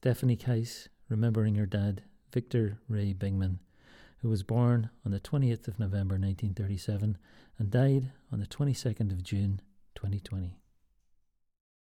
Stephanie 0.05 0.37
Kice, 0.37 0.91
remembering 1.09 1.55
her 1.55 1.65
dad, 1.65 2.03
Victor 2.31 2.79
Ray 2.91 3.15
Bingman, 3.15 3.57
who 4.19 4.29
was 4.29 4.43
born 4.43 4.91
on 5.03 5.13
the 5.13 5.19
20th 5.19 5.67
of 5.67 5.79
November 5.79 6.17
1937 6.17 7.17
and 7.59 7.71
died 7.71 8.13
on 8.31 8.39
the 8.39 8.47
22nd 8.47 9.11
of 9.11 9.23
June 9.23 9.63
2020. 9.95 10.59